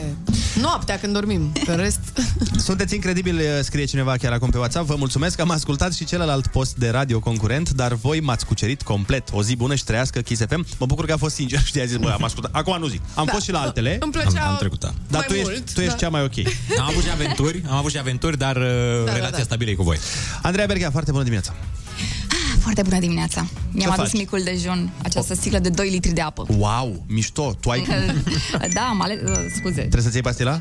[0.60, 1.52] Noaptea când dormim.
[1.64, 1.98] Pe rest...
[2.68, 4.86] Sunteți incredibili, scrie cineva chiar acum pe WhatsApp.
[4.86, 9.28] Vă mulțumesc, am ascultat și celălalt post de radio concurent, dar voi m-ați cucerit complet.
[9.32, 10.66] O zi bună și trăiască Kiss FM.
[10.78, 12.50] Mă bucur că a fost sincer și a zis, bă, am ascultat.
[12.54, 13.00] Acum nu zic.
[13.14, 13.32] Am Da.
[13.32, 13.96] fost și la altele.
[14.00, 14.88] Îmi plăcea Am, am trecut, da.
[15.08, 15.98] Dar mai tu ești, mult, tu ești da.
[15.98, 16.38] cea mai ok.
[16.78, 18.62] Am avut și aventuri, am avut și aventuri, dar uh,
[19.04, 19.42] da, relația da.
[19.42, 19.98] stabilă e cu voi.
[20.42, 21.54] Andreea Berghea, foarte bună dimineața.
[22.68, 23.46] Foarte bună dimineața.
[23.72, 24.20] Mi-am Ce adus faci?
[24.20, 26.46] micul dejun, această sticlă de 2 litri de apă.
[26.58, 27.54] Wow, mișto.
[27.60, 27.86] Tu ai...
[28.74, 29.80] da, am ales, uh, scuze.
[29.80, 30.60] Trebuie să-ți iei pastila?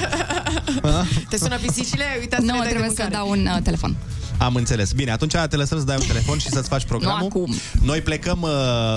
[1.30, 2.04] Te sună pisicile?
[2.20, 3.96] Uitați Nu, trebuie să dau un uh, telefon.
[4.38, 4.92] Am înțeles.
[4.92, 7.18] Bine, atunci te lăsăm să dai un telefon și să-ți faci programul.
[7.20, 7.54] Nu acum.
[7.82, 8.50] Noi plecăm uh,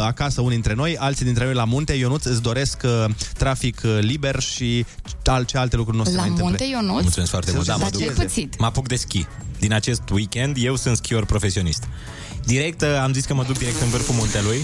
[0.05, 1.93] acasă unii dintre noi, alții dintre noi la munte.
[1.93, 3.05] Ionuț, îți doresc uh,
[3.37, 4.85] trafic uh, liber și
[5.25, 6.57] al, ce alte lucruri nu o să La mai întâmple.
[6.59, 7.01] munte, Ionuț?
[7.01, 7.65] Mulțumesc foarte mult.
[7.65, 8.17] Da, Dar mă ce duc.
[8.17, 8.59] ai pățit?
[8.59, 9.25] Mă apuc de schi.
[9.59, 11.83] Din acest weekend, eu sunt schior profesionist.
[12.45, 14.61] Direct, uh, am zis că mă duc direct în vârful muntelui.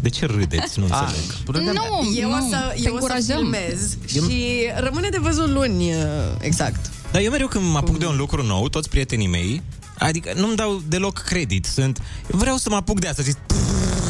[0.00, 0.78] De ce râdeți?
[0.78, 1.74] Nu înțeleg.
[1.74, 3.36] Nu, eu nu, o să, te eu o să încurajăm.
[3.36, 6.02] filmez și rămâne de văzut luni, uh,
[6.40, 6.90] exact.
[7.10, 9.62] Dar eu mereu când mă apuc de un lucru nou, toți prietenii mei,
[10.00, 11.64] adică nu-mi dau deloc credit.
[11.64, 12.00] Sunt,
[12.32, 13.22] eu vreau să mă apuc de asta.
[13.22, 13.36] Zic,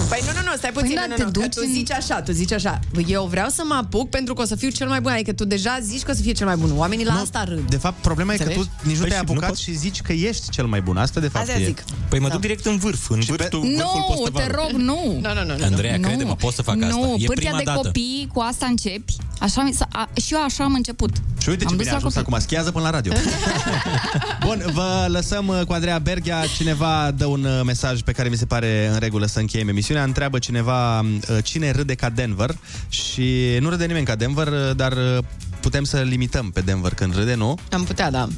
[0.08, 1.62] Păi nu, nu, nu, stai puțin, Păi, da, nu, te nu, nu, că duci tu
[1.66, 2.80] în- zici așa, tu zici așa.
[3.06, 5.44] Eu vreau să mă apuc pentru că o să fiu cel mai bun, adică tu
[5.44, 6.70] deja zici că o să fie cel mai bun.
[6.76, 7.68] Oamenii la asta râd.
[7.68, 8.68] De fapt, problema e că Înțelegi?
[8.68, 10.80] tu nici nu Păi te-ai și nu apucat pot- și zici că ești cel mai
[10.80, 10.96] bun.
[10.96, 11.64] Asta de fapt Asta e.
[11.64, 11.84] zic.
[12.08, 12.32] Păi mă Da.
[12.32, 14.64] duc direct în vârf, în vârful, vârful Nu, te postăvarului.
[14.72, 15.18] rog, nu.
[15.22, 15.64] Nu, nu, nu, nu.
[15.64, 16.06] Andreea, Nu.
[16.06, 16.94] crede-mă, pot să fac asta.
[16.96, 17.80] Nu, E pârtia prima de dată.
[17.80, 19.16] copii, cu asta începi.
[19.40, 21.10] Așa, mi s-a- a, și eu așa am început.
[21.42, 22.28] Și uite ce Am bine dus a la ajuns copii.
[22.28, 23.12] acum, schiază până la radio.
[24.46, 26.44] Bun, vă lăsăm uh, cu Andreea Berghia.
[26.56, 30.02] Cineva dă un uh, mesaj pe care mi se pare în regulă să încheiem emisiunea.
[30.04, 31.06] Întreabă cineva uh,
[31.42, 32.50] cine râde ca Denver
[32.88, 35.18] și nu râde nimeni ca Denver, uh, dar uh,
[35.60, 37.58] putem să limităm pe Denver când râde, nu?
[37.70, 38.28] Am putea, da.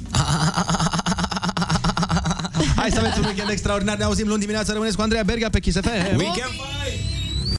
[2.76, 3.96] Hai să aveți un weekend extraordinar.
[3.96, 4.72] Ne auzim luni dimineața.
[4.72, 6.16] Rămâneți cu Andreea Berghia pe Kiss FM.
[6.16, 6.52] Weekend